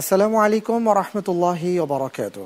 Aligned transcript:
আসসালামু 0.00 0.36
আলাইকুম 0.44 0.80
ওরহমতুল্লাহি 0.92 1.70
ওবরাকাত 1.84 2.36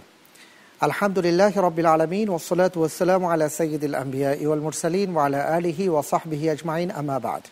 আলহামদুলিল্লাহ 0.87 1.52
রবিল 1.66 1.88
আলমিন 1.94 2.26
ওসলাত 2.36 2.74
ওসালাম 2.84 3.22
আলা 3.32 3.46
সঈদুল 3.58 3.96
আম্বিয়া 4.03 4.30
ইউল 4.45 4.62
মুরসালিন 4.66 5.08
ওয়ালা 5.16 5.41
আলিহি 5.56 5.85
ওয়াসাহবিহি 5.93 6.46
আজমাইন 6.54 6.88
আমাবাদ 7.01 7.43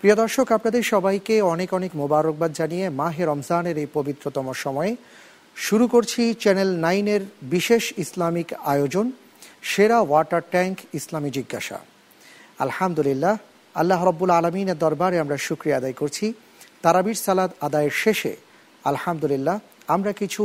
প্রিয় 0.00 0.14
দর্শক, 0.22 0.46
আপনাদের 0.56 0.82
সবাইকে 0.92 1.34
অনেক 1.52 1.68
অনেক 1.78 1.92
মোবারকবাদ 2.02 2.50
জানিয়ে 2.60 2.86
মাহে 3.00 3.22
রমজানের 3.30 3.76
এই 3.82 3.88
পবিত্রতম 3.96 4.46
সময়ে 4.64 4.92
শুরু 5.66 5.84
করছি 5.94 6.22
চ্যানেল 6.42 6.70
নাইনের 6.84 7.22
বিশেষ 7.54 7.84
ইসলামিক 8.04 8.48
আয়োজন, 8.72 9.06
সেরা 9.70 9.98
ওয়াটার 10.08 10.42
ট্যাঙ্ক 10.52 10.76
ইসলামী 10.98 11.30
জিজ্ঞাসা। 11.38 11.78
আলহামদুলিল্লাহ, 12.64 13.34
আল্লাহ 13.80 14.00
রব্বুল 14.10 14.32
আলমিনের 14.38 14.78
দরবারে 14.84 15.16
আমরা 15.24 15.36
শুক্রিয়া 15.46 15.76
আদায় 15.80 15.96
করছি। 16.00 16.26
তারাবির 16.84 17.18
সালাদ 17.26 17.50
আদায়ের 17.66 17.96
শেষে 18.04 18.34
আলহামদুলিল্লাহ, 18.90 19.56
আমরা 19.94 20.12
কিছু 20.20 20.42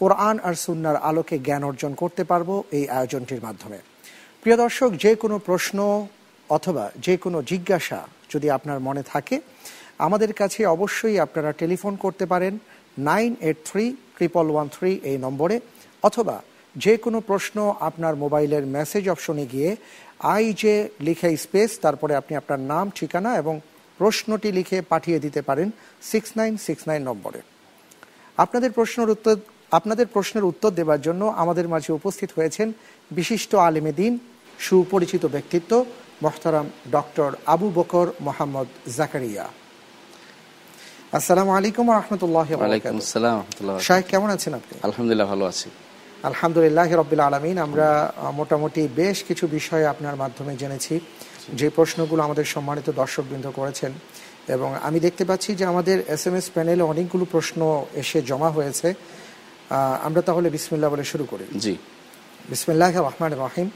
কোরআন 0.00 0.36
আর 0.46 0.54
সুন্নার 0.64 0.96
আলোকে 1.08 1.36
জ্ঞান 1.46 1.62
অর্জন 1.70 1.92
করতে 2.02 2.22
পারব 2.30 2.48
এই 2.78 2.84
আয়োজনটির 2.98 3.44
মাধ্যমে। 3.46 3.78
প্রিয় 4.42 4.56
দর্শক, 4.64 4.90
যে 5.04 5.12
কোনো 5.22 5.36
প্রশ্ন 5.48 5.78
অথবা 6.50 6.84
যে 7.06 7.14
কোনো 7.24 7.38
জিজ্ঞাসা 7.50 8.00
যদি 8.32 8.46
আপনার 8.56 8.78
মনে 8.88 9.02
থাকে, 9.12 9.36
আমাদের 10.06 10.32
কাছে 10.40 10.60
অবশ্যই 10.76 11.16
আপনারা 11.26 11.50
টেলিফোন 11.60 11.94
করতে 12.04 12.24
পারেন 12.32 12.54
nine 13.10 13.30
eight 13.46 13.58
three, 13.68 13.84
triple 14.16 14.46
one 14.52 14.66
three 14.76 14.90
এই 15.10 15.18
নম্বরে, 15.24 15.56
অথবা 16.08 16.36
যে 16.84 16.94
কোনো 17.04 17.18
প্রশ্ন 17.30 17.56
আপনার 17.88 18.14
মোবাইলের 18.22 18.64
মেসেজ 18.76 19.04
অপশনে 19.14 19.44
গিয়ে 19.52 19.70
আই 20.34 20.44
যে 20.62 20.74
লিখে 21.06 21.28
স্পেস, 21.44 21.70
তারপরে 21.84 22.12
আপনি 22.20 22.32
আপনার 22.40 22.60
নাম, 22.72 22.86
ঠিকানা 22.98 23.30
এবং 23.42 23.54
প্রশ্নটি 24.00 24.50
লিখে 24.58 24.78
পাঠিয়ে 24.92 25.18
দিতে 25.24 25.40
পারেন 25.48 25.68
সিক্স 26.10 26.30
নাইন 26.38 26.52
সিক্স 26.66 26.82
নাইন 26.90 27.02
নম্বরে। 27.10 27.40
আপনাদের 28.36 28.70
প্রশ্নের 28.72 29.10
উত্তর 29.10 29.36
আপনাদের 29.78 30.06
প্রশ্নের 30.06 30.44
উত্তর 30.44 30.70
দেওয়ার 30.78 31.00
জন্য 31.00 31.22
আমাদের 31.42 31.66
মাঝে 31.68 31.90
উপস্থিত 31.92 32.30
হয়েছেন 32.36 32.72
বিশিষ্ট 33.10 33.54
আলেমে 33.54 33.92
দিন 33.92 34.18
সুপরিচিত 34.58 35.26
ব্যক্তিত্ব 35.26 35.84
মোহতারাম 36.22 36.66
ডক্টর 36.92 37.30
আবু 37.46 37.70
বকর 37.78 38.06
মোহাম্মদ 38.20 38.66
জাকারিয়া। 38.98 39.46
আসসালামু 41.18 41.50
আলাইকুম 41.58 41.86
রহমতুল্লাহ 42.00 42.48
শাহেখ 43.88 44.06
কেমন 44.06 44.28
আছেন 44.36 44.52
আপনি? 44.54 44.74
আলহামদুলিল্লাহ 44.88 45.28
ভালো 45.28 45.44
আছি। 45.52 45.68
আলহামদুলিল্লাহ 46.30 46.88
রবিল 47.02 47.22
আলমিন 47.28 47.58
আমরা 47.66 47.88
মোটামুটি 48.38 48.88
বেশ 49.00 49.18
কিছু 49.28 49.44
বিষয়ে 49.46 49.86
আপনার 49.92 50.16
মাধ্যমে 50.16 50.52
জেনেছি। 50.62 51.00
যে 51.60 51.70
প্রশ্নগুলো 51.76 52.20
আমাদের 52.22 52.46
সম্মানিত 52.54 52.90
দর্শকবৃন্দ 53.00 53.46
করেছেন 53.58 53.92
এবং 54.56 54.74
আমি 54.82 54.98
দেখতে 55.00 55.24
পাচ্ছি 55.24 55.50
যে 55.54 55.64
আমাদের 55.72 55.96
এস 56.08 56.26
এম 56.26 56.34
এস 56.34 56.46
প্যানেলে 56.54 56.82
অনেকগুলো 56.82 57.24
প্রশ্ন 57.30 57.60
এসে 57.94 58.18
জমা 58.22 58.50
হয়েছে। 58.50 58.88
আমরা 60.02 60.22
তাহলে 60.22 60.48
বিসমিল্লা 60.50 60.88
বলে 60.88 61.04
শুরু 61.04 61.24
করি। 61.30 61.46
জি। 61.58 61.74
বিসমিল্লাহ 62.48 62.92
রহমান 62.96 63.32
রহিম। 63.44 63.68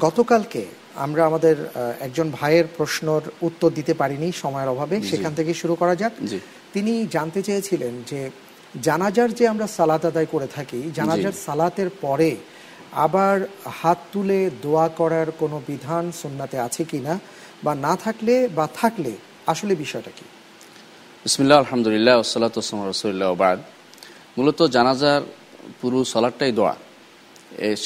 গতকালকে 0.00 0.62
আমরা 0.94 1.22
আমাদের 1.26 1.56
একজন 2.00 2.26
ভাইয়ের 2.40 2.66
প্রশ্নর 2.76 3.22
উত্তর 3.42 3.70
দিতে 3.70 3.92
পারিনি 3.94 4.28
সময়ের 4.42 4.68
অভাবে। 4.68 4.96
সেখান 5.02 5.32
থেকে 5.34 5.52
শুরু 5.54 5.74
করা 5.74 5.94
যাক। 5.94 6.12
তিনি 6.74 6.92
জানতে 7.10 7.40
চেয়েছিলেন 7.42 7.94
যে 8.06 8.20
জানাজার 8.82 9.30
যে 9.38 9.44
আমরা 9.48 9.66
সালাত 9.76 10.02
আদায় 10.06 10.28
করে 10.30 10.48
থাকি 10.56 10.80
জানাজার 10.94 11.34
সালাতের 11.46 11.90
পরে 12.00 12.30
আবার 13.06 13.36
হাত 13.80 13.98
তুলে 14.12 14.40
দোয়া 14.62 14.86
করার 15.00 15.28
কোনো 15.38 15.56
বিধান 15.66 16.04
সুন্নাতে 16.22 16.56
আছে 16.66 16.82
কিনা? 16.90 17.14
বা 17.64 17.72
না 17.86 17.92
থাকলে 18.04 18.34
বা 18.48 18.66
থাকলে 18.80 19.12
আসলে 19.52 19.74
বিষয়টা 19.84 20.10
কি? 20.16 20.26
বিসমিল্লাহ, 21.24 21.58
আলহামদুলিল্লাহ 21.64 22.14
ওসালাত 22.22 22.54
ওসলাম 22.60 22.80
রসুল্লাহ 22.92 23.30
বাদ। 23.42 23.58
মূলত 24.36 24.60
জানাজার 24.76 25.22
পুরো 25.80 25.98
সলাটটাই 26.12 26.52
দোয়া। 26.58 26.74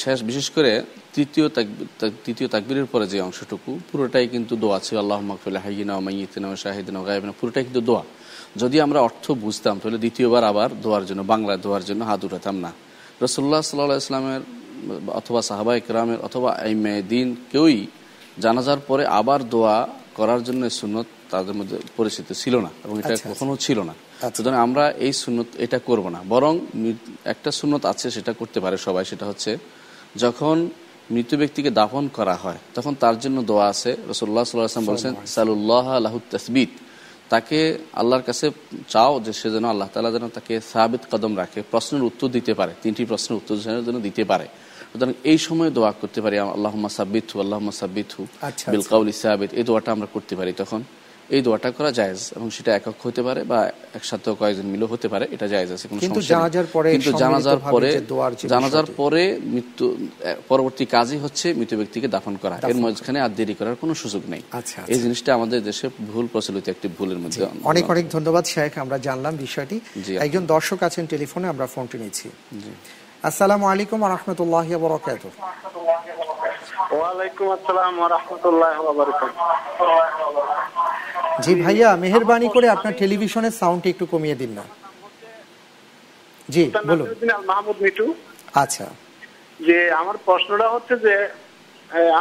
শেষ, 0.01 0.17
বিশেষ 0.29 0.47
করে 0.55 0.71
তৃতীয় 1.15 1.45
তৃতীয় 2.25 2.47
তাকবীরের 2.53 2.87
পরে 2.93 3.05
যে 3.13 3.17
অংশটুকু, 3.27 3.71
পুরোটাই 3.89 4.25
কিন্তু 4.33 4.53
দোয়া 4.63 4.77
ছিল 4.85 4.95
আল্লাহ 5.03 5.19
মকফুল্লাহ 5.29 5.63
হাইনা 5.67 5.93
মাইয়িনা 6.05 6.47
শাহিদিনা 6.63 6.99
গায়বিনা, 7.07 7.33
পুরোটাই 7.39 7.63
কিন্তু 7.67 7.81
দোয়া। 7.89 8.03
যদি 8.61 8.77
আমরা 8.85 8.99
অর্থ 9.07 9.25
বুঝতাম, 9.45 9.75
তাহলে 9.81 9.99
দ্বিতীয়বার 10.03 10.43
আবার 10.51 10.69
দোয়ার 10.83 11.03
জন্য, 11.09 11.21
বাংলা 11.31 11.53
দোয়ার 11.65 11.83
জন্য 11.89 12.01
হাত 12.09 12.21
উঠাতাম 12.27 12.55
না। 12.65 12.71
রসুল্লাহ 13.25 13.61
সাল্লাহ 13.61 13.97
ইসলামের 14.05 14.41
অথবা 15.19 15.39
সাহাবা 15.49 15.73
ইকরামের 15.81 16.19
অথবা 16.27 16.49
আইমে 16.65 16.93
দিন 17.11 17.27
কেউই 17.51 17.77
জানাজার 18.43 18.79
পরে 18.89 19.03
আবার 19.19 19.39
দোয়া 19.53 19.77
করার 20.17 20.41
জন্য 20.47 20.63
সুন্নত 20.79 21.07
তাদের 21.31 21.55
মধ্যে 21.59 21.77
পরিচিত 21.97 22.27
ছিল 22.41 22.55
না 22.65 22.69
এবং 22.85 22.95
এটা 23.01 23.13
আচ্ছা, 23.13 23.29
কখনো 23.31 23.53
ছিল 23.65 23.77
না। 23.89 23.93
আচ্ছা। 23.97 24.35
সুতরাং 24.35 24.57
আমরা 24.67 24.83
এই 25.05 25.13
সুন্নত 25.13 25.47
এটা 25.65 25.79
করব 25.79 26.05
না। 26.09 26.19
বরং 26.33 26.53
একটা 27.33 27.49
সুন্নত 27.59 27.83
আছে 27.91 28.07
সেটা 28.11 28.31
করতে 28.33 28.59
পারে 28.59 28.75
সবাই 28.77 29.03
সেটা 29.11 29.25
হচ্ছে 29.25 29.51
যখন 30.23 30.55
মৃত 31.13 31.31
ব্যক্তিকে 31.35 31.69
দাফন 31.79 32.05
করা 32.17 32.35
হয় 32.35 32.59
তখন 32.75 32.93
তার 33.03 33.15
জন্য 33.19 33.37
দোয়া 33.43 33.65
আছে। 33.73 33.91
রসুল্লাহ 34.11 34.43
সাল্লাম 34.43 34.85
বলছেন 34.91 35.13
সালুল্লাহ 35.35 35.85
আল্লাহ 35.97 36.13
তসবিত। 36.31 36.71
তাকে 37.29 37.59
আল্লাহর 37.93 38.23
কাছে 38.23 38.45
চাও 38.87 39.13
যে 39.25 39.31
সে 39.33 39.47
যেন 39.49 39.65
আল্লাহ 39.65 39.87
তালা 39.93 40.11
যেন 40.11 40.25
তাকে 40.29 40.53
সাবিত 40.73 41.03
কদম 41.11 41.33
রাখে 41.37 41.59
প্রশ্নের 41.71 42.03
উত্তর 42.03 42.27
দিতে 42.27 42.53
পারে 42.53 42.71
তিনটি 42.83 43.01
প্রশ্নের 43.05 43.35
উত্তর 43.37 43.55
যেন 43.87 43.97
দিতে 44.07 44.23
পারে। 44.31 44.47
সুতরাং 44.91 45.13
এই 45.23 45.37
সময় 45.37 45.69
দোয়া 45.77 45.91
করতে 46.01 46.19
পারি 46.21 46.35
আল্লাহ 46.39 46.73
সাব্বিত 46.99 47.27
হু 47.31 47.37
আল্লাহ 47.39 47.59
সাব্বিত 47.81 48.09
হু 48.15 48.23
আচ্ছা, 48.41 48.71
বিল 48.71 48.83
কাউল 48.91 49.07
সাবিত। 49.23 49.49
এই 49.59 49.63
দোয়াটা 49.63 49.89
আমরা 49.91 50.07
করতে 50.15 50.33
পারি 50.39 50.51
তখন। 50.61 50.81
এই 51.29 51.41
দোয়াটা 51.45 51.69
করা 51.77 51.91
জায়েজ 51.99 52.19
এবং 52.37 52.47
সেটা 52.55 52.71
একক 52.79 52.95
হতে 53.05 53.21
পারে 53.27 53.41
বা 53.51 53.59
একসাথে 53.97 54.27
কয়েকজন 54.41 54.67
মিলে 54.73 54.85
হতে 54.93 55.07
পারে 55.13 55.25
এটা 55.35 55.45
জায়েজ 55.53 55.69
আছে 55.75 55.85
কোনো 55.89 55.99
কিন্তু 56.05 56.21
জানাজার 56.33 56.67
পরে 56.75 56.89
কিন্তু 56.95 57.11
জানাজার 57.23 57.59
পরে 57.73 57.89
জানাজার 58.53 58.87
পরে 58.99 59.23
মৃত্যু 59.53 59.85
পরবর্তী 60.49 60.83
কাজই 60.95 61.19
হচ্ছে 61.23 61.47
মৃত 61.59 61.71
ব্যক্তিকে 61.79 62.07
দাফন 62.15 62.33
করা। 62.43 62.55
এর 62.71 62.77
মাঝখানে 62.83 63.19
আর 63.25 63.31
দেরি 63.39 63.53
করার 63.59 63.75
কোনো 63.83 63.93
সুযোগ 64.03 64.23
নেই। 64.33 64.41
আচ্ছা, 64.59 64.79
এই 64.93 64.99
জিনিসটা 65.03 65.29
আমাদের 65.37 65.59
দেশে 65.69 65.85
ভুল 66.11 66.25
প্রচলিত 66.33 66.65
একটি 66.73 66.87
ভুলের 66.97 67.19
মধ্যে 67.23 67.41
অনেক 67.71 67.85
অনেক 67.93 68.05
ধন্যবাদ 68.15 68.43
শেখ 68.53 68.71
আমরা 68.83 68.97
জানলাম 69.07 69.33
বিষয়টি। 69.45 69.77
জি, 70.05 70.13
একজন 70.25 70.43
দর্শক 70.53 70.79
আছেন 70.87 71.03
টেলিফোনে 71.13 71.47
আমরা 71.53 71.65
ফোনটি 71.73 71.97
নিচ্ছি। 72.03 72.27
আসসালামু 73.29 73.65
আলাইকুম 73.73 73.99
রহমতুল্লাহ 74.15 74.67
বরকাত 74.83 75.23
ওয়ালাইকুম 76.97 77.45
আসসালাম 77.55 77.93
ওয়া 77.99 78.09
রাহমাতুল্লাহি 78.15 78.79
ওয়া 78.85 78.93
বারাকাতুহু। 78.99 79.43
জি 81.43 81.51
ভাইয়া 81.63 81.89
মেহেরবানি 82.03 82.47
করে 82.55 82.67
আপনার 82.69 82.93
টেলিভিশনের 83.01 83.53
সাউন্ডটি 83.61 83.87
একটু 83.89 84.05
কমিয়ে 84.13 84.39
দিন 84.41 84.51
না। 84.59 84.63
জি 86.49 86.63
বলুন। 86.89 87.07
মাহমুদ 87.51 87.77
মিটু 87.81 88.05
আচ্ছা। 88.63 88.85
যে 89.59 89.77
আমার 89.91 90.17
প্রশ্নটা 90.27 90.67
হচ্ছে 90.69 90.95
যে 91.05 91.13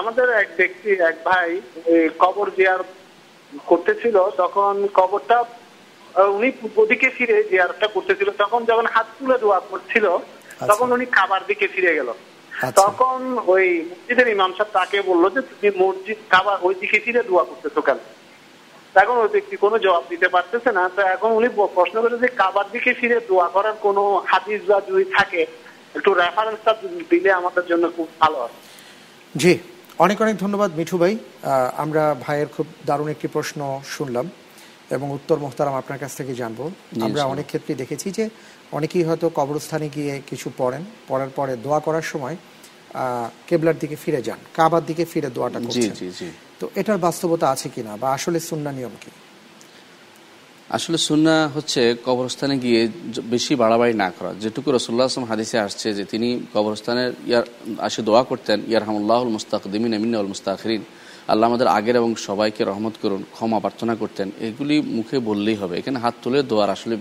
আমাদের 0.00 0.26
এক 0.42 0.48
ব্যক্তি 0.58 0.90
এক 1.10 1.16
ভাই 1.24 1.48
কবর 2.18 2.46
জিয়ার 2.56 2.80
করতেছিল 3.66 4.16
তখন 4.42 4.74
কবরটা 4.94 5.38
উনি 6.36 6.48
পূর্ব 6.60 6.78
দিকে 6.90 7.08
ফিরে 7.16 7.36
জিয়ারটা 7.50 7.86
করতেছিল 7.94 8.28
তখন 8.42 8.60
যখন 8.70 8.86
হাত 8.94 9.08
তুলে 9.18 9.36
দোয়া 9.38 9.60
করছিল 9.70 10.06
তখন 10.70 10.88
উনি 10.92 11.06
খাবার 11.16 11.40
দিকে 11.46 11.66
ফিরে 11.74 11.92
গেল। 11.98 12.08
আচ্ছা। 12.52 12.80
তখন 12.82 13.18
ওই 13.54 13.64
মসজিদের 13.90 14.28
ইমাম 14.28 14.50
সাহেব 14.56 14.68
তাকে 14.72 14.98
বলল 15.10 15.24
যে 15.34 15.40
তুমি 15.50 15.68
মসজিদ 15.84 16.18
খাবার 16.30 16.56
ওই 16.62 16.74
দিকে 16.80 16.98
ফিরে 17.04 17.22
দোয়া 17.22 17.44
করতেছো 17.44 17.80
কেন? 17.88 17.98
এখন 18.94 19.16
ওই 19.16 19.28
ব্যক্তি 19.28 19.56
কোনো 19.56 19.76
জবাব 19.78 20.04
দিতে 20.10 20.28
পারতেছে 20.28 20.70
না। 20.72 20.84
তো 20.96 21.00
এখন 21.14 21.30
উনি 21.32 21.48
প্রশ্ন 21.74 21.96
করে 22.02 22.16
যে 22.18 22.28
কাবার 22.36 22.66
দিকে 22.72 22.90
ফিরে 22.94 23.18
দোয়া 23.28 23.48
করার 23.48 23.76
কোনো 23.82 24.02
হাদিস 24.26 24.60
বা 24.68 24.76
যদি 24.88 25.04
থাকে 25.16 25.40
একটু 25.94 26.10
রেফারেন্সটা 26.14 26.72
দিলে 27.10 27.30
আমাদের 27.32 27.64
জন্য 27.66 27.84
খুব 27.96 28.08
ভালো 28.20 28.36
হয়। 28.38 28.54
জি 29.34 29.52
অনেক 29.98 30.18
অনেক 30.22 30.36
ধন্যবাদ 30.36 30.70
মিঠু 30.76 30.96
ভাই। 30.98 31.14
আমরা 31.76 32.02
ভাইয়ের 32.20 32.48
খুব 32.56 32.66
দারুণ 32.86 33.08
একটি 33.08 33.28
প্রশ্ন 33.28 33.60
শুনলাম 33.88 34.26
এবং 34.90 35.06
উত্তর 35.10 35.36
মোহতারাম 35.38 35.74
আপনার 35.74 35.98
কাছ 35.98 36.12
থেকে 36.16 36.34
জানব। 36.34 36.60
আমরা 37.02 37.22
অনেক 37.24 37.46
ক্ষেত্রে 37.46 37.74
দেখেছি 37.74 38.08
যে 38.10 38.24
অনেকেই 38.72 39.04
হয়তো 39.04 39.26
কবরস্থানে 39.30 39.88
গিয়ে 39.88 40.20
কিছু 40.26 40.48
পড়েন 40.56 40.82
পড়ার 41.08 41.28
পরে 41.28 41.52
দোয়া 41.56 41.80
করার 41.80 42.02
সময় 42.02 42.36
আহ, 42.94 43.28
কেবলার 43.46 43.78
দিকে 43.78 43.96
ফিরে 43.96 44.22
যান 44.22 44.38
কাবার 44.54 44.82
দিকে 44.86 45.04
ফিরে 45.04 45.28
দোয়াটা 45.30 45.58
করছেন। 45.58 45.94
জি 45.94 46.08
জি। 46.10 46.28
তো 46.60 46.64
এটার 46.80 46.98
বাস্তবতা 46.98 47.46
আছে 47.54 47.68
কিনা 47.74 47.92
বা 48.02 48.08
আসলে 48.16 48.38
সুন্না 48.40 48.72
নিয়ম 48.78 48.94
কি? 49.04 49.10
আসলে 50.76 50.98
সুন্না 51.08 51.34
হচ্ছে 51.54 51.80
কবরস্থানে 52.06 52.54
গিয়ে 52.58 52.80
বেশি 53.34 53.52
বাড়াবাড়ি 53.62 53.94
না 54.02 54.08
করা। 54.18 54.30
যেটুকু 54.42 54.68
রসুল্লাহ 54.72 55.06
আসলাম 55.06 55.28
হাদিসে 55.32 55.58
আসছে 55.66 55.88
যে 55.98 56.04
তিনি 56.12 56.28
কবরস্থানের 56.54 57.10
ইয়ার 57.26 57.44
আসে 57.86 58.00
দোয়া 58.08 58.22
করতেন 58.30 58.58
ইয়ার 58.70 58.84
হামুল্লাহুল 58.88 59.30
মুস্তাকদিমিন 59.36 59.92
আমিনুল 59.94 60.26
মুস্তাখিন 60.32 60.82
আল্লাহ 61.32 61.46
আমাদের 61.50 61.68
আগের 61.78 61.96
এবং 61.96 62.10
সবাইকে 62.28 62.62
রহমত 62.64 62.94
করুন 63.02 63.22
ক্ষমা 63.32 63.58
প্রার্থনা 63.64 63.94
করতেন। 64.02 64.28
এগুলি 64.40 64.76
মুখে 64.96 65.18
বললেই 65.18 65.56
হবে। 65.62 65.74
এখানে 65.78 65.98
হাত 65.98 66.14
তুলে 66.22 66.38
দোয়ার 66.50 66.70
আসলে 66.76 66.94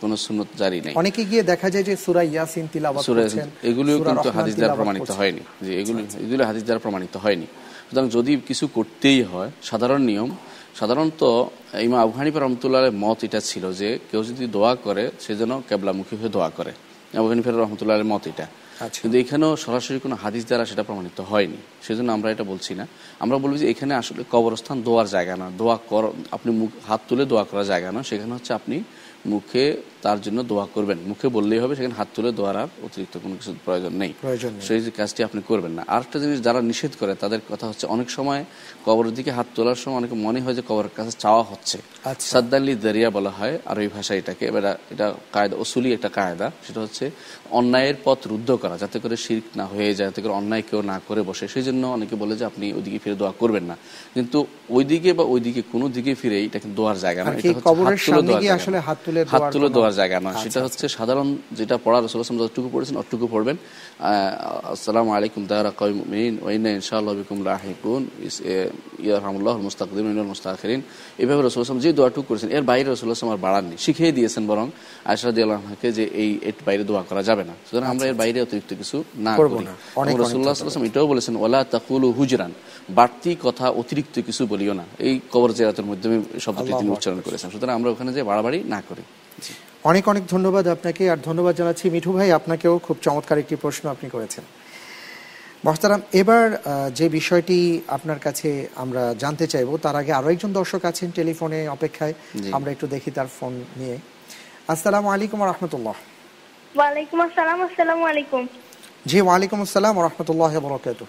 কোনো 0.00 0.14
সুন্নত 0.24 0.50
জারি 0.58 0.78
নেই। 0.80 0.94
অনেকে 0.94 1.22
গিয়ে 1.30 1.42
দেখা 1.42 1.68
যায় 1.70 1.84
যে 1.88 1.94
সুরা 2.04 2.22
ইয়াসিন 2.22 2.66
তিলাওয়াত 2.72 3.04
করছেন 3.06 3.48
এগুলিও 3.70 3.96
কিন্তু 4.04 4.30
হাদিস 4.30 4.54
দ্বারা 4.56 4.74
প্রমাণিত 4.74 5.10
হয়নি। 5.10 5.42
যে 5.64 5.70
এগুলি 5.80 6.02
এগুলো 6.24 6.42
হাদিস 6.50 6.64
দ্বারা 6.66 6.80
প্রমাণিত 6.84 7.14
হয়নি। 7.24 7.46
সুতরাং 7.90 8.10
যদি 8.10 8.36
কিছু 8.48 8.66
করতেই 8.66 9.22
হয় 9.22 9.50
সাধারণ 9.62 10.02
নিয়ম 10.02 10.30
সাধারণত 10.74 11.44
ইমা 11.74 12.00
আবু 12.02 12.12
হানিফা 12.12 12.40
রহমতুল্লাহ 12.40 12.90
মত 12.90 13.24
এটা 13.24 13.40
ছিল 13.40 13.72
যে 13.72 13.98
কেউ 14.10 14.24
যদি 14.24 14.46
দোয়া 14.46 14.74
করে 14.74 15.10
সে 15.20 15.36
যেন 15.36 15.60
কেবলামুখী 15.68 16.16
হয়ে 16.16 16.28
দোয়া 16.28 16.50
করে। 16.50 16.72
আবু 17.18 17.28
হানিফা 17.28 17.50
রহমতুল্লাহ 17.50 18.02
মত 18.02 18.26
এটা। 18.26 18.46
আচ্ছা। 18.80 19.02
কিন্তু 19.02 19.18
এখানেও 19.18 19.56
সরাসরি 19.56 19.98
কোনো 19.98 20.16
হাদিস 20.22 20.46
দ্বারা 20.46 20.64
সেটা 20.64 20.82
প্রমাণিত 20.82 21.20
হয়নি। 21.20 21.56
সেজন্য 21.82 22.12
আমরা 22.12 22.30
এটা 22.30 22.44
বলছি 22.44 22.74
না। 22.74 22.86
আমরা 23.20 23.38
বলব 23.38 23.56
যে 23.56 23.70
এখানে 23.70 23.94
আসলে 23.94 24.24
কবরস্থান 24.30 24.82
দোয়ার 24.82 25.08
জায়গা 25.08 25.36
না। 25.36 25.50
দোয়া 25.58 25.78
কর 25.88 26.10
আপনি 26.30 26.52
মুখ 26.52 26.70
হাত 26.88 27.00
তুলে 27.08 27.24
দোয়া 27.24 27.44
করার 27.44 27.66
জায়গা 27.66 27.92
না। 27.92 28.02
সেখানে 28.02 28.32
হচ্ছে 28.34 28.52
আপনি 28.54 28.82
মুখে 29.26 29.76
তার 30.02 30.20
জন্য 30.20 30.42
দোয়া 30.42 30.66
করবেন। 30.74 30.98
মুখে 31.06 31.28
বললেই 31.28 31.58
হবে 31.58 31.76
সেখানে 31.76 31.94
হাত 31.94 32.08
তুলে 32.14 32.32
দোয়ার 32.32 32.56
আর 32.56 32.68
অতিরিক্ত 32.82 33.18
কোনো 33.22 33.34
কিছু 33.34 33.54
প্রয়োজন 33.64 33.92
নেই। 33.92 34.12
সেই 34.62 34.80
যে 34.80 34.90
কাজটি 34.90 35.20
আপনি 35.24 35.42
করবেন 35.48 35.72
না। 35.72 35.84
আরেকটা 35.88 36.18
জিনিস 36.18 36.38
যারা 36.42 36.60
নিষেধ 36.60 36.92
করে 37.00 37.14
তাদের 37.14 37.40
কথা 37.50 37.66
হচ্ছে 37.66 37.86
অনেক 37.86 38.10
সময় 38.10 38.44
কবরের 38.86 39.14
দিকে 39.14 39.30
হাত 39.30 39.46
তোলার 39.54 39.74
সময় 39.74 39.96
অনেকে 39.96 40.14
মনে 40.14 40.40
হয় 40.40 40.54
যে 40.54 40.62
কবরের 40.68 40.90
কাছে 40.96 41.10
চাওয়া 41.18 41.42
হচ্ছে। 41.42 41.78
আচ্ছা। 42.04 42.28
সাদ্দালি 42.28 42.74
দারিয়া 42.74 43.10
বলা 43.10 43.30
হয় 43.30 43.58
আরবি 43.64 43.88
ভাষায় 43.88 44.18
এটাকে। 44.18 44.46
এবার 44.46 44.64
এটা 44.90 45.14
কায়দা 45.32 45.56
অসুলি 45.56 45.92
একটা 45.92 46.08
কায়দা। 46.08 46.50
সেটা 46.66 46.80
হচ্ছে 46.80 47.10
অন্যায়ের 47.50 47.94
পথ 48.04 48.18
রুদ্ধ 48.26 48.52
করা 48.52 48.78
যাতে 48.78 48.98
করে 48.98 49.16
শির্ক 49.16 49.56
না 49.56 49.66
হয়ে 49.66 49.94
যায় 49.94 50.08
যাতে 50.08 50.22
করে 50.22 50.32
অন্যায় 50.32 50.62
কেউ 50.70 50.82
না 50.82 51.00
করে 51.08 51.22
বসে। 51.22 51.48
সেই 51.48 51.62
জন্য 51.62 51.86
অনেকে 51.86 52.16
বলে 52.16 52.36
যে 52.36 52.44
আপনি 52.44 52.72
ওইদিকে 52.72 52.98
ফিরে 52.98 53.16
দোয়া 53.16 53.32
করবেন 53.38 53.64
না। 53.64 53.76
কিন্তু 54.14 54.46
ওইদিকে 54.70 55.12
বা 55.12 55.24
ওইদিকে 55.24 55.62
কোনো 55.72 55.88
দিকে 55.88 56.14
ফিরে 56.14 56.44
এটা 56.44 56.58
কিন্তু 56.58 56.82
দোয়ার 56.82 56.98
জায়গা 56.98 57.24
না। 57.24 57.30
আর 57.30 57.36
হাত 58.80 59.52
তুলে 59.52 59.68
দোয়ার 59.68 59.89
গিয়ে 59.90 59.98
জায়গা 60.00 60.16
নয়। 60.24 60.34
আচ্ছা, 60.34 60.44
সেটা 60.44 60.60
হচ্ছে 60.66 60.84
সাধারণ 60.96 61.28
যেটা 61.58 61.76
পড়া 61.84 61.98
রসুল 61.98 62.20
আসলাম 62.22 62.38
যতটুকু 62.42 62.68
পড়েছেন 62.74 62.96
অতটুকু 63.02 63.26
পড়বেন। 63.34 63.56
আসসালামু 64.74 65.10
আলাইকুম 65.16 65.42
দারা 65.50 65.70
কয়মিন 65.80 66.34
ওয়াইনা 66.44 66.70
ইনশাআল্লাহ 66.78 67.14
বিকুম 67.20 67.38
এ, 67.44 68.56
ইয়ারহামুল্লাহ 69.06 69.54
মুস্তাকদিমিন 69.66 70.14
ওয়াল 70.16 70.28
মুস্তাখিরিন। 70.32 70.80
এইভাবে 71.22 71.40
রসুল 71.42 71.60
আসলাম 71.64 71.80
যে 71.86 71.90
দোয়াটুকু 71.98 72.26
করেছেন 72.28 72.50
এর 72.56 72.64
বাইরে 72.70 72.88
রসুল 72.94 73.08
আসলাম 73.14 73.30
আর 73.34 73.40
বাড়াননি। 73.46 73.76
শিখিয়ে 73.84 74.12
দিয়েছেন 74.18 74.42
বরং 74.50 74.66
আয়সা 75.10 75.30
দিয়ালকে 75.36 75.88
যে 75.98 76.04
এই 76.22 76.30
এর 76.48 76.56
বাইরে 76.66 76.82
দোয়া 76.90 77.02
করা 77.10 77.22
যাবে 77.28 77.42
না। 77.48 77.54
সুতরাং 77.66 77.88
আমরা 77.92 78.04
এর 78.10 78.16
বাইরে 78.22 78.38
অতিরিক্ত 78.46 78.70
কিছু 78.80 78.96
না 79.26 79.32
করব 79.40 79.54
করি। 79.54 80.12
রসুল্লাহ 80.22 80.52
আসলাম 80.54 80.84
এটাও 80.88 81.06
বলেছেন 81.12 81.34
ওলা 81.44 81.60
তাকুলু 81.74 82.08
হুজরান। 82.18 82.52
বাড়তি 82.98 83.30
কথা 83.46 83.66
অতিরিক্ত 83.80 84.14
কিছু 84.28 84.42
বলিও 84.52 84.72
না। 84.80 84.84
এই 85.06 85.14
কবর 85.34 85.50
জেরাতের 85.58 85.86
মাধ্যমে 85.90 86.16
শব্দটি 86.44 86.72
তিনি 86.80 86.90
উচ্চারণ 86.96 87.20
করেছেন। 87.26 87.48
সুতরাং 87.54 87.74
আমরা 87.78 87.88
ওখানে 87.94 88.10
যে 88.16 88.22
বাড়াবাড়ি 88.30 88.58
না 88.74 88.80
করি। 88.88 89.02
অনেক 89.90 90.04
অনেক 90.12 90.24
ধন্যবাদ 90.34 90.64
আপনাকে 90.76 91.02
আর 91.12 91.18
ধন্যবাদ 91.28 91.54
জানাচ্ছি 91.60 91.84
মিঠু 91.94 92.10
ভাই 92.16 92.28
আপনাকেও 92.38 92.74
খুব 92.86 92.96
চমৎকার 93.06 93.42
একটি 93.42 93.54
প্রশ্ন 93.64 93.84
আপনি 93.94 94.08
করেছেন। 94.14 94.44
মহতারাম 95.66 96.00
এবার 96.20 96.46
যে 96.98 97.06
বিষয়টি 97.18 97.58
আপনার 97.96 98.18
কাছে 98.26 98.48
আমরা 98.82 99.02
জানতে 99.22 99.44
চাইব 99.52 99.70
তার 99.84 99.96
আগে 100.00 100.12
আরও 100.18 100.28
একজন 100.34 100.50
দর্শক 100.58 100.82
আছেন 100.90 101.08
টেলিফোনে 101.18 101.60
অপেক্ষায় 101.76 102.14
আমরা 102.56 102.70
একটু 102.74 102.86
দেখি 102.94 103.10
তার 103.16 103.28
ফোন 103.36 103.52
নিয়ে। 103.80 103.96
আসসালামু 104.72 105.08
আলাইকুম 105.14 105.40
রহমতুল্লাহ। 105.50 105.96
ওয়ালাইকুম 106.74 107.18
আসসালাম 107.26 107.58
আসসালামু 107.68 108.04
আলাইকুম। 108.10 108.42
জি 109.10 109.18
ওয়ালাইকুম 109.26 109.58
আসসালাম 109.64 109.94
রহমতুল্লাহ 110.06 110.52
বরকাত 110.66 111.00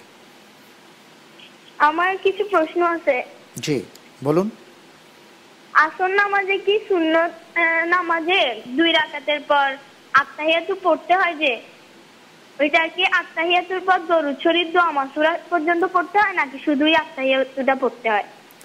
আমার 1.89 2.11
কিছু 2.25 2.43
প্রশ্ন 2.53 2.79
আছে। 2.95 3.15
জি 3.65 3.77
বলুন। 4.27 4.47
আসর 5.85 6.11
নামাজে 6.21 6.55
কি 6.65 6.75
সুন্নত 6.89 7.31
নামাজে 7.85 8.61
দুই 8.67 8.91
রাকাতের 8.91 9.39
পর 9.39 9.75
আত্মাহিয়াতু 10.13 10.75
পড়তে 10.83 11.13
হয় 11.15 11.35
যে? 11.35 11.61
ওইটা 12.59 12.87
কি 12.87 13.05
আত্মাহিয়াতুর 13.05 13.79
পর 13.79 13.99
দরুদ 13.99 14.35
শরীফ 14.43 14.67
দোয়া 14.73 14.91
মাসুরা 14.91 15.37
পর্যন্ত 15.49 15.85
পড়তে 15.85 16.19
হয় 16.19 16.33
নাকি 16.33 16.59
শুধুই 16.65 16.95
আত্মাহিয়াতুটা 16.95 17.75
পড়তে 17.75 18.09
হয়? 18.09 18.23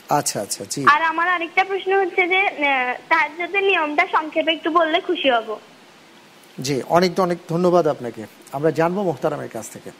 আচ্ছা 0.08 0.40
আচ্ছা 0.40 0.64
জি। 0.64 0.84
আর 0.86 1.02
আমার 1.02 1.28
আরেকটা 1.28 1.64
প্রশ্ন 1.64 2.00
হচ্ছে 2.00 2.28
যে 2.28 2.40
তাহাজ্জুদের 3.08 3.62
নিয়মটা 3.62 4.06
সংক্ষেপে 4.06 4.52
একটু 4.52 4.70
বললে 4.70 5.00
খুশি 5.00 5.30
হব। 5.30 5.58
জি 6.60 6.82
অনেক 6.88 7.20
অনেক 7.20 7.38
ধন্যবাদ 7.48 7.86
আপনাকে। 7.86 8.26
আমরা 8.52 8.70
জানব 8.70 9.02
মোহতারামের 9.02 9.48
কাছ 9.48 9.70
থেকে। 9.70 9.90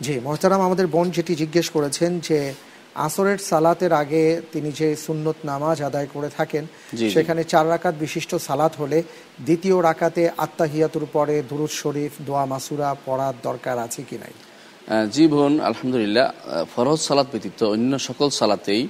জি 0.00 0.20
মোহতারাম 0.20 0.60
আমাদের 0.60 0.86
বোন 0.86 1.10
যেটি 1.10 1.34
জিজ্ঞেস 1.34 1.70
করেছেন 1.70 2.20
যে 2.20 2.54
আসরের 2.98 3.38
সালাতের 3.50 3.92
আগে 3.92 4.22
তিনি 4.52 4.70
যে 4.72 4.88
সুন্নত 4.96 5.38
নামাজ 5.44 5.76
আদায় 5.82 6.08
করে 6.14 6.28
থাকেন। 6.30 6.64
সেখানে 7.14 7.42
চার 7.44 7.66
রাকাত 7.68 7.94
বিশিষ্ট 8.00 8.30
সালাত 8.48 8.72
হলে 8.76 8.98
দ্বিতীয় 9.44 9.76
রাকাতে 9.82 10.22
আত্মাহিয়াতুর 10.36 11.06
পরে 11.12 11.34
দুরুদ 11.50 11.72
শরীফ 11.82 12.12
দোয়া 12.26 12.44
মাসুরা 12.46 12.88
পড়ার 13.06 13.34
দরকার 13.42 13.76
আছে 13.78 14.00
কি 14.02 14.16
নাই 14.18 14.34
আহ, 14.36 15.04
জি 15.14 15.24
বোন 15.26 15.52
আলহামদুলিল্লাহ 15.60 16.26
ফরজ 16.74 17.00
সালাত 17.00 17.28
ব্যতীত 17.32 17.60
অন্য 17.74 17.92
সকল 17.98 18.28
সালাতেই 18.40 18.82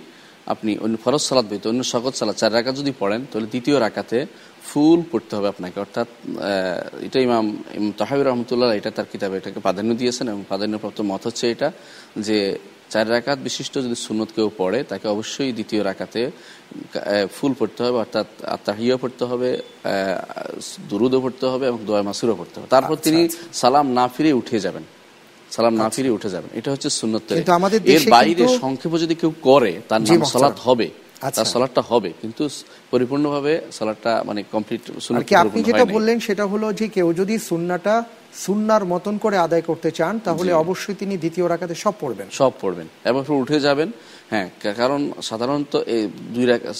আপনি 0.46 0.72
অন্য 0.78 0.94
ফরজ 1.04 1.22
সালাত 1.28 1.46
ব্যতীত 1.48 1.64
অন্য 1.66 1.82
সকল 1.84 2.12
সালাত 2.12 2.36
চার 2.36 2.52
রাকাত 2.52 2.74
যদি 2.76 2.92
পড়েন 3.00 3.20
তাহলে 3.30 3.48
দ্বিতীয় 3.52 3.76
রাকাতে 3.78 4.18
ফুল 4.64 4.98
পড়তে 5.10 5.32
হবে 5.36 5.48
আপনাকে 5.48 5.76
অর্থাৎ 5.80 6.08
এটা 7.06 7.18
ইমাম 7.20 7.46
তাহাবির 7.98 8.26
রহমতুল্লাহ 8.26 8.68
এটা 8.72 8.90
তার 8.90 9.08
কিতাবে 9.12 9.34
এটাকে 9.36 9.58
প্রাধান্য 9.60 9.90
দিয়েছেন 9.94 10.26
এবং 10.28 10.42
প্রাধান্যপ্রাপ্ত 10.48 10.98
মত 11.02 11.22
হচ্ছে 11.26 11.44
এটা 11.54 11.68
যে 12.20 12.38
চার 12.90 13.10
রাকাত 13.10 13.38
বিশিষ্ট 13.38 13.74
যদি 13.78 13.94
সুনত 13.94 14.28
কেউ 14.36 14.50
পড়ে 14.56 14.82
তাকে 14.82 15.08
অবশ্যই 15.08 15.52
দ্বিতীয় 15.52 15.84
রাকাতে 15.84 16.30
ফুল 17.36 17.54
পড়তে 17.58 17.82
হবে 17.84 17.96
অর্থাৎ 17.98 18.26
আত্মাহিও 18.44 18.98
পড়তে 18.98 19.24
হবে 19.24 19.58
দুরুদও 20.90 21.20
পড়তে 21.20 21.46
হবে 21.46 21.66
এবং 21.66 21.78
দোয়া 21.86 22.02
মাসুরও 22.02 22.34
পড়তে 22.34 22.60
হবে। 22.60 22.68
তারপর 22.68 22.92
আচ্ছা, 22.92 23.10
তিনি 23.10 23.24
আচ্ছা। 23.24 23.38
সালাম 23.52 23.86
না 23.90 24.08
ফিরে 24.08 24.32
উঠে 24.32 24.60
যাবেন। 24.60 24.82
সালাম 25.50 25.74
না 25.74 25.88
ফিরে 25.88 26.10
উঠে 26.10 26.28
যাবেন। 26.28 26.50
এটা 26.58 26.70
হচ্ছে 26.72 26.90
সুন্নত 26.90 27.32
এর 27.94 28.10
বাইরে 28.10 28.44
সংক্ষেপ 28.60 28.92
যদি 29.04 29.14
কেউ 29.14 29.32
করে 29.42 29.80
তার 29.88 30.00
নাম 30.02 30.24
সালাত 30.24 30.58
হবে। 30.58 30.84
আচ্ছা। 30.84 31.07
তার 31.20 31.48
সালাদটা 31.54 31.82
হবে 31.90 32.10
কিন্তু 32.22 32.42
পরিপূর্ণভাবে 32.92 33.52
সালাদটা 33.78 34.12
মানে 34.28 34.40
কমপ্লিট 34.54 34.82
কি 35.28 35.34
আপনি 35.44 35.60
যেটা 35.68 35.84
বললেন 35.96 36.16
সেটা 36.26 36.44
হলো 36.46 36.66
যে 36.80 36.86
কেউ 36.96 37.08
যদি 37.20 37.34
সুন্নাটা 37.50 37.94
সুন্নার 38.44 38.84
মতন 38.84 39.14
করে 39.24 39.36
আদায় 39.46 39.64
করতে 39.68 39.90
চান 39.90 40.14
তাহলে 40.26 40.50
অবশ্যই 40.62 40.96
তিনি 41.00 41.14
দ্বিতীয় 41.22 41.46
রাকাতে 41.48 41.74
সব 41.84 41.94
পড়বেন। 42.00 42.26
সব 42.40 42.52
পড়বেন। 42.60 42.86
এবং 43.10 43.20
উঠে 43.42 43.58
যাবেন 43.66 43.88
হ্যাঁ 44.30 44.48
কারণ 44.80 45.00
সাধারণত 45.28 45.72
এই 45.94 46.02
দুই 46.34 46.44
রাকা 46.46 46.70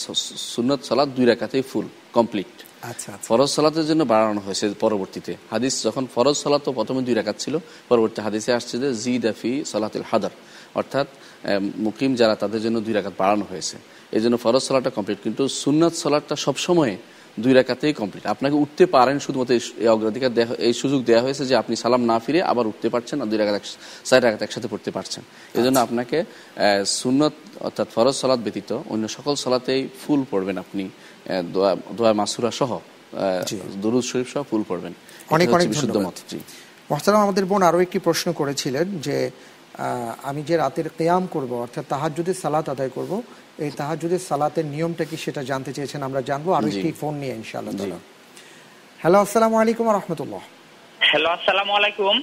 সুন্নত 0.54 0.80
সালাদ 0.88 1.08
দুই 1.16 1.26
রাকাতেই 1.32 1.64
ফুল 1.70 1.86
কমপ্লিট 2.16 2.52
আচ্ছা 2.90 3.08
আচ্ছা। 3.14 3.26
ফরজ 3.28 3.50
সালাতের 3.56 3.86
জন্য 3.90 4.02
বাড়ানো 4.12 4.40
হয়েছে 4.46 4.64
পরবর্তীতে। 4.84 5.32
হাদিস 5.50 5.74
যখন 5.86 6.04
ফরজ 6.14 6.36
সালাত 6.44 6.64
প্রথমে 6.78 7.00
দুই 7.06 7.14
রাকাত 7.14 7.36
ছিল 7.44 7.54
পরবর্তী 7.88 8.18
হাদিসে 8.26 8.50
আসছে 8.58 8.74
যে 8.82 8.88
জি 9.02 9.14
দাফি 9.24 9.52
সালাতুল 9.72 10.06
হাদার। 10.10 10.34
অর্থাৎ 10.74 11.06
মুকিম 11.76 12.14
যারা 12.14 12.34
তাদের 12.34 12.62
জন্য 12.62 12.80
দুই 12.80 12.92
রাকাত 12.94 13.12
বাড়ানো 13.18 13.44
হয়েছে। 13.50 13.76
এই 14.12 14.20
জন্য 14.20 14.36
ফরজ 14.36 14.62
সালাতটা 14.62 14.90
কমপ্লিট 14.90 15.18
কিন্তু 15.22 15.48
সুন্নাত 15.48 15.94
সালাতটা 15.94 16.36
সবসময় 16.36 16.96
দুই 17.40 17.52
রাকাতেই 17.52 17.92
কমপ্লিট 17.92 18.26
আপনাকে 18.26 18.54
উঠতে 18.54 18.86
পারেন 18.86 19.18
শুধুমাত্র 19.18 19.54
এই- 19.54 19.88
অগ্রাধিকার 19.88 20.34
দেয়া 20.34 20.54
এই 20.58 20.72
সুযোগ 20.72 21.04
দেওয়া 21.04 21.22
হয়েছে 21.22 21.46
যে 21.46 21.56
আপনি 21.56 21.76
সালাম 21.76 22.04
না 22.04 22.18
ফিরে 22.18 22.42
আবার 22.42 22.66
উঠতে 22.66 22.88
পারছেন 22.88 23.20
আর 23.22 23.26
দুই 23.26 23.38
এক- 23.40 23.60
চার 24.04 24.24
রাকাত 24.24 24.42
একসাথে 24.42 24.68
পড়তে 24.68 24.90
পারছেন। 24.90 25.24
এই 25.54 25.62
জন্য 25.64 25.80
আপনাকে 25.80 26.20
আহ, 26.20 26.84
সুন্নত 26.84 27.32
অর্থাৎ 27.60 27.88
ফরজ 27.94 28.14
সালাত 28.14 28.38
ব্যতীত 28.38 28.78
অন্য 28.88 29.08
সকল 29.08 29.34
সালাতেই 29.34 29.88
ফুল 30.06 30.24
পড়বেন 30.30 30.58
আপনি 30.58 30.88
দোয়া 31.52 31.76
দোয়া 31.96 32.12
মাসুরা 32.12 32.50
সহ। 32.50 32.78
দুরুদ 33.82 34.02
শরীফ 34.04 34.32
সহ 34.32 34.42
ফুল 34.42 34.64
পড়বেন। 34.68 34.92
অনেক 35.30 35.52
অনেক 35.52 35.68
বিশুদ্ধ 35.68 35.96
মত 35.96 36.14
জি। 36.30 36.38
মোহতারাম 36.90 37.20
আমাদের 37.20 37.44
বোন 37.46 37.62
আরও 37.62 37.80
একটি 37.80 37.98
প্রশ্ন 37.98 38.32
করেছিলেন 38.32 38.98
যে 38.98 39.30
আমি 40.22 40.42
যে 40.42 40.56
রাতের 40.56 40.88
কেয়াম 40.88 41.26
করব 41.26 41.52
অর্থাৎ 41.54 41.84
তাহাজ্জুদের 41.88 42.34
সালাত 42.34 42.68
আদায় 42.68 42.88
করব 42.88 43.22
এই 43.58 43.70
তাহাজ্জুদের 43.70 44.18
সালাতের 44.18 44.64
নিয়মটা 44.64 45.04
কি 45.04 45.16
সেটা 45.16 45.42
জানতে 45.42 45.72
চেয়েছেন 45.72 46.02
আমরা 46.02 46.20
জানব। 46.20 46.52
আরও। 46.52 46.66
একটি 46.66 46.92
ফোন 47.00 47.14
নিয়ে 47.14 47.34
ইনশাআল্লাহ 47.34 47.98
হ্যালো 48.98 49.18
আসসালামু 49.18 49.56
আলাইকুম 49.56 49.90
রহমতুল্লাহ। 49.90 50.40
হ্যালো 51.00 51.28
আসসালামু 51.28 51.72
আলাইকুম। 51.72 52.22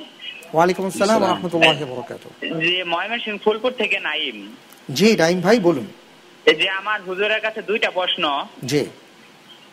ওয়ালাইকুম 0.54 0.86
আসসালাম 0.86 1.24
রহমতুল্লাহ 1.24 1.86
বরকাত 1.86 2.46
জি 2.46 2.84
ময়মনসিংহ 2.84 3.38
ফুলপুর 3.38 3.72
থেকে 3.72 4.00
নাইম। 4.00 4.56
জি 4.94 5.16
রাইম 5.16 5.42
ভাই 5.42 5.60
বলুন। 5.60 5.88
যে 6.46 6.70
আমার 6.70 7.02
হুজুরের 7.02 7.42
কাছে 7.42 7.62
দুইটা 7.62 7.92
প্রশ্ন। 7.92 8.46
জি। 8.64 8.86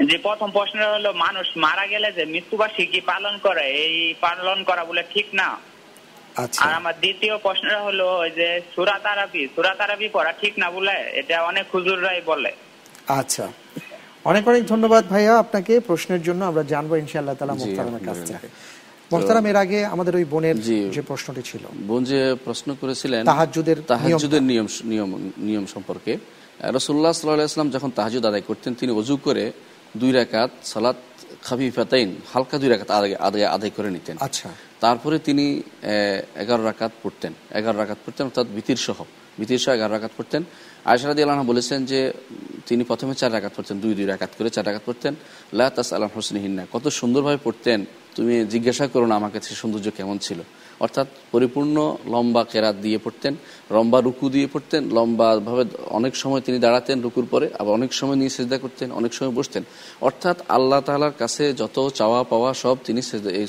যে 0.04 0.18
প্রথম 0.18 0.50
প্রশ্ন 0.50 0.92
হলো 0.94 1.12
মানুষ 1.12 1.46
মারা 1.56 1.86
গেলে 1.86 2.12
যে 2.12 2.24
মৃত্যুবার্ষিকী 2.24 3.00
পালন 3.00 3.38
করে 3.42 3.62
এই 3.62 4.14
পালন 4.20 4.64
করা 4.64 4.84
বলে 4.84 5.02
ঠিক 5.14 5.26
না? 5.32 5.71
আর 6.36 6.72
আমার 6.72 6.94
দ্বিতীয় 7.00 7.38
প্রশ্নটা 7.38 7.80
হলো 7.80 8.30
যে 8.36 8.60
সুরাত 8.74 9.06
আরবি 9.06 9.48
সুরাত 9.54 9.80
আরবি 9.80 10.08
পড়া 10.12 10.32
ঠিক 10.32 10.54
না 10.58 10.70
বলে 10.70 10.90
এটা 10.90 11.42
অনেক 11.42 11.66
হুজুররাই 11.74 12.20
বলে। 12.26 12.52
আচ্ছা। 13.08 13.52
অনেক 14.24 14.48
অনেক 14.48 14.66
ধন্যবাদ 14.66 15.08
ভাইয়া 15.08 15.38
আপনাকে। 15.38 15.80
প্রশ্নের 15.80 16.22
জন্য 16.22 16.44
আমরা 16.44 16.62
জানব 16.62 16.96
ইনশাআল্লাহ 16.96 17.56
মুহতারামের 17.56 18.04
কাছ 18.06 18.18
থেকে। 18.26 18.48
এর 19.50 19.56
আগে 19.56 19.84
আমাদের 19.84 20.16
ওই 20.16 20.24
বোনের 20.24 20.60
যে 20.90 21.02
প্রশ্নটি 21.06 21.42
ছিল। 21.42 21.60
বোন 21.86 22.04
যে 22.04 22.36
প্রশ্ন 22.44 22.76
করেছিলেন 22.80 23.24
তাহাজ্জুদের 23.24 23.82
তাহাজ্জুদের 23.82 24.42
নিয়ম 24.42 24.66
নিয়ম 24.84 25.30
নিয়ম 25.36 25.66
সম্পর্কে 25.66 26.18
রসুল্লাহ 26.62 27.12
সাল্লাম 27.12 27.70
যখন 27.70 27.90
তাহাজুদ 27.90 28.26
আদায় 28.26 28.40
করতেন 28.40 28.74
তিনি 28.74 28.92
অজু 28.92 29.16
করে 29.16 29.52
দুই 29.96 30.12
রাকাত 30.12 30.50
সালাত 30.64 30.96
খাফিফাতাইন 31.44 32.10
হালকা 32.32 32.56
দুই 32.58 32.68
রাকাত 32.68 32.90
আদায় 33.28 33.46
আদায় 33.56 33.72
করে 33.76 33.90
নিতেন। 33.90 34.16
আচ্ছা। 34.20 34.48
তারপরে 34.80 35.16
তিনি 35.18 35.62
এগারো 36.42 36.62
রাকাত 36.64 36.92
পড়তেন। 37.02 37.32
এগারো 37.58 37.78
রাকাত 37.78 37.98
পড়তেন 38.06 38.24
অর্থাৎ 38.26 38.46
বিতির 38.46 38.80
সহ। 38.86 38.98
বিতির 39.38 39.58
সহ 39.58 39.72
এগারো 39.72 39.92
রাকাত 39.92 40.10
পড়তেন। 40.18 40.42
আয়সারাদি 40.84 41.22
আল্লাহ 41.22 41.46
বলেছেন 41.52 41.84
যে 41.84 42.12
তিনি 42.66 42.84
প্রথমে 42.84 43.14
চার 43.14 43.32
রাকাত 43.32 43.52
পড়তেন 43.56 43.76
দুই 43.80 43.94
দুই 43.94 44.06
রাকাত 44.06 44.30
করে 44.38 44.50
চার 44.50 44.66
রাকাত 44.66 44.82
পড়তেন। 44.86 45.14
লা 45.58 45.70
তাস 45.70 45.92
আলাম 45.92 46.10
হোসেন 46.16 46.36
হিন্না 46.38 46.62
কত 46.72 46.84
সুন্দরভাবে 46.88 47.38
পড়তেন। 47.44 47.84
তুমি 48.16 48.34
জিজ্ঞাসা 48.54 48.86
করো 48.86 49.06
না 49.06 49.14
আমার 49.20 49.30
কাছে 49.30 49.50
সৌন্দর্য 49.54 49.90
কেমন 49.96 50.18
ছিল। 50.18 50.40
অর্থাৎ 50.84 51.06
পরিপূর্ণ 51.32 51.76
লম্বা 52.12 52.42
কেরাত 52.52 52.76
দিয়ে 52.84 52.98
পড়তেন 53.04 53.34
লম্বা 53.74 53.98
রুকু 54.06 54.26
দিয়ে 54.34 54.48
পড়তেন 54.52 54.82
লম্বাভাবে 54.96 55.64
অনেক 55.98 56.12
সময় 56.22 56.42
তিনি 56.46 56.58
দাঁড়াতেন 56.64 56.96
রুকুর 57.04 57.26
পরে 57.32 57.46
আবার 57.60 57.72
অনেক 57.78 57.90
সময় 58.00 58.18
নিয়ে 58.20 58.32
সেজদা 58.36 58.56
করতেন 58.64 58.88
অনেক 59.00 59.12
সময় 59.18 59.34
বসতেন। 59.38 59.62
অর্থাৎ 60.08 60.36
আল্লাহ 60.56 60.80
তালার 60.86 61.14
কাছে 61.22 61.44
যত 61.60 61.76
চাওয়া 61.98 62.20
পাওয়া 62.30 62.50
সব 62.62 62.76
তিনি 62.86 63.00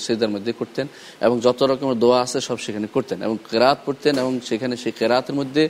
সেজদার 0.05 0.31
মধ্যে 0.35 0.51
করতেন 0.59 0.85
এবং 1.25 1.35
যত 1.45 1.59
রকমের 1.71 1.97
দোয়া 2.03 2.17
আছে 2.25 2.37
সব 2.47 2.57
সেখানে 2.65 2.87
করতেন 2.95 3.17
এবং 3.27 3.35
কেরাত 3.51 3.77
পড়তেন 3.85 4.13
এবং 4.23 4.33
সেখানে 4.49 4.75
সেই 4.83 4.93
কেরাতের 4.99 5.35
মধ্যে 5.39 5.63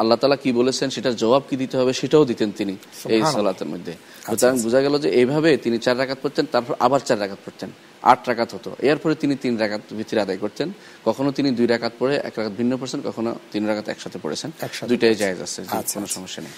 আল্লাহ 0.00 0.16
তালা 0.20 0.38
কি 0.44 0.50
বলেছেন 0.60 0.88
সেটার 0.94 1.16
জবাব 1.22 1.42
কি 1.48 1.54
দিতে 1.62 1.74
হবে 1.80 1.92
সেটাও 2.00 2.24
দিতেন 2.30 2.48
তিনি 2.58 2.74
এই। 3.14 3.22
সালাতের 3.34 3.68
মধ্যে। 3.72 3.92
সুতরাং 4.26 4.54
বোঝা 4.64 4.80
গেল 4.86 4.94
যে 5.04 5.08
এইভাবে 5.20 5.50
তিনি 5.64 5.76
চার 5.84 5.96
রাকাত 6.00 6.18
পড়তেন 6.22 6.44
তারপর 6.52 6.74
আবার 6.86 7.00
চার 7.08 7.18
রাকাত 7.22 7.40
পড়তেন। 7.46 7.70
আট 8.10 8.20
রাকাত 8.28 8.50
হতো। 8.56 8.70
এরপরে 8.90 9.14
তিনি 9.22 9.34
তিন 9.42 9.54
রাকাত 9.62 9.82
ভিতরে 9.98 10.18
আদায় 10.24 10.40
করতেন। 10.44 10.68
কখনো 11.08 11.28
তিনি 11.36 11.48
দুই 11.58 11.66
রাকাত 11.74 11.92
পড়ে 12.00 12.14
এক 12.28 12.34
রাকাত 12.38 12.52
ভিন্ন 12.60 12.72
পড়ছেন 12.80 13.00
কখনো 13.08 13.30
তিন 13.52 13.62
রাকাত 13.70 13.86
একসাথে 13.94 14.18
পড়েছেন। 14.24 14.50
দুইটাই 14.90 15.14
জায়েজ 15.20 15.38
আছে 15.46 15.60
আচ্ছা, 15.62 15.94
কোনো 15.94 16.06
আচ্ছা। 16.06 16.16
সমস্যা 16.18 16.40
নেই। 16.44 16.54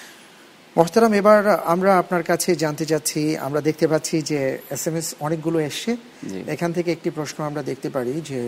মোহতারাম 0.77 1.13
এবার 1.21 1.41
আমরা 1.75 1.93
আপনার 2.03 2.23
কাছে 2.31 2.51
জানতে 2.65 2.85
চাচ্ছি 2.91 3.21
আমরা 3.47 3.61
দেখতে 3.69 3.87
পাচ্ছি 3.93 4.17
যে 4.31 4.41
এস 4.77 4.85
এম 4.89 4.97
এস 5.01 5.07
অনেকগুলো 5.27 5.59
এসছে। 5.69 5.91
এখান 6.55 6.71
থেকে 6.77 6.91
একটি 6.93 7.11
প্রশ্ন 7.19 7.39
আমরা 7.51 7.63
দেখতে 7.71 7.89
পারি 7.97 8.15
যে 8.31 8.41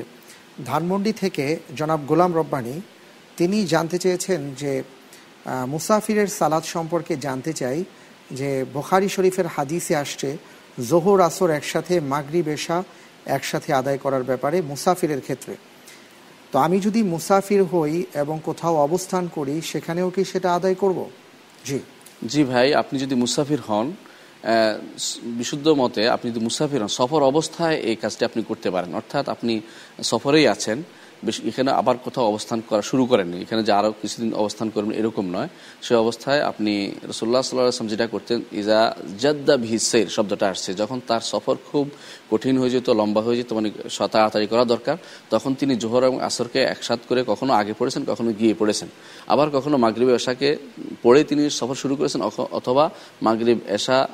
ধানমন্ডি 0.70 1.12
থেকে 1.22 1.44
জনাব 1.78 2.00
গোলাম 2.10 2.30
রব্বানি 2.38 2.74
তিনি 3.38 3.58
জানতে 3.66 3.96
চেয়েছেন 4.04 4.40
যে 4.62 4.72
মুসাফিরের 5.74 6.28
সালাদ 6.38 6.64
সম্পর্কে 6.74 7.14
জানতে 7.26 7.52
চাই 7.52 7.78
যে 8.30 8.50
বোখারি 8.74 9.08
শরীফের 9.16 9.48
হাদিসে 9.54 9.94
আসছে 9.96 10.28
জোহর 10.90 11.20
আসর 11.20 11.50
একসাথে 11.50 12.00
মাগরি 12.00 12.42
বেশা 12.42 12.84
একসাথে 13.26 13.72
আদায় 13.72 13.98
করার 13.98 14.24
ব্যাপারে 14.24 14.62
মুসাফিরের 14.62 15.20
ক্ষেত্রে। 15.20 15.56
তো 16.52 16.58
আমি 16.58 16.80
যদি 16.80 17.02
মুসাফির 17.02 17.62
হই 17.62 18.04
এবং 18.14 18.40
কোথাও 18.44 18.76
অবস্থান 18.76 19.28
করি, 19.34 19.60
সেখানেও 19.60 20.10
কি 20.10 20.24
সেটা 20.24 20.54
আদায় 20.54 20.74
করব? 20.74 21.10
জি। 21.64 21.78
জি 22.28 22.44
ভাই, 22.44 22.74
আপনি 22.74 22.98
যদি 22.98 23.14
মুসাফির 23.14 23.60
হন 23.60 23.92
বিশুদ্ধ 25.24 25.68
মতে 25.68 26.08
আপনি 26.08 26.30
যদি 26.30 26.40
মুসাফির 26.40 26.80
হন, 26.80 26.88
সফর 26.88 27.22
অবস্থায় 27.22 27.76
এই 27.76 27.96
কাজটি 27.96 28.24
আপনি 28.24 28.42
করতে 28.42 28.70
পারেন। 28.70 28.94
অর্থাৎ 28.94 29.28
আপনি 29.28 29.60
সফরেই 30.02 30.48
আছেন। 30.48 30.82
বেশ- 31.24 31.48
এখানে 31.48 31.70
আবার 31.70 31.98
কোথাও 31.98 32.24
অবস্থান 32.24 32.62
করা 32.68 32.82
শুরু 32.82 33.06
করেননি। 33.06 33.40
এখানে 33.40 33.62
যে 33.62 33.72
আরও 33.72 33.94
কিছুদিন 34.02 34.34
অবস্থান 34.34 34.70
করবেন 34.70 34.92
এরকম 34.92 35.26
নয়। 35.26 35.48
সে 35.82 35.94
অবস্থায় 35.94 36.42
আপনি 36.42 36.92
রসুল্লাহ 37.10 37.42
সাল্লাহ 37.42 37.68
আসলাম 37.68 37.88
যেটা 37.88 38.06
করতেন 38.06 38.42
ইজা 38.52 38.96
জাদ্দা 39.18 39.56
ভিসের 39.56 40.06
শব্দটা 40.06 40.48
আসছে। 40.48 40.74
যখন 40.74 41.00
তার 41.06 41.20
সফর 41.20 41.56
খুব 41.72 41.90
কঠিন 42.30 42.58
হয়ে 42.58 42.70
যেত, 42.70 42.90
লম্বা 42.90 43.22
হয়ে 43.22 43.36
যেত 43.36 43.52
মানে 43.52 43.70
তাড়াতাড়ি 43.98 44.46
করা 44.46 44.64
দরকার, 44.64 44.96
তখন 45.30 45.54
তিনি 45.54 45.76
জোহর 45.76 46.04
এবং 46.04 46.20
আসরকে 46.20 46.62
একসাথ 46.62 46.98
করে 47.08 47.24
কখনো 47.26 47.52
আগে 47.52 47.72
পড়েছেন, 47.78 48.04
কখনো 48.04 48.32
গিয়ে 48.32 48.54
পড়েছেন। 48.54 48.88
আবার 49.26 49.50
কখনো 49.50 49.76
মাগরিব 49.76 50.10
এশাকে 50.10 50.56
পড়ে 51.02 51.24
তিনি 51.24 51.50
সফর 51.50 51.74
শুরু 51.74 51.96
করেছেন 51.96 52.22
অথবা 52.52 52.90
মাগরিব 53.22 53.58
এশা 53.68 54.08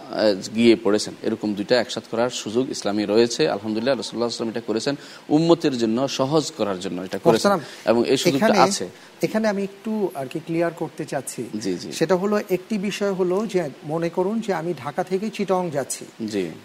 গিয়ে 0.54 0.76
পড়েছেন। 0.76 1.14
এরকম 1.23 1.54
দুইটা 1.54 1.80
একসাথ 1.80 2.04
করার 2.11 2.30
সুযোগ 2.30 2.71
ইসলামী 2.71 3.04
রয়েছে। 3.04 3.49
আলহামদুলিল্লাহ 3.49 3.99
রসুল্লাহ 3.99 4.26
আসলাম 4.26 4.49
এটা 4.49 4.61
করেছেন 4.61 4.94
উম্মতের 5.28 5.78
জন্য 5.78 6.09
সহজ 6.09 6.52
করার 6.56 6.80
জন্য। 6.80 6.91
এটা 7.04 7.18
করেছেন। 7.18 7.52
এবং 7.90 8.00
এই 8.08 8.16
সুযোগটা 8.16 8.62
আছে। 8.62 8.88
এখানে 9.22 9.49
আমি 9.49 9.62
একটু 9.62 9.92
আর 10.14 10.26
কি 10.26 10.38
ক্লিয়ার 10.46 10.72
করতে 10.78 11.04
চাচ্ছি। 11.04 11.42
সেটা 11.92 12.14
হলো 12.16 12.40
একটি 12.50 12.78
বিষয় 12.78 13.12
হলো 13.12 13.46
যে 13.46 13.70
মনে 13.84 14.08
করুন 14.08 14.40
যে 14.40 14.54
আমি 14.54 14.75
ঢাকা 14.84 15.02
থেকে 15.04 15.30
চিটং 15.30 15.70
যাচ্ছি। 15.70 16.04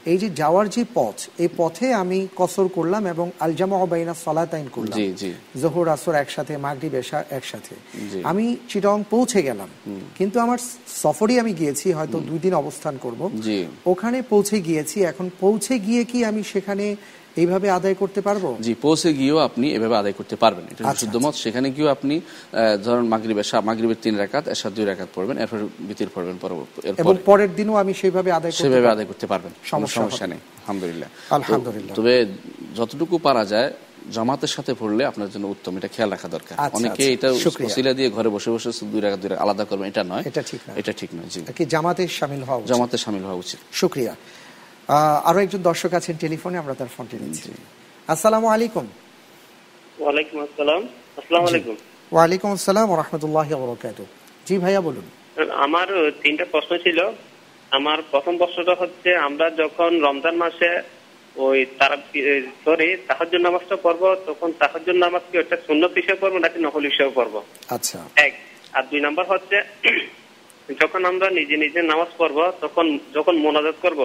এই 0.05 0.17
যে 0.17 0.29
যাওয়ার 0.29 0.69
যে 0.69 0.85
পথ 0.93 1.17
এই 1.39 1.49
পথে 1.57 1.93
আমি 1.93 2.27
কসর 2.35 2.67
করলাম 2.67 3.07
এবং 3.07 3.31
আলজামা 3.39 3.85
বাইনা 3.85 4.13
সলাতাইন 4.25 4.67
করলাম। 4.71 4.97
জোহর 5.61 5.87
আসর 5.87 6.15
একসাথে 6.15 6.57
মাগরিব 6.57 6.93
এশা 6.95 7.23
একসাথে। 7.29 7.75
আমি 8.23 8.45
চিটং 8.69 9.03
পৌঁছে 9.09 9.41
গেলাম। 9.41 9.69
কিন্তু 10.17 10.39
আমার 10.39 10.59
সফরই 11.03 11.39
আমি 11.39 11.53
গিয়েছি 11.53 11.91
হয়তো 11.91 12.19
দুই 12.29 12.39
দিন 12.39 12.53
অবস্থান 12.53 12.97
করব। 13.01 13.21
ওখানে 13.85 14.21
পৌঁছে 14.21 14.61
গিয়েছি। 14.61 14.97
এখন 15.03 15.29
পৌঁছে 15.39 15.79
গিয়ে 15.79 16.03
কি 16.03 16.25
আমি 16.25 16.43
সেখানে 16.53 16.95
এইভাবে 17.37 17.67
আদায় 17.69 17.95
করতে 18.01 18.21
পারব? 18.21 18.45
জি 18.61 18.73
পৌঁছে 18.81 19.09
গিয়েও 19.13 19.37
আপনি 19.37 19.65
এভাবে 19.71 19.95
আদায় 19.97 20.15
করতে 20.17 20.35
পারবেন। 20.35 20.65
এটা 20.71 20.81
আচ্ছা, 20.89 21.05
শুদ্ধ 21.05 21.15
মত। 21.25 21.33
সেখানে 21.35 21.67
গিয়েও 21.71 21.89
আপনি 21.89 22.15
ধরেন 22.85 23.05
মাগরিবের 23.13 23.47
মাগরিবের 23.63 23.99
তিন 24.01 24.15
রাকাত 24.17 24.43
এসার 24.47 24.73
দুই 24.73 24.85
রাকাত 24.85 25.09
পড়বেন 25.15 25.37
এরপর 25.37 25.57
বিতির 25.79 26.09
পড়বেন 26.15 26.37
পরবর্তী 26.41 26.77
এবং 27.01 27.15
পরের 27.25 27.55
দিনও 27.55 27.75
আমি 27.75 27.93
সেইভাবে 27.93 28.29
আদায় 28.31 28.51
করতে 28.51 28.63
সেভাবে 28.63 28.87
আদায় 28.87 29.05
করতে 29.05 29.25
পারবেন 29.27 29.51
সমস্যা 29.63 30.27
নেই 30.27 30.41
আলহামদুলিল্লাহ। 30.61 31.09
আলহামদুলিল্লাহ। 31.29 31.95
তবে 31.95 32.13
যতটুকু 32.75 33.17
পারা 33.17 33.45
যায় 33.45 33.73
জামাতের 34.11 34.47
সাথে 34.47 34.71
পড়লে 34.73 35.05
আপনার 35.05 35.29
জন্য 35.31 35.45
উত্তম 35.47 35.77
এটা 35.77 35.87
খেয়াল 35.87 36.09
রাখা 36.11 36.27
দরকার। 36.27 36.55
আচ্ছা, 36.59 36.77
অনেকে 36.77 37.03
আচ্ছা, 37.13 37.27
এটা 37.27 37.39
শুকরিয়া। 37.39 37.93
দিয়ে 37.93 38.09
ঘরে 38.09 38.29
বসে 38.29 38.49
বসে 38.51 38.69
দুই 38.91 39.01
রাকাত 39.01 39.19
দুই 39.19 39.29
আলাদা 39.37 39.63
করবেন 39.65 39.87
এটা 39.87 40.03
নয়। 40.03 40.23
এটা 40.25 40.41
ঠিক 40.41 40.61
নয়। 40.67 40.75
এটা 40.79 40.91
ঠিক 40.99 41.09
নয় 41.15 41.27
জি। 41.29 41.39
কি 41.57 41.65
জামাতে 41.65 42.03
সামিল 42.19 42.41
হওয়া 42.43 42.59
উচিত। 42.59 42.67
জামাতে 42.71 42.97
সামিল 42.97 43.23
হওয়া 43.23 43.39
উচিত। 43.43 43.59
শুক্রিয়া। 43.71 44.15
আরও 44.89 45.39
একজন 45.39 45.61
দর্শক 45.61 45.93
আছেন 45.93 46.15
টেলিফোনে 46.17 46.57
আমরা 46.57 46.73
তার 46.73 46.87
ফোনটি 46.87 47.15
নিচ্ছি। 47.21 47.51
আসসালামু 48.07 48.47
আলাইকুম। 48.47 48.85
ওয়ালাইকুম 49.97 50.37
আসসালাম। 50.41 50.81
আসসালামু 51.17 51.47
আলাইকুম। 51.47 51.75
ওয়ালাইকুম 52.11 52.49
আসসালাম 52.51 52.87
রহমতুল্লাহ 53.01 53.47
বরকাত। 53.61 53.99
জি 54.47 54.57
ভাইয়া 54.57 54.81
বলুন। 54.81 55.05
আমার 55.65 55.87
তিনটা 56.23 56.45
প্রশ্ন 56.53 56.77
ছিল। 56.77 56.99
আমার 57.71 57.99
প্রথম 58.11 58.37
প্রশ্নটা 58.37 58.73
হচ্ছে 58.79 59.09
আমরা 59.17 59.49
যখন 59.61 59.91
রমজান 60.07 60.35
মাসে 60.43 60.69
ওই 61.35 61.65
তারা 61.79 61.97
সরি 62.65 62.87
তাহাজ্জুদ 63.07 63.41
নামাজটা 63.41 63.75
পড়ব 63.85 64.03
তখন 64.27 64.51
তাহাজ্জুদ 64.61 64.95
নামাজ 64.95 65.21
কি 65.31 65.35
ওটা 65.37 65.57
সুন্নত 65.67 65.93
হিসেবে 65.95 66.19
পড়ব 66.21 66.35
নাকি 66.37 66.57
নফল 66.65 66.83
হিসেবে 66.91 67.11
পড়ব? 67.15 67.35
আচ্ছা। 67.75 67.99
এক। 68.27 68.33
আর 68.73 68.83
দুই 68.91 69.01
নাম্বার 69.05 69.25
হচ্ছে 69.29 69.57
যখন 70.81 71.01
আমরা 71.05 71.27
নিজে 71.29 71.55
নিজে 71.57 71.79
নামাজ 71.81 72.09
পড়ব 72.17 72.37
তখন 72.61 72.85
যখন 73.13 73.35
মোনাজাত 73.37 73.77
করব 73.81 74.01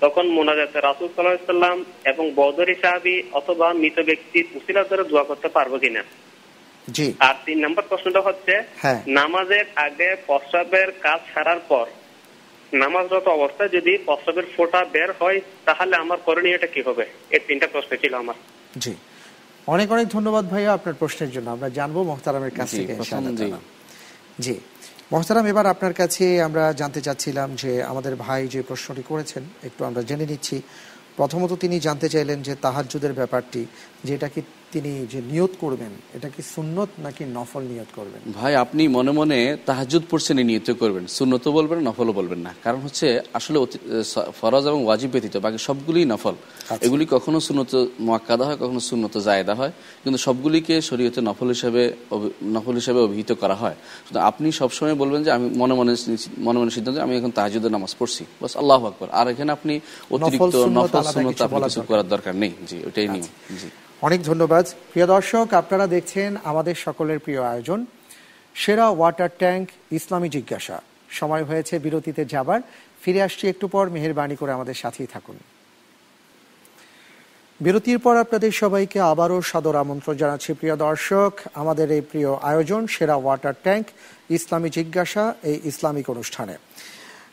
তখন 0.00 0.26
মোনাজাতে 0.26 0.80
রাসুল 0.80 1.08
সাল্লাহ 1.16 1.36
সাল্লাম 1.46 1.84
এবং 2.04 2.30
বৌদ্ধরি 2.30 2.74
সাহাবি 2.82 3.22
অথবা 3.32 3.72
মৃত 3.72 4.00
ব্যক্তির 4.00 4.46
উসিলার 4.54 4.84
দ্বারা 4.84 5.02
দোয়া 5.02 5.24
করতে 5.24 5.48
পারব 5.48 5.78
কিনা? 5.78 6.02
জি। 6.88 7.14
আর 7.18 7.34
তিন 7.46 7.58
নম্বর 7.64 7.82
প্রশ্নটা 7.82 8.20
হচ্ছে 8.20 8.62
হ্যাঁ। 8.82 9.02
নামাজের 9.08 9.64
আগে 9.76 10.16
প্রস্রাবের 10.26 10.92
কাজ 11.02 11.20
ছাড়ার 11.34 11.60
পর 11.68 11.86
নামাজরত 12.74 13.26
অবস্থায় 13.28 13.68
যদি 13.68 13.98
প্রস্রাবের 13.98 14.46
ফোঁটা 14.56 14.84
বের 14.84 15.12
হয় 15.20 15.40
তাহলে 15.64 15.96
আমার 15.96 16.18
করণীয়টা 16.24 16.66
কি 16.66 16.82
হবে? 16.82 17.06
এই 17.30 17.40
তিনটা 17.46 17.66
প্রশ্ন 17.66 17.96
ছিল 17.96 18.14
আমার। 18.14 18.34
জি। 18.78 18.94
অনেক 19.66 19.92
অনেক 19.92 20.08
ধন্যবাদ 20.08 20.50
ভাইয়া 20.50 20.72
আপনার 20.72 20.94
প্রশ্নের 20.94 21.30
জন্য। 21.30 21.50
আমরা 21.50 21.68
জানব 21.68 21.96
মোহতারামের 22.02 22.50
কাছ 22.50 22.70
থেকে 22.70 22.94
জি। 24.40 24.54
তাআলা। 25.10 25.48
এবার 25.48 25.66
আপনার 25.66 25.94
কাছে 25.94 26.42
আমরা 26.42 26.72
জানতে 26.72 27.00
চাচ্ছিলাম 27.00 27.54
যে 27.56 27.82
আমাদের 27.82 28.16
ভাই 28.16 28.48
যে 28.48 28.62
প্রশ্নটি 28.62 29.02
করেছেন, 29.08 29.42
একটু 29.62 29.84
আমরা 29.84 30.02
জেনে 30.02 30.26
নিচ্ছি 30.26 30.62
প্রথমত 31.16 31.52
তিনি 31.52 31.80
জানতে 31.80 32.08
চাইলেন 32.08 32.42
যে 32.42 32.54
তাহাজুদের 32.54 33.12
ব্যাপারটি 33.12 33.66
যে 34.04 34.12
এটা 34.14 34.28
কি 34.34 34.40
তিনি 34.72 34.92
যে 35.12 35.20
নিয়ত 35.32 35.52
করবেন 35.60 35.92
এটা 36.16 36.28
কি 36.34 36.42
সুন্নত 36.54 36.90
নাকি 36.98 37.22
নফল 37.36 37.62
নিয়ত 37.72 37.90
করবেন? 37.94 38.22
ভাই 38.32 38.52
আপনি 38.64 38.82
মনে 38.96 39.12
মনে 39.18 39.38
তাহাজুদ 39.66 40.02
পড়ছেন 40.10 40.36
নিয়ত 40.50 40.68
করবেন। 40.82 41.04
সুন্নত 41.18 41.44
বলবেন 41.58 41.78
নফলও 41.88 42.12
বলবেন 42.12 42.40
না। 42.46 42.52
কারণ 42.64 42.80
হচ্ছে 42.86 43.06
আসলে 43.38 43.58
ফরজ 44.40 44.64
এবং 44.70 44.80
ওয়াজিব 44.84 45.10
ব্যতীত 45.10 45.36
বাকি 45.44 45.58
সবগুলি 45.68 46.00
নফল। 46.12 46.34
এগুলি 46.86 47.04
কখনো 47.14 47.38
সুন্নত 47.46 47.72
মোয়াক্কাদা 48.06 48.44
হয় 48.48 48.58
কখনো 48.62 48.80
সুন্নত 48.90 49.14
জায়দা 49.28 49.54
হয় 49.60 49.72
কিন্তু 50.02 50.18
সবগুলিকে 50.26 50.74
শরীয়তে 50.88 51.20
নফল 51.28 51.48
হিসেবে 51.56 51.82
নফল 52.54 52.74
হিসেবে 52.74 53.00
অভিহিত 53.06 53.30
করা 53.42 53.56
হয়। 53.62 53.76
সুতরাং 54.06 54.24
আপনি 54.30 54.46
সবসময় 54.60 54.94
বলবেন 55.02 55.20
যে 55.26 55.30
আমি 55.36 55.46
মনে 55.60 55.74
মনে 55.80 55.92
মনে 56.46 56.58
মনে 56.60 56.70
সিদ্ধান্ত 56.76 56.98
আমি 57.06 57.14
এখন 57.18 57.32
তাহাজুদের 57.38 57.72
নামাজ 57.76 57.92
পড়ছি। 57.98 58.22
বাস 58.42 58.52
আল্লাহ 58.60 58.80
আকবর। 58.90 59.08
আর 59.18 59.26
এখানে 59.32 59.50
আপনি 59.56 59.74
অতিরিক্ত 60.14 60.42
নফল 60.42 60.64
সুন্নত 60.64 60.94
আপনি 61.10 61.22
কিছু 61.32 61.82
করার 61.90 62.08
দরকার 62.14 62.34
নেই। 62.42 62.52
জি 62.68 62.76
ওইটাই 62.86 63.08
নিয়ম। 63.14 63.28
জি। 63.62 63.68
অনেক 64.02 64.22
ধন্যবাদ। 64.22 64.66
প্রিয় 64.92 65.06
দর্শক, 65.06 65.54
আপনারা 65.54 65.86
দেখছেন 65.86 66.36
আমাদের 66.44 66.74
সকলের 66.74 67.18
প্রিয় 67.18 67.42
আয়োজন, 67.42 67.86
সেরা 68.54 68.88
ওয়াটার 68.88 69.28
ট্যাঙ্ক 69.38 69.68
ইসলামী 69.92 70.28
জিজ্ঞাসা। 70.28 70.82
সময় 71.10 71.44
হয়েছে 71.44 71.78
বিরতিতে 71.78 72.24
যাবার। 72.24 72.60
ফিরে 73.02 73.22
আসছি 73.22 73.48
একটু 73.48 73.68
পর, 73.68 73.88
মেহেরবানি 73.88 74.36
করে 74.36 74.52
আমাদের 74.52 74.74
সাথেই 74.74 75.06
থাকুন। 75.06 75.36
বিরতির 77.60 77.98
পর 77.98 78.16
আপনাদের 78.16 78.52
সবাইকে 78.52 79.00
আবারও 79.00 79.42
সাদর 79.42 79.76
আমন্ত্রণ 79.76 80.16
জানাচ্ছি। 80.16 80.52
প্রিয় 80.52 80.76
দর্শক, 80.76 81.32
আমাদের 81.54 81.90
এই 81.90 82.00
প্রিয় 82.00 82.34
আয়োজন, 82.42 82.86
সেরা 82.86 83.16
ওয়াটার 83.16 83.54
ট্যাঙ্ক 83.62 83.86
ইসলামী 84.30 84.68
জিজ্ঞাসা 84.68 85.34
এই 85.42 85.60
ইসলামিক 85.64 86.10
অনুষ্ঠানে। 86.10 86.56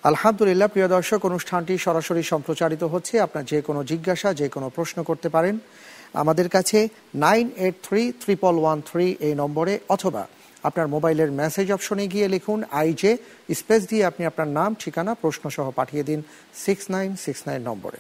আলহামদুলিল্লাহ, 0.03 0.67
প্রিয় 0.67 0.88
দর্শক, 0.88 1.25
অনুষ্ঠানটি 1.25 1.77
সরাসরি 1.77 2.24
সম্প্রচারিত 2.24 2.84
হচ্ছে। 2.84 3.20
আপনার 3.20 3.46
যে 3.46 3.62
কোনো 3.62 3.84
জিজ্ঞাসা, 3.84 4.34
যে 4.34 4.50
কোনো 4.50 4.70
প্রশ্ন 4.75 5.03
করতে 5.03 5.29
পারেন। 5.29 5.60
আমাদের 6.22 6.48
কাছে 6.55 6.79
nine 7.25 7.46
eight 7.63 7.75
three 7.86 8.01
triple 8.24 8.55
one 8.63 8.77
three 8.89 9.05
এই 9.27 9.34
নম্বরে, 9.41 9.74
অথবা 9.96 10.24
আপনার 10.67 10.88
মোবাইলের 10.96 11.29
মেসেজ 11.41 11.67
অপশনে 11.75 12.05
গিয়ে 12.13 12.27
লিখুন 12.36 12.60
আইজে 12.82 13.12
স্পেস 13.60 13.82
দিয়ে 13.89 14.03
আপনি 14.10 14.24
আপনার 14.29 14.50
নাম, 14.58 14.70
ঠিকানা 14.84 15.12
প্রশ্ন 15.24 15.43
সহ 15.55 15.67
পাঠিয়ে 15.79 16.03
দিন 16.10 16.20
সিক্স 16.65 16.84
নাইন 16.93 17.10
সিক্স 17.25 17.41
নাইন 17.48 17.62
নম্বরে। 17.70 18.00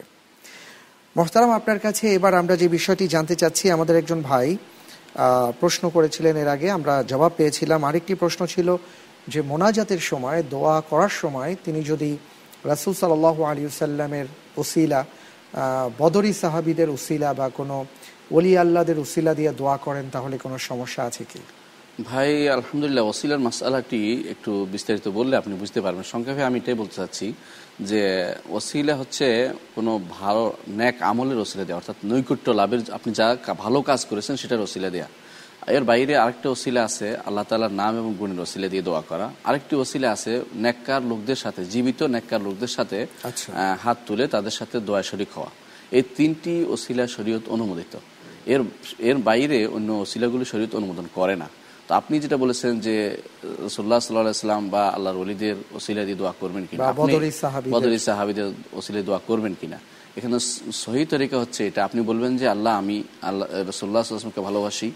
মোহতারাম, 1.15 1.51
আপনার 1.59 1.79
কাছে 1.85 2.05
এবার 2.17 2.33
আমরা 2.41 2.55
যে 2.61 2.67
বিষয়টি 2.77 3.05
জানতে 3.15 3.35
চাচ্ছি, 3.41 3.65
আমাদের 3.75 3.95
একজন 4.01 4.19
ভাই 4.29 4.47
প্রশ্ন 5.61 5.83
করেছিলেন 5.95 6.35
এর 6.43 6.49
আগে, 6.55 6.67
আমরা 6.77 6.93
জবাব 7.11 7.31
পেয়েছিলাম। 7.39 7.79
আরেকটি 7.89 8.13
প্রশ্ন 8.23 8.41
ছিল 8.53 8.69
যে, 9.33 9.39
মোনাজাতের 9.51 10.01
সময়, 10.09 10.39
দোয়া 10.53 10.75
করার 10.91 11.13
সময় 11.21 11.51
তিনি 11.65 11.81
যদি 11.91 12.11
রাসুল 12.71 12.93
সাল্লাহ 13.01 13.37
আলী 13.49 13.61
সাল্লামের 13.83 14.27
ওসিলা 14.61 15.01
বদরি 16.01 16.31
সাহাবিদের 16.33 16.89
উসিলা 16.97 17.29
বা 17.39 17.47
কোনো 17.59 17.75
অলি 18.37 18.53
আল্লাদের 18.63 18.97
উসিলা 19.05 19.33
দিয়ে 19.39 19.51
দোয়া 19.61 19.77
করেন, 19.77 20.05
তাহলে 20.11 20.35
কোনো 20.37 20.57
সমস্যা 20.69 21.01
আছে 21.09 21.23
কি? 21.31 21.41
ভাই, 22.09 22.31
আলহামদুলিল্লাহ, 22.57 23.03
ওসিলার 23.11 23.41
মাসালাটি 23.47 24.01
একটু 24.33 24.51
বিস্তারিত 24.73 25.07
বললে 25.17 25.33
আপনি 25.41 25.53
বুঝতে 25.61 25.79
পারবেন। 25.85 26.03
সংক্ষেপে 26.13 26.43
আমি 26.49 26.57
এটাই 26.61 26.77
বলতে 26.81 26.95
চাচ্ছি 26.99 27.27
যে, 27.89 28.01
ওসিলা 28.57 28.93
হচ্ছে 29.01 29.27
কোনো 29.75 29.91
ভালো, 30.19 30.43
ন্যাক 30.79 30.95
আমলের 31.11 31.39
ওসিলা 31.45 31.65
দেওয়া 31.67 31.79
অর্থাৎ 31.81 31.97
নৈকট্য 32.11 32.47
লাভের, 32.59 32.81
আপনি 32.97 33.11
যা 33.19 33.27
ভালো 33.63 33.79
কাজ 33.89 34.01
করেছেন, 34.09 34.35
সেটার 34.41 34.65
ওসিলা 34.67 34.89
দেওয়া 34.95 35.09
এর 35.67 35.83
বাইরে 35.83 36.17
আরেকটা 36.17 36.49
ওসিলা 36.49 36.83
আছে 36.83 37.17
আল্লাহ 37.25 37.43
তালার 37.49 37.71
নাম 37.71 37.97
এবং 37.97 38.15
গুণের 38.19 38.39
ওসিলা 38.39 38.67
দিয়ে 38.67 38.81
দোয়া 38.81 39.01
করা। 39.09 39.33
আরেকটি 39.43 39.75
ওসিলা 39.75 40.11
আছে 40.11 40.41
নেককার 40.53 41.01
লোকদের 41.01 41.35
সাথে 41.35 41.65
জীবিত 41.65 42.03
নেককার 42.03 42.41
লোকদের 42.41 42.67
সাথে 42.67 43.07
আচ্ছা। 43.23 43.77
হাত 43.83 43.97
তুলে 44.07 44.27
তাদের 44.27 44.51
সাথে 44.51 44.79
দোয়া 44.79 45.01
শরিক 45.01 45.27
হওয়া। 45.35 45.49
এই 45.91 46.03
তিনটি 46.17 46.65
ওসিলা 46.69 47.07
শরীয়ত 47.07 47.49
অনুমোদিত। 47.49 47.97
এর 48.45 48.61
এর 48.99 49.17
বাইরে 49.17 49.67
অন্য 49.67 49.91
ওসিলাগুলি 49.91 50.45
শরীয়ত 50.45 50.75
অনুমোদন 50.75 51.05
করে 51.15 51.35
না। 51.35 51.47
তো 51.87 51.95
আপনি 51.95 52.19
যেটা 52.19 52.37
বলেছেন 52.37 52.79
যে 52.79 53.17
রসুল্লাহ 53.65 53.99
সাল্লাহ 53.99 54.33
সাল্লাম 54.33 54.69
বা 54.69 54.89
আল্লাহর 54.89 55.17
অলিদের 55.17 55.55
ওসিলা 55.71 56.05
দিয়ে 56.05 56.15
দোয়া 56.15 56.33
করবেন 56.39 56.65
কিনা। 56.65 56.93
বদরি 57.75 57.99
সাহাবিদের। 57.99 58.53
ওসিলা 58.73 59.01
দোয়া 59.01 59.19
করবেন 59.27 59.55
কিনা। 59.61 59.79
এখানে 60.17 60.39
সহি 60.83 61.05
তরিকা 61.05 61.39
হচ্ছে 61.39 61.67
এটা। 61.67 61.83
আপনি 61.83 62.01
বলবেন 62.01 62.37
যে 62.37 62.47
আল্লাহ 62.47 62.73
আমি 62.77 63.03
আল্লাহ 63.21 63.47
রসুল্লাহ 63.69 64.03
সাল্লামকে 64.03 64.41
ভালোবাসি 64.41 64.91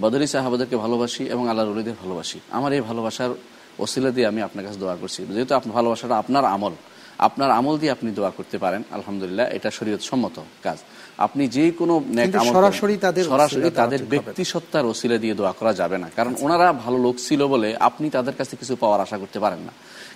বদরি 0.00 0.26
সাহাবাদেরকে 0.26 0.76
ভালোবাসি 0.76 1.24
এবং 1.24 1.48
আল্লাহর 1.48 1.70
অলিদের 1.70 1.92
ভালোবাসি। 2.02 2.40
আমার 2.50 2.72
এই 2.72 2.80
ভালোবাসার 2.80 3.30
ওসিলা 3.78 4.10
দিয়ে 4.10 4.26
আমি 4.26 4.42
আপনার 4.42 4.64
কাছে 4.64 4.78
দোয়া 4.78 4.96
করছি। 4.96 5.26
যেহেতু 5.26 5.54
আপনার 5.54 5.74
ভালোবাসাটা 5.74 6.18
আপনার 6.18 6.44
আমল। 6.44 6.72
আপনার 7.18 7.50
আমল 7.50 7.78
দিয়ে 7.78 7.92
আপনি 7.92 8.10
দোয়া 8.10 8.30
করতে 8.30 8.58
পারেন। 8.58 8.82
আলহামদুলিল্লাহ 8.90 9.48
এটা 9.48 9.70
শরীয়ত 9.70 10.00
সম্মত 10.00 10.40
কাজ। 10.62 10.78
আপনি 11.18 11.48
যে 11.48 11.70
কোনো 11.70 12.04
সরাসরি 12.52 12.96
তাদের 12.96 13.24
সরাসরি 13.24 13.70
তাদের। 13.70 14.04
ব্যক্তি 14.04 14.44
সত্তার 14.44 14.86
ওসিলা 14.86 15.18
দিয়ে 15.18 15.34
দোয়া 15.34 15.52
করা 15.52 15.72
যাবে 15.74 15.98
না। 15.98 16.10
কারণ 16.16 16.34
ওনারা 16.40 16.72
ভালো 16.72 16.98
লোক 16.98 17.16
ছিল 17.18 17.46
বলে 17.46 17.76
আপনি 17.76 18.10
তাদের 18.10 18.34
কাছে 18.38 18.56
কিছু 18.56 18.76
পাওয়ার 18.76 19.00
আশা 19.00 19.18
করতে 19.18 19.38
পারেন 19.38 19.58
না। 19.58 19.72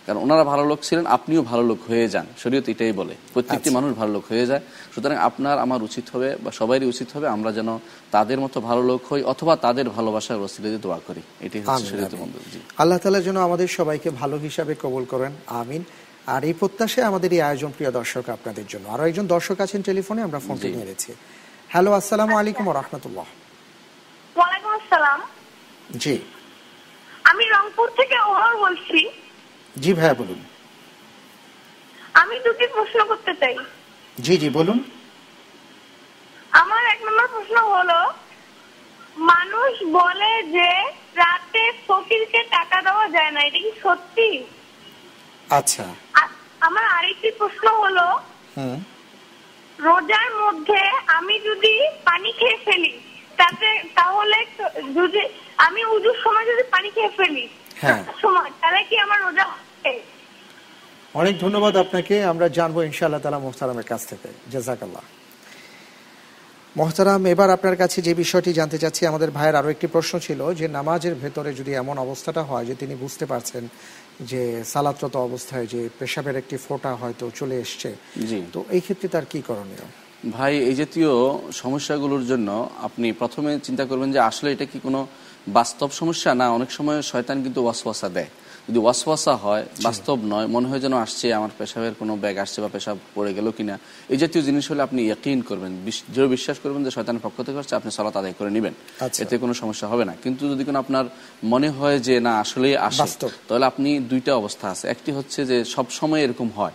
কারণ 0.06 0.18
ওনারা 0.24 0.44
ভালো 0.52 0.64
লোক 0.70 0.78
ছিলেন 0.88 1.04
আপনিও 1.16 1.42
ভালো 1.50 1.62
লোক 1.70 1.80
হয়ে 1.88 2.06
যান। 2.14 2.26
শরীয়ত 2.42 2.66
এটাই 2.68 2.92
বলে 3.00 3.14
প্রত্যেকটি 3.34 3.68
মানুষ 3.76 3.90
ভালো 4.00 4.10
লোক 4.16 4.24
হয়ে 4.32 4.46
যায়। 4.50 4.62
সুতরাং 4.94 5.16
আপনার 5.28 5.58
আমার 5.64 5.80
উচিত 5.88 6.04
হবে 6.14 6.28
বা 6.44 6.50
সবারই 6.60 6.86
উচিত 6.94 7.08
হবে 7.16 7.26
আমরা 7.28 7.52
যেন 7.52 7.68
তাদের 8.14 8.38
মতো 8.44 8.56
ভালো 8.68 8.82
লোক 8.90 9.00
হই 9.10 9.22
অথবা 9.32 9.56
তাদের 9.56 9.86
ভালোবাসার 9.96 10.38
ওসিলা 10.46 10.68
দিয়ে 10.68 10.82
দোয়া 10.86 11.00
করি। 11.06 11.22
এটাই 11.40 11.60
হচ্ছে 11.62 12.16
বন্ধু 12.22 12.38
আল্লাহ 12.82 12.98
তালা 12.98 13.20
যেন 13.20 13.36
আমাদের 13.48 13.68
সবাইকে 13.78 14.08
ভালো 14.10 14.36
হিসাবে 14.36 14.72
কবুল 14.82 15.04
করেন 15.12 15.32
আমিন। 15.62 15.82
আর 16.34 16.40
এই 16.44 16.54
প্রত্যাশায় 16.60 17.06
আমাদের 17.06 17.32
এই 17.32 17.42
আয়োজন 17.48 17.70
প্রিয় 17.76 17.90
দর্শক 17.90 18.24
আপনাদের 18.28 18.66
জন্য। 18.72 18.84
আরও 18.94 19.04
একজন 19.08 19.26
দর্শক 19.26 19.56
আছেন 19.60 19.80
টেলিফোনে 19.82 20.20
আমরা 20.22 20.38
ফোনটি 20.46 20.66
জি। 20.66 20.72
নিয়ে 20.74 20.84
নিয়েছি 20.84 21.10
হ্যালো 21.72 21.90
আসসালামু 21.92 22.34
আলাইকুম 22.40 22.66
রহমতুল্লাহ 22.80 23.26
ওয়ালাইকুম 24.36 24.70
আসসালাম। 24.78 25.20
জি। 26.02 26.14
আমি 27.30 27.44
রংপুর 27.54 27.88
থেকে 27.98 28.16
ওমর 28.30 28.54
বলছি। 28.64 29.00
জি 29.76 29.90
ভাইয়া 29.98 30.14
বলুন। 30.20 30.40
আমি 32.14 32.36
দুটি 32.46 32.66
প্রশ্ন 32.76 32.98
করতে 33.10 33.32
চাই। 33.40 33.56
জি 34.16 34.34
জি 34.42 34.48
বলুন। 34.50 34.78
আমার 36.52 36.82
এক 36.86 37.00
নম্বর 37.06 37.26
প্রশ্ন 37.34 37.56
হলো 37.74 37.98
মানুষ 39.16 39.72
বলে 39.98 40.32
যে 40.54 40.68
রাতে 41.16 41.62
ফকিরকে 41.86 42.40
টাকা 42.56 42.78
দেওয়া 42.86 43.06
যায় 43.14 43.30
না 43.30 43.40
এটা 43.42 43.60
কি 43.60 43.72
সত্যি? 43.84 44.28
আচ্ছা। 45.48 45.86
আমার 46.62 46.84
আরেকটি 46.96 47.28
প্রশ্ন 47.40 47.66
হলো 47.82 48.06
রোজার 49.78 50.30
মধ্যে 50.42 50.80
আমি 51.16 51.34
যদি 51.40 51.74
পানি 52.04 52.30
খেয়ে 52.38 52.58
ফেলি 52.66 52.92
তাতে 53.38 53.68
তাহলে 53.96 54.38
যদি 54.96 55.22
আমি 55.66 55.80
উজুর 55.94 56.16
সময় 56.24 56.46
যদি 56.46 56.64
পানি 56.74 56.88
খেয়ে 56.96 57.12
ফেলি 57.18 57.44
হ্যাঁ। 57.82 58.00
সময় 58.22 58.50
তাহলে 58.60 58.80
কি 58.88 58.96
আমার 58.98 59.18
রোজা 59.20 59.46
অনেক 61.20 61.34
ধন্যবাদ 61.44 61.74
আপনাকে। 61.76 62.14
আমরা 62.32 62.46
জানব 62.58 62.76
ইনশাআল্লাহ 62.82 63.22
তালা 63.24 63.38
মোহতারামের 63.38 63.86
কাছ 63.92 64.02
থেকে। 64.06 64.28
জাজাকাল্লাহ 64.52 65.04
মোহতারাম 66.76 67.22
এবার 67.26 67.50
আপনার 67.50 67.76
কাছে 67.76 67.98
যে 68.02 68.14
বিষয়টি 68.14 68.50
জানতে 68.52 68.78
চাচ্ছি 68.78 69.02
আমাদের 69.06 69.30
ভাইয়ের 69.30 69.56
আরও 69.60 69.68
একটি 69.70 69.86
প্রশ্ন 69.86 70.14
ছিল 70.18 70.40
যে 70.54 70.66
নামাজের 70.68 71.14
ভেতরে 71.14 71.50
যদি 71.54 71.72
এমন 71.74 71.96
অবস্থাটা 71.98 72.42
হয় 72.42 72.64
যে 72.64 72.74
তিনি 72.74 72.94
বুঝতে 72.94 73.24
পারছেন 73.26 73.64
যে 74.30 74.42
সালাতরত 74.64 75.14
অবস্থায় 75.28 75.66
যে 75.66 75.80
পেশাবের 75.98 76.36
একটি 76.36 76.56
ফোঁটা 76.56 76.90
হয়তো 76.94 77.24
চলে 77.34 77.56
এসছে 77.64 77.90
জি। 78.26 78.38
তো 78.52 78.64
এই 78.70 78.80
ক্ষেত্রে 78.80 79.08
তার 79.08 79.26
কি 79.32 79.40
করণীয়? 79.48 79.86
ভাই 80.30 80.54
এই 80.70 80.74
জাতীয় 80.74 81.10
সমস্যাগুলোর 81.52 82.24
জন্য 82.26 82.48
আপনি 82.82 83.12
প্রথমে 83.12 83.50
চিন্তা 83.62 83.84
করবেন 83.84 84.08
যে 84.12 84.20
আসলে 84.30 84.48
এটা 84.52 84.66
কি 84.72 84.78
কোনো 84.78 85.00
বাস্তব 85.48 85.88
সমস্যা 85.90 86.30
না 86.34 86.46
অনেক 86.50 86.70
সময় 86.70 86.98
শয়তান 87.02 87.36
কিন্তু 87.42 87.60
ওয়াসওয়াসা 87.62 88.08
দেয়। 88.08 88.30
যদি 88.68 88.78
ওয়াসওয়াসা 88.78 89.34
হয় 89.36 89.66
বাস্তব 89.82 90.18
নয় 90.24 90.46
মনে 90.46 90.68
হয় 90.68 90.80
যেন 90.80 90.92
আসছে 90.92 91.34
আমার 91.34 91.48
পেশাবের 91.58 91.94
কোনো 91.98 92.16
ব্যাগ 92.16 92.36
আসছে 92.36 92.60
বা 92.60 92.68
পেশাব 92.68 92.96
পড়ে 93.14 93.34
গেল 93.34 93.50
কিনা। 93.50 93.78
এই 94.08 94.16
জাতীয় 94.16 94.44
জিনিস 94.44 94.70
হলে 94.70 94.82
আপনি 94.82 95.02
ইয়াকিন 95.02 95.42
করবেন 95.42 95.72
দৃঢ় 96.14 96.28
বিশ্বাস 96.28 96.58
করবেন 96.58 96.84
যে 96.84 96.90
শয়তানের 96.90 97.22
পক্ষ 97.22 97.42
থেকে 97.42 97.58
হচ্ছে 97.58 97.76
আপনি 97.76 97.90
সালাত 97.90 98.16
আদায় 98.16 98.34
করে 98.38 98.50
নেবেন। 98.50 98.74
আচ্ছা। 99.00 99.22
এতে 99.22 99.38
কোনো 99.38 99.54
সমস্যা 99.54 99.88
হবে 99.88 100.04
না। 100.04 100.14
কিন্তু 100.22 100.48
যদি 100.48 100.64
কোনো 100.64 100.78
আপনার 100.78 101.04
মনে 101.44 101.68
হয় 101.70 101.98
যে 101.98 102.20
না 102.20 102.40
আসলেই 102.40 102.76
আসে 102.76 103.28
তাহলে 103.48 103.66
আপনি 103.66 104.00
দুইটা 104.00 104.34
অবস্থা 104.34 104.70
আছে। 104.70 104.88
একটি 104.88 105.12
হচ্ছে 105.12 105.46
যে 105.46 105.64
সব 105.64 105.86
সময় 105.90 106.22
এরকম 106.22 106.50
হয় 106.56 106.72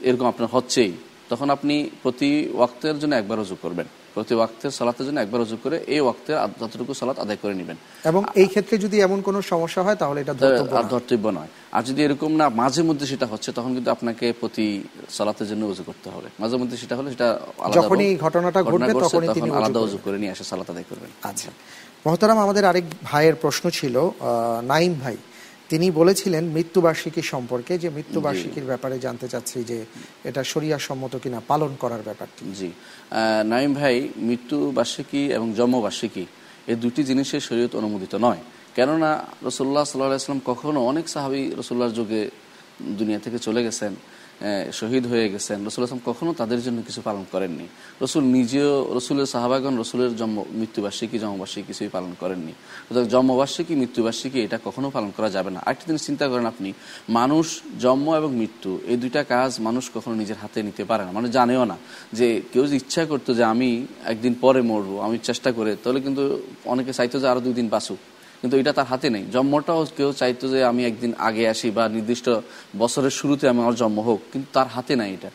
এরকম 0.00 0.26
আপনার 0.26 0.48
হচ্ছেই 0.52 0.92
তখন 1.28 1.50
আপনি 1.50 1.90
প্রতি 2.02 2.48
ওয়াক্তের 2.54 2.98
জন্য 2.98 3.14
একবার 3.14 3.38
উজু 3.38 3.56
করবেন। 3.62 3.86
প্রতি 4.18 4.34
ওয়াক্তের 4.38 4.72
সলাতের 4.78 5.04
জন্য 5.06 5.18
একবার 5.24 5.40
উজু 5.46 5.56
করে 5.64 5.76
এই 5.94 6.00
ওয়াক্তের 6.04 6.36
যতটুকু 6.60 6.92
সলাত 7.00 7.16
আদায় 7.24 7.38
করে 7.42 7.54
নেবেন। 7.60 7.78
এবং 8.10 8.22
এই 8.40 8.48
ক্ষেত্রে 8.52 8.74
যদি 8.84 8.96
এমন 9.06 9.18
কোনো 9.28 9.38
সমস্যা 9.52 9.80
হয় 9.86 9.98
তাহলে 10.02 10.18
এটা 10.24 10.34
ধর্তব্য 10.40 10.72
আর 10.80 10.86
ধর্তব্য 10.94 11.24
নয়। 11.38 11.50
আর 11.76 11.82
যদি 11.88 12.00
এরকম 12.06 12.30
না 12.40 12.46
মাঝে 12.62 12.82
মধ্যে 12.88 13.06
সেটা 13.12 13.26
হচ্ছে 13.32 13.50
তখন 13.58 13.70
কিন্তু 13.76 13.90
আপনাকে 13.96 14.26
প্রতি 14.40 14.66
সলাতের 15.16 15.46
জন্য 15.50 15.62
উজু 15.72 15.82
করতে 15.88 16.08
হবে। 16.14 16.28
মাঝে 16.42 16.56
মধ্যে 16.60 16.76
সেটা 16.82 16.94
হলে 16.98 17.08
সেটা 17.14 17.28
আলাদা 17.66 17.76
যখনই 17.78 18.10
ঘটনাটা 18.24 18.60
ঘটবে 18.62 18.92
তখনই 19.04 19.28
তখন 19.28 19.36
তিনি 19.38 19.50
আলাদা। 19.58 19.80
উজু 19.86 19.98
করে 20.04 20.18
নিয়ে 20.22 20.32
এসে 20.32 20.44
সালাত 20.50 20.68
আদায় 20.70 20.86
করবেন। 20.90 21.10
আচ্ছা। 21.30 21.50
মহতারাম 22.06 22.38
আমাদের 22.46 22.64
আরেক 22.70 22.86
ভাইয়ের 23.02 23.36
প্রশ্ন 23.42 23.64
ছিল 23.78 23.94
নাইম 24.72 24.94
ভাই। 25.04 25.18
তিনি 25.72 25.86
বলেছিলেন 26.00 26.44
মৃত্যুবার্ষিকী 26.56 27.22
সম্পর্কে 27.32 27.72
যে 27.82 27.88
মৃত্যুবার্ষিকীর 27.96 28.66
ব্যাপারে 28.70 28.96
জানতে 29.06 29.26
চাচ্ছি 29.28 29.58
যে 29.70 29.78
এটা 30.28 30.42
শরিয়া 30.52 30.78
সম্মত 30.78 31.12
কিনা 31.22 31.40
পালন 31.50 31.72
করার 31.82 32.02
ব্যাপারটি। 32.04 32.44
জি। 32.58 32.70
নাইম 33.44 33.74
ভাই 33.74 34.08
মৃত্যু 34.16 34.70
বার্ষিকী 34.70 35.26
এবং 35.26 35.54
জন্মবার্ষিকী, 35.56 36.26
এই 36.66 36.76
দুটি 36.76 37.04
জিনিসের 37.04 37.40
শরীয়ত 37.40 37.76
অনুমোদিত 37.76 38.14
নয়। 38.14 38.38
কেননা 38.74 39.24
রসুল্লাহ 39.42 39.84
সাল্লাহ 39.84 40.16
আসলাম 40.16 40.40
কখনও 40.44 40.80
অনেক 40.80 41.08
সাহাবি 41.08 41.50
রসুল্লাহর 41.58 41.92
যুগে 41.92 42.30
দুনিয়া 42.82 43.18
থেকে 43.18 43.38
চলে 43.38 43.64
গেছেন। 43.64 43.92
শহীদ 44.72 45.06
হয়ে 45.06 45.28
গেছেন। 45.28 45.66
রসুল 45.66 45.84
আসলাম 45.84 46.00
কখনো 46.04 46.32
তাদের 46.32 46.62
জন্য 46.62 46.82
কিছু 46.86 47.02
পালন 47.02 47.24
করেননি। 47.32 47.66
রসুল 48.02 48.24
নিজেও, 48.24 48.94
রসুলের 48.94 49.26
সাহাবাগন 49.26 49.78
রসুলের 49.78 50.16
জন্ম, 50.16 50.44
মৃত্যুবার্ষিকী, 50.50 51.18
জন্মবার্ষিকী 51.18 51.66
কিছুই 51.66 51.88
পালন 51.88 52.14
করেননি। 52.20 52.52
জন্মবার্ষিকী, 53.10 53.74
মৃত্যুবার্ষিকী, 53.74 54.40
এটা 54.40 54.58
কখনো 54.64 54.90
পালন 54.90 55.10
করা 55.16 55.30
যাবে 55.30 55.50
না। 55.50 55.60
আরেকটি 55.66 55.84
জিনিস 55.86 56.06
চিন্তা 56.06 56.28
করেন 56.28 56.46
আপনি, 56.46 56.72
মানুষ 57.08 57.60
জন্ম 57.80 58.16
এবং 58.16 58.36
মৃত্যু, 58.36 58.78
এই 58.86 58.96
দুইটা 58.96 59.24
কাজ 59.24 59.60
মানুষ 59.60 59.90
কখনো 59.94 60.14
নিজের 60.14 60.36
হাতে 60.42 60.62
নিতে 60.62 60.84
পারে 60.84 61.04
না। 61.04 61.12
মানুষ 61.12 61.30
জানেও 61.30 61.64
না 61.64 61.76
যে 62.12 62.42
কেউ 62.52 62.66
যদি 62.66 62.76
ইচ্ছা 62.76 63.04
করতো 63.04 63.34
যে 63.34 63.44
আমি 63.44 63.86
একদিন 64.04 64.34
পরে 64.40 64.62
মরবো, 64.62 65.00
আমি 65.00 65.18
চেষ্টা 65.22 65.52
করে, 65.52 65.76
তাহলে 65.84 66.00
কিন্তু 66.00 66.40
অনেকে 66.64 66.92
চাইতো 66.92 67.20
যে 67.20 67.28
আরও 67.28 67.40
দুই 67.40 67.52
দিন 67.52 67.68
বাঁচুক। 67.68 67.98
কিন্তু 68.40 68.56
এটা 68.58 68.72
তার 68.72 68.86
হাতে 68.86 69.10
নেই। 69.10 69.24
জন্মটাও 69.32 69.86
কেউ 69.96 70.12
চাইতো 70.12 70.48
যে 70.48 70.64
আমি 70.64 70.86
একদিন 70.86 71.12
আগে 71.18 71.48
আসি 71.48 71.70
বা 71.70 71.88
নির্দিষ্ট 71.88 72.30
বছরের 72.78 73.10
শুরুতে 73.10 73.48
আমি 73.48 73.60
আমার 73.62 73.74
জন্ম 73.74 74.00
হোক 74.00 74.20
কিন্তু 74.32 74.48
তার 74.52 74.66
হাতে 74.66 74.96
নাই 74.96 75.12
এটা। 75.14 75.30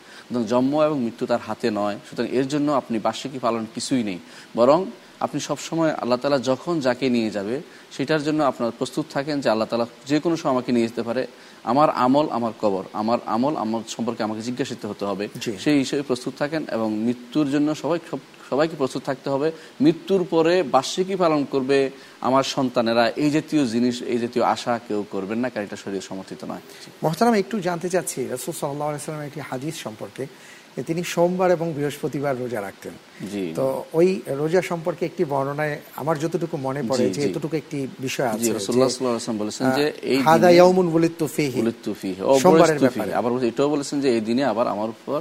জন্ম 0.48 0.82
এবং 0.82 1.02
মৃত্যু 1.04 1.26
তার 1.26 1.40
হাতে 1.40 1.70
নয়। 1.70 1.96
সুতরাং 2.10 2.28
এর 2.30 2.48
জন্য 2.48 2.72
আপনি 2.72 2.98
বার্ষিকী 2.98 3.38
পালন 3.38 3.66
কিছুই 3.74 4.02
নেই। 4.02 4.18
বরং 4.56 4.84
আপনি 5.20 5.40
সবসময় 5.40 5.92
আল্লাহ 5.92 6.18
তালা 6.18 6.38
যখন 6.38 6.80
যাকে 6.80 7.10
নিয়ে 7.10 7.30
যাবে 7.30 7.60
সেটার 7.92 8.22
জন্য 8.22 8.42
আপনার 8.42 8.70
প্রস্তুত 8.78 9.04
থাকেন 9.10 9.40
যে 9.40 9.50
আল্লাহ 9.50 9.68
তালা 9.68 9.86
যে 10.06 10.20
কোনো 10.20 10.36
সময় 10.36 10.52
আমাকে 10.52 10.72
নিয়ে 10.72 10.86
যেতে 10.86 11.02
পারে। 11.02 11.26
আমার 11.64 11.90
আমল 11.90 12.28
আমার 12.28 12.52
কবর। 12.62 12.84
আমার 12.92 13.18
আমল 13.26 13.56
আমার 13.56 13.80
সম্পর্কে 13.88 14.22
আমাকে 14.22 14.42
জিজ্ঞাসিত 14.42 14.86
হতে 14.86 15.04
হবে। 15.04 15.28
সেই 15.58 15.78
হিসেবে 15.78 16.02
প্রস্তুত 16.02 16.34
থাকেন 16.38 16.66
এবং 16.72 16.94
মৃত্যুর 16.94 17.50
জন্য 17.50 17.74
সবাই 17.74 17.98
সবাইকে 18.50 18.74
প্রস্তুত 18.80 19.02
থাকতে 19.08 19.28
হবে। 19.34 19.48
মৃত্যুর 19.84 20.22
পরে 20.34 20.54
বার্ষিকী 20.74 21.16
পালন 21.22 21.40
করবে 21.52 21.78
আমার 22.28 22.44
সন্তানেরা। 22.54 23.04
এই 23.22 23.30
জাতীয় 23.36 23.62
জিনিস 23.74 23.94
এই 24.12 24.18
জাতীয় 24.24 24.44
আশা 24.54 24.72
কেউ 24.88 25.00
করবেন 25.14 25.38
না 25.42 25.48
কারণ 25.52 25.64
এটা 25.68 25.78
শরীর 25.84 26.02
সমর্থিত 26.10 26.40
নয়। 26.50 26.64
মহতারাম 27.04 27.34
একটু 27.42 27.56
জানতে 27.68 27.88
চাচ্ছি 27.94 28.20
রসুল 28.34 28.54
সাল্লাহ 28.60 28.88
সাল্লামের 29.06 29.28
একটি 29.30 29.42
হাদিস 29.50 29.74
সম্পর্কে। 29.84 30.24
তিনি 30.88 31.02
সোমবার 31.14 31.48
এবং 31.56 31.66
বৃহস্পতিবার 31.76 32.34
রোজা 32.42 32.60
রাখতেন। 32.66 32.94
তো 33.58 33.64
ওই 33.98 34.08
রোজা 34.40 34.60
সম্পর্কে 34.70 35.02
একটি 35.10 35.22
বর্ণনায় 35.32 35.74
আমার 36.02 36.16
যতটুকু 36.22 36.54
মনে 36.66 36.82
পড়ে 36.90 37.04
যে 37.16 37.20
এতটুকু 37.28 37.54
একটি 37.62 37.78
বিষয় 38.06 38.28
আছে 38.34 38.48
রাসূলুল্লাহ 38.58 38.90
যে, 38.90 38.94
সাল্লাল্লাহু 38.94 39.24
আলাইহি 39.24 39.42
বলেছেন 39.42 39.66
যে 39.78 39.84
এই 40.12 40.18
হাদা 40.28 40.50
ইয়াউমুন 40.56 40.86
বুলিত্তু 40.94 41.24
ফিহি। 41.36 41.58
বুলিত্তু 41.62 41.90
ফিহি। 42.00 42.22
ও 42.28 42.32
সোমবারের 42.44 42.80
ব্যাপারে। 42.84 43.10
আবার 43.20 43.30
এটাও 43.50 43.68
বলেছেন 43.74 43.96
যে 44.04 44.08
এই 44.16 44.22
দিনে 44.28 44.42
আবার 44.52 44.66
আমার 44.74 44.90
উপর 44.96 45.18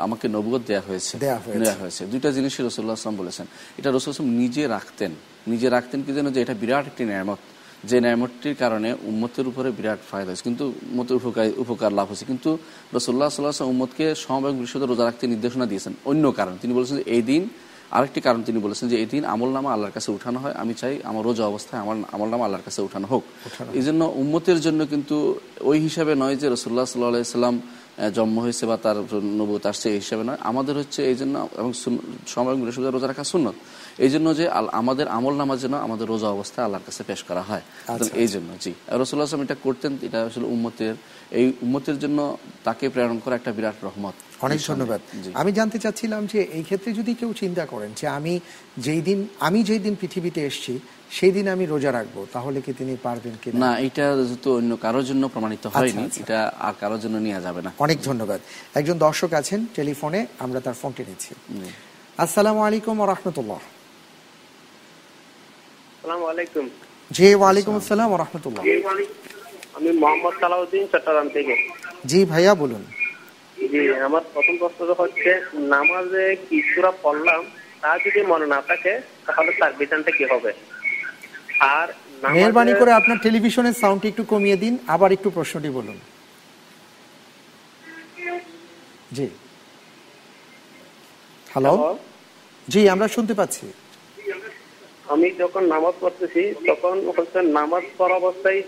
আমাকে 0.00 0.28
নবগত 0.28 0.60
দেয়া 0.66 0.82
হয়েছে। 0.88 1.18
দেয়া 1.18 1.40
হয়েছে। 1.80 2.06
দুইটা 2.06 2.30
জিনিসই 2.30 2.68
রসুল্লাহ 2.68 2.92
আসলাম 2.92 3.16
বলেছেন। 3.16 3.46
এটা 3.78 3.90
রসুল 3.90 4.10
আসলাম 4.10 4.30
নিজে 4.30 4.66
রাখতেন। 4.66 5.10
নিজে 5.46 5.68
রাখতেন 5.68 6.02
কি 6.02 6.12
যেন 6.12 6.32
যে 6.32 6.42
এটা 6.42 6.54
বিরাট 6.54 6.86
একটি 6.86 7.04
ন্যায়ামত 7.04 7.38
যে 7.84 8.00
ন্যায়ামতটির 8.00 8.54
কারণে 8.54 8.94
উম্মতের 9.02 9.48
উপরে 9.48 9.70
বিরাট 9.70 9.98
ফায়দা 10.10 10.26
হয়েছে। 10.26 10.42
কিন্তু 10.42 10.66
উম্মতের 10.66 11.16
উপকার 11.16 11.50
উপকার 11.56 11.92
লাভ 11.92 12.08
হয়েছে। 12.08 12.24
কিন্তু 12.24 12.58
রসুল্লাহ 12.94 13.28
সাল্লাহ 13.28 13.68
উম্মতকে 13.68 14.14
সম 14.14 14.46
এবং 14.46 14.56
বৃহস্পতি 14.56 14.86
রোজা 14.86 15.04
রাখতে 15.04 15.26
নির্দেশনা 15.26 15.66
দিয়েছেন। 15.66 15.94
অন্য 16.04 16.32
কারণ। 16.32 16.56
তিনি 16.62 16.74
বলেছেন 16.74 16.96
যে 16.96 17.02
এই 17.06 17.22
দিন 17.22 17.48
আরেকটি 17.96 18.20
কারণ 18.26 18.40
তিনি 18.48 18.58
বলেছেন 18.66 18.86
যে 18.92 18.96
এই 19.02 19.08
দিন 19.12 19.22
আমল 19.34 19.50
নামা 19.56 19.70
আল্লাহর 19.74 19.94
কাছে 19.96 20.10
উঠানো 20.16 20.38
হয়। 20.42 20.54
আমি 20.62 20.72
চাই 20.80 20.94
আমার 21.10 21.22
রোজা 21.28 21.44
অবস্থায় 21.52 21.80
আমার 21.84 21.96
আমল 22.14 22.28
নামা 22.32 22.44
আল্লাহর 22.46 22.64
কাছে 22.68 22.80
উঠানো 22.88 23.06
হোক। 23.12 23.24
এই 23.78 23.82
জন্য 23.86 24.00
উম্মতের 24.22 24.58
জন্য 24.66 24.80
কিন্তু 24.92 25.16
ওই 25.70 25.78
হিসাবে 25.86 26.12
নয় 26.22 26.36
যে 26.42 26.46
রসুল্লাহ 26.54 26.86
সাল্লাহ 26.92 27.22
সাল্লাম 27.38 27.56
জন্ম 28.18 28.36
হয়েছে 28.44 28.64
বা 28.70 28.76
তার 28.84 28.96
নবুত 29.40 29.64
আসছে 29.70 29.86
এই 29.94 29.98
হিসাবে 30.04 30.24
নয়। 30.28 30.38
আমাদের 30.50 30.74
হচ্ছে 30.80 31.00
এই 31.10 31.16
জন্য 31.20 31.34
এবং 31.60 31.70
সময় 32.34 32.54
বৃহস্পতিবার 32.60 32.94
রোজা 32.96 33.08
রাখা 33.12 33.24
সুন্নত। 33.32 33.56
এই 34.04 34.10
জন্য 34.14 34.26
যে 34.38 34.44
আমাদের 34.80 35.06
আমল 35.16 35.34
নামার 35.40 35.58
জন্য 35.64 35.74
আমাদের 35.86 36.06
রোজা 36.12 36.28
অবস্থায় 36.36 36.64
আল্লাহর 36.66 36.86
কাছে 36.88 37.02
পেশ 37.08 37.20
করা 37.28 37.42
হয়। 37.48 37.62
আচ্ছা, 37.92 38.10
এই 38.22 38.28
জন্য 38.34 38.48
জি। 38.64 38.72
রসুল্লাহ 39.00 39.26
আসলাম 39.28 39.44
এটা 39.46 39.56
করতেন 39.66 39.92
এটা 40.06 40.18
আসলে 40.28 40.46
উম্মতের 40.54 40.94
এই 41.38 41.46
উম্মতের 41.64 41.96
জন্য 42.02 42.18
তাকে 42.66 42.84
প্রেরণ 42.94 43.18
করা 43.24 43.34
একটা 43.40 43.50
বিরাট 43.56 43.78
রহমত। 43.88 44.16
অনেক 44.46 44.58
ধন্যবাদ। 44.70 45.00
আমি 45.40 45.50
জানতে 45.58 45.78
চাচ্ছিলাম 45.84 46.22
যে 46.32 46.40
এই 46.58 46.64
ক্ষেত্রে 46.68 46.90
যদি 46.98 47.12
কেউ 47.20 47.30
চিন্তা 47.42 47.64
করেন 47.72 47.90
যে 48.00 48.06
আমি 48.18 48.34
যেই 48.86 49.00
দিন 49.08 49.18
আমি 49.46 49.58
যেই 49.68 49.80
দিন 49.86 49.94
পৃথিবীতে 50.00 50.40
এসেছি 50.48 50.74
সেই 51.16 51.32
দিন 51.36 51.46
আমি 51.54 51.64
রোজা 51.72 51.90
রাখব 51.98 52.16
তাহলে 52.34 52.58
কি 52.64 52.72
তিনি 52.80 52.94
পারবেন 53.06 53.34
কি 53.42 53.48
না? 53.64 53.70
এটা 53.86 54.04
যেহেতু 54.28 54.48
অন্য 54.58 54.72
কারোর 54.84 55.04
জন্য 55.10 55.22
প্রমাণিত 55.34 55.64
হয়নি 55.74 56.04
আচ্ছা। 56.06 56.20
এটা 56.22 56.38
আর 56.66 56.74
কারোর 56.82 57.00
জন্য 57.04 57.16
নেওয়া 57.26 57.40
যাবে 57.46 57.60
না। 57.66 57.70
অনেক 57.84 57.98
ধন্যবাদ। 58.08 58.40
একজন 58.78 58.96
দর্শক 59.06 59.30
আছেন 59.40 59.60
টেলিফোনে 59.76 60.20
আমরা 60.44 60.58
তার 60.66 60.76
ফোনটি 60.80 61.02
নিচ্ছি। 61.08 61.32
আসসালামু 62.24 62.60
আলাইকুম 62.68 62.96
রহমতুল্লাহ। 63.12 63.60
আসসালামু 65.96 66.24
আলাইকুম। 66.32 66.64
জি 67.16 67.26
ওয়ালাইকুম 67.40 67.74
আসসালাম 67.80 68.10
রহমতুল্লাহ। 68.22 68.62
আমি 69.76 69.90
মোহাম্মদ 70.02 70.34
সালাউদ্দিন 70.42 70.84
চট্টগ্রাম 70.92 71.28
থেকে। 71.36 71.54
জি 72.10 72.18
ভাইয়া 72.32 72.52
বলুন। 72.62 72.82
জি 73.58 73.88
আমার 73.98 74.22
প্রথম 74.34 74.56
প্রশ্ন 74.58 74.94
হচ্ছে 74.98 75.30
নামাজে 75.54 76.36
কি 76.48 76.62
সূরা 76.74 76.92
পড়লাম? 77.02 77.44
তা 77.80 77.98
যদি 77.98 78.22
মনে 78.22 78.46
না 78.46 78.62
থাকে 78.62 79.00
তাহলে 79.26 79.52
তার 79.60 79.72
বিধানটা 79.72 80.10
কি 80.10 80.24
হবে? 80.24 80.52
আর 81.60 81.88
মেহরবানি 82.34 82.72
করে 82.72 82.92
আপনার 82.92 83.18
টেলিভিশনের 83.18 83.72
সাউন্ডটি 83.72 84.08
একটু 84.08 84.24
কমিয়ে 84.24 84.56
দিন 84.56 84.78
আবার 84.86 85.12
একটু 85.12 85.30
প্রশ্নটি 85.30 85.68
বলুন। 85.68 85.98
জি। 89.12 89.28
Hello 91.46 91.70
hello? 91.70 91.98
জি 92.68 92.88
আমরা 92.88 93.08
শুনতে 93.08 93.34
পাচ্ছি। 93.34 93.66
আমি 95.06 95.30
যখন 95.30 95.62
নামাজ 95.66 95.94
পড়তেছি 96.00 96.54
তখন 96.66 96.94
হচ্ছে 97.18 97.42
নামাজ 97.42 97.82
পড়া 97.98 98.14
অবস্থায় 98.14 98.62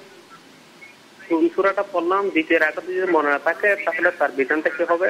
কোন 1.30 1.44
সূরাটা 1.54 1.84
পড়লাম 1.92 2.22
দ্বিতীয় 2.34 2.58
রাখাতে 2.58 2.88
যদি 2.96 3.08
মনে 3.12 3.28
না 3.34 3.38
থাকে 3.38 3.68
তাহলে 3.86 4.08
তার 4.18 4.30
বিধানটা 4.38 4.70
কি 4.76 4.82
হবে? 4.90 5.08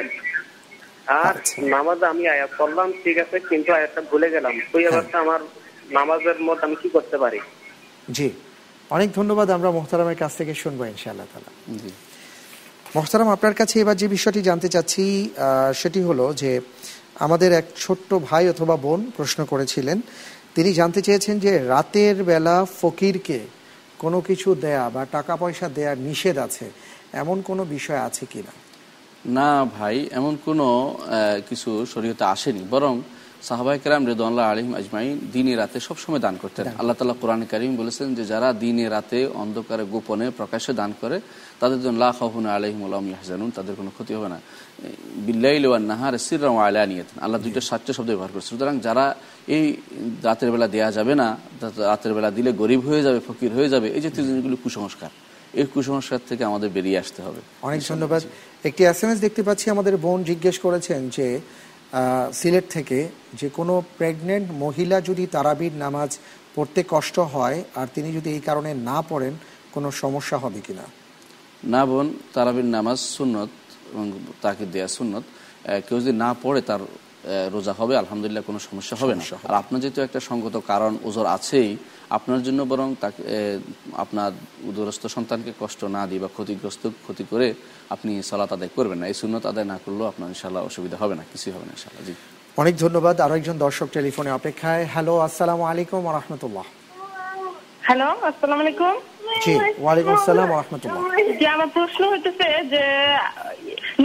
আর 1.07 1.35
আচ্ছা। 1.37 1.63
নামাজে 1.75 2.07
আমি 2.07 2.25
আয়াত 2.29 2.51
পড়লাম 2.59 2.89
ঠিক 3.05 3.19
আছে 3.19 3.37
কিন্তু 3.51 3.73
আয়াতটা 3.73 4.01
ভুলে 4.11 4.29
গেলাম। 4.31 4.55
ওই 4.77 4.83
হ্যাঁ। 4.83 4.93
অবস্থা 4.93 5.17
আমার 5.19 5.41
নামাজের 5.91 6.39
মধ্যে 6.43 6.65
আমি 6.67 6.77
কি 6.83 6.89
করতে 6.89 7.17
পারি? 7.19 7.41
জি। 8.11 8.29
অনেক 8.91 9.09
ধন্যবাদ 9.13 9.51
আমরা 9.51 9.71
মোহতারামের 9.71 10.17
কাছ 10.17 10.33
থেকে 10.37 10.53
শুনব 10.55 10.81
ইনশাআল্লাহ 10.85 11.27
তালা 11.35 11.51
জি। 11.83 11.91
মোহতারাম 12.95 13.29
আপনার 13.29 13.55
কাছে 13.55 13.81
এবার 13.81 13.97
যে 13.97 14.09
বিষয়টি 14.09 14.43
জানতে 14.43 14.69
চাচ্ছি 14.69 15.05
সেটি 15.75 16.01
হলো 16.01 16.25
যে 16.33 16.61
আমাদের 17.19 17.53
এক 17.53 17.67
ছোট্ট 17.77 18.15
ভাই 18.15 18.45
অথবা 18.49 18.77
বোন 18.77 19.01
প্রশ্ন 19.17 19.45
করেছিলেন। 19.45 20.01
তিনি 20.55 20.73
জানতে 20.73 21.01
চেয়েছেন 21.03 21.39
যে 21.39 21.53
রাতের 21.59 22.17
বেলা 22.25 22.57
ফকিরকে 22.81 23.39
কোনো 24.03 24.19
কিছু 24.29 24.49
দেয়া 24.65 24.85
বা 24.95 25.03
টাকা 25.17 25.35
পয়সা 25.43 25.67
দেওয়ার 25.77 25.99
নিষেধ 26.09 26.37
আছে 26.47 26.67
এমন 27.23 27.37
কোনো 27.49 27.63
বিষয় 27.77 28.01
আছে 28.09 28.25
কি 28.33 28.41
না 28.47 28.53
না 29.37 29.51
ভাই 29.77 29.97
এমন 30.19 30.35
কোনো 30.47 30.67
কিছু 31.49 31.71
শরীয়তে 31.93 32.25
আসেনি। 32.35 32.63
বরং 32.75 32.95
সাহাবাই 33.49 33.79
কেরাম 33.83 34.03
রেদুল্লাহ 34.11 34.47
আলিম 34.53 34.69
আজমাইন 34.79 35.17
দিনে 35.35 35.53
রাতে 35.61 35.79
সবসময় 35.89 36.23
দান 36.27 36.35
করতেন। 36.43 36.65
আল্লাহ 36.81 36.95
তালা 36.99 37.17
কোরআন 37.23 37.43
করিম 37.51 37.73
বলেছেন 37.81 38.09
যে 38.19 38.25
যারা 38.33 38.49
দিনে 38.63 38.87
রাতে 38.95 39.19
অন্ধকারে 39.43 39.85
গোপনে 39.93 40.27
প্রকাশ্যে 40.39 40.73
দান 40.81 40.91
করে 41.01 41.17
তাদের 41.61 41.81
জন্য 41.85 41.97
লাখ 42.05 42.17
হহুন 42.23 42.45
আলহিম 42.57 42.81
আলম 42.89 43.05
ইয়াহজানুন 43.11 43.51
তাদের 43.57 43.75
কোনো 43.81 43.91
ক্ষতি 43.97 44.13
হবে 44.17 44.29
না। 44.35 44.39
বিল্লাইল 45.27 45.65
ওয়ান 45.71 45.85
নাহার 45.91 46.15
সিররাম 46.27 46.57
আলা 46.67 46.83
নিয়েতেন 46.91 47.17
আল্লাহ 47.25 47.39
দুইটা 47.45 47.61
সাতটা 47.69 47.93
শব্দ 47.97 48.09
ব্যবহার 48.13 48.33
করছে 48.35 48.49
সুতরাং 48.53 48.75
যারা 48.87 49.07
এই 49.57 49.67
রাতের 50.27 50.51
বেলা 50.55 50.69
দেয়া 50.75 50.91
যাবে 50.97 51.15
না 51.23 51.29
রাতের 51.91 52.13
বেলা 52.17 52.31
দিলে 52.39 52.51
গরিব 52.63 52.81
হয়ে 52.89 53.03
যাবে 53.07 53.19
ফকির 53.29 53.51
হয়ে 53.59 53.69
যাবে 53.75 53.87
এই 53.97 54.01
জাতীয় 54.05 54.25
জিনিসগুলো 54.29 54.57
কুসংস্কার। 54.65 55.11
এই 55.61 55.67
কুসংস্কার 55.75 56.21
থেকে 56.29 56.43
আমাদের 56.51 56.69
বেরিয়ে 56.77 56.99
আসতে 57.03 57.21
হবে। 57.27 57.41
অনেক 57.69 57.81
ধন্যবাদ। 57.89 58.23
একটি 58.69 58.83
এস 58.91 59.01
দেখতে 59.27 59.43
পাচ্ছি 59.49 59.67
আমাদের 59.75 59.95
বোন 60.05 60.19
জিজ্ঞেস 60.31 60.57
করেছেন 60.59 61.01
যে 61.17 61.27
সিলেট 62.41 62.67
থেকে 62.77 62.99
যে 63.41 63.49
কোনো 63.59 63.75
প্রেগনেন্ট 63.99 64.47
মহিলা 64.65 64.97
যদি 65.01 65.25
তারাবির 65.35 65.75
নামাজ 65.85 66.11
পড়তে 66.55 66.81
কষ্ট 66.89 67.17
হয় 67.35 67.59
আর 67.79 67.87
তিনি 67.95 68.09
যদি 68.19 68.29
এই 68.37 68.43
কারণে 68.49 68.71
না 68.91 68.99
পড়েন 69.09 69.35
কোনো 69.75 69.89
সমস্যা 70.03 70.37
হবে 70.45 70.61
কিনা? 70.67 70.87
না 71.75 71.83
বোন 71.89 72.07
তারাবির 72.35 72.69
নামাজ 72.77 72.99
সুন্নত 73.17 73.51
এবং 73.93 74.05
তাকে 74.43 74.65
দেয়া 74.75 74.89
সুন্নত। 74.97 75.25
কেউ 75.87 75.97
যদি 76.01 76.15
না 76.25 76.31
পড়ে 76.43 76.61
তার 76.69 76.83
রোজা 77.55 77.73
হবে 77.81 77.95
আলহামদুলিল্লাহ 78.03 78.45
কোনো 78.49 78.61
সমস্যা 78.69 78.95
হবে 79.01 79.15
না। 79.19 79.25
আর 79.49 79.55
আপনার 79.63 79.81
যেহেতু 79.83 80.01
একটা 80.07 80.21
সঙ্গত 80.31 80.55
কারণ 80.71 80.93
ওজোর 81.09 81.27
আছেই 81.37 81.71
আপনার 82.17 82.41
জন্য 82.47 82.61
বরং 82.73 82.89
তাকে 83.03 83.23
আপনার 84.05 84.31
উদরস্থ 84.71 85.03
সন্তানকে 85.17 85.53
কষ্ট 85.63 85.81
না 85.97 86.03
দিয়ে 86.09 86.21
বা 86.25 86.29
ক্ষতিগ্রস্ত 86.37 86.83
ক্ষতি 87.05 87.25
করে 87.31 87.49
আপনি 87.95 88.13
সালাত 88.31 88.51
আদায় 88.57 88.73
করবেন 88.77 88.99
না। 89.01 89.07
এই 89.11 89.17
সুন্নত 89.23 89.45
আদায় 89.53 89.69
না 89.73 89.77
করলেও 89.85 90.07
আপনার 90.13 90.29
ইনশাল্লাহ 90.35 90.63
অসুবিধা 90.71 90.97
হবে 91.03 91.15
না 91.19 91.25
কিছুই 91.33 91.53
হবে 91.55 91.67
না 91.69 91.73
ইনশাল্লাহ 91.77 92.03
জি। 92.09 92.15
অনেক 92.63 92.75
ধন্যবাদ 92.85 93.17
আরও 93.25 93.35
একজন 93.41 93.57
দর্শক 93.67 93.89
টেলিফোনে 93.97 94.31
অপেক্ষায়। 94.39 94.83
হ্যালো 94.95 95.15
আসসালামু 95.29 95.65
আলাইকুম 95.71 96.03
রহমতুল্লাহ। 96.19 96.67
হ্যালো 97.87 98.09
আসসালামু 98.31 98.63
আলাইকুম। 98.65 98.95
জি 99.45 99.53
ওয়ালাইকুম 99.83 100.13
আসসালাম 100.19 100.49
রহমতুল্লাহ। 100.61 101.03
যে 101.41 101.47
আমার 101.55 101.69
প্রশ্ন 101.77 102.03
হইতেছে 102.13 102.49
যে 102.73 102.83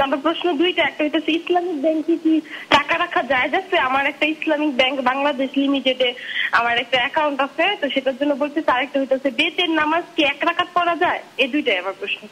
আমার 0.02 0.20
প্রশ্ন 0.22 0.54
দুইটা 0.58 0.84
একটা 0.84 1.04
হইতেছে 1.04 1.32
ইসলামিক 1.32 1.82
ব্যাংকে 1.82 2.18
কি 2.18 2.42
টাকা 2.70 2.98
রাখা 2.98 3.24
যায়? 3.24 3.50
যাচ্ছে 3.50 3.78
আমার 3.80 4.06
একটা 4.06 4.26
ইসলামিক 4.26 4.76
ব্যাংক 4.76 5.02
বাংলাদেশ 5.02 5.50
লিমিটেডে 5.58 6.14
আমার 6.52 6.78
একটা 6.78 6.98
অ্যাকাউন্ট 6.98 7.42
আছে 7.42 7.78
তো 7.82 7.90
সেটার 7.90 8.18
জন্য 8.18 8.36
বলতেছে 8.36 8.72
আরেকটা 8.72 9.00
হইতেছে 9.00 9.32
বেতের 9.32 9.70
নামাজ 9.70 10.04
কি 10.16 10.24
এক 10.24 10.44
রাকাত 10.44 10.68
পড়া 10.74 10.96
যায়? 10.96 11.22
এই 11.38 11.48
দুইটাই 11.48 11.78
আমার 11.78 11.94
প্রশ্ন। 12.00 12.28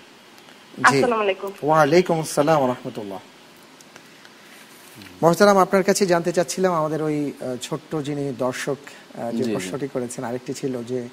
আসসালামু 0.84 1.22
আলাইকুম। 1.22 2.20
আসসালাম 2.20 2.62
রহমতুল্লাহ। 2.70 3.20
মহতারাম 5.22 5.58
আপনার 5.58 5.84
কাছে 5.84 6.06
জানতে 6.06 6.32
চাচ্ছিলাম 6.32 6.74
আমাদের 6.74 7.02
ওই 7.04 7.34
ছোট্ট 7.62 7.96
যিনি 7.96 8.32
দর্শক 8.32 8.78
আহ, 8.88 9.32
যে। 9.32 9.54
প্রশ্নটি 9.54 9.88
করেছেন 9.88 10.24
আরেকটি 10.24 10.54
ছিল 10.54 10.84
যে 10.84 11.10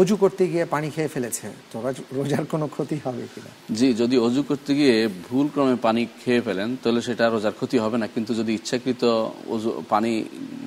অজু 0.00 0.14
করতে 0.22 0.42
গিয়ে 0.52 0.64
পানি 0.74 0.88
খেয়ে 0.94 1.10
ফেলেছে। 1.14 1.46
তো 1.70 1.76
রোজার 2.16 2.44
কোনো 2.52 2.66
ক্ষতি 2.74 2.96
হবে 3.04 3.22
কিনা 3.32 3.50
জি 3.78 3.88
যদি 4.00 4.16
অজু 4.26 4.40
করতে 4.50 4.70
গিয়ে 4.78 4.94
ভুল 5.28 5.46
ক্রমে 5.52 5.76
পানি 5.86 6.02
খেয়ে 6.22 6.42
ফেলেন 6.46 6.68
তাহলে 6.82 7.00
সেটা 7.08 7.24
রোজার 7.34 7.54
ক্ষতি 7.58 7.76
হবে 7.84 7.96
না। 8.02 8.06
কিন্তু 8.14 8.32
যদি 8.40 8.52
ইচ্ছাকৃত 8.58 9.02
অজু 9.54 9.70
পানি 9.92 10.12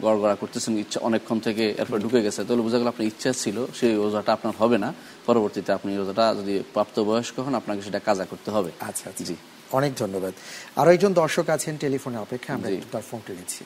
গড়গড়া 0.06 0.36
করতেছেন 0.42 0.74
ইচ্ছা 0.84 1.00
অনেকক্ষণ 1.08 1.38
থেকে 1.48 1.64
এরপর 1.82 1.98
ঢুকে 2.04 2.20
গেছে 2.26 2.42
তাহলে 2.48 2.64
বোঝা 2.68 2.78
গেল 2.80 2.90
আপনার 2.94 3.08
ইচ্ছা 3.12 3.30
ছিল 3.44 3.58
সেই 3.80 3.94
রোজাটা 4.02 4.32
আপনার 4.38 4.54
হবে 4.62 4.78
না। 4.84 4.90
পরবর্তীতে 5.28 5.72
আপনি 5.78 5.90
রোজাটা 6.02 6.26
যদি 6.40 6.54
প্রাপ্তবয়স্ক 6.76 7.36
হন 7.46 7.54
আপনাকে 7.62 7.82
সেটা 7.88 8.00
কাজা 8.08 8.26
করতে 8.32 8.50
হবে। 8.56 8.70
আচ্ছা 8.90 9.06
আচ্ছা। 9.12 9.24
জি। 9.30 9.36
অনেক 9.78 9.92
ধন্যবাদ। 10.02 10.34
আরও 10.80 10.90
একজন 10.96 11.12
দর্শক 11.22 11.46
আছেন 11.56 11.74
টেলিফোনে 11.84 12.18
অপেক্ষা 12.26 12.52
আমরা 12.58 12.70
তার 12.94 13.04
ফোনটি 13.10 13.32
নিচ্ছি। 13.40 13.64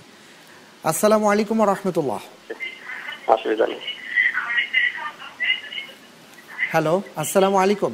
আসসালামু 0.91 1.25
আলাইকুম 1.31 1.57
রহমতুল্লাহ। 1.73 2.21
নেই 3.73 3.81
হ্যালো 6.71 6.93
আসসালামু 7.21 7.57
আলাইকুম 7.63 7.93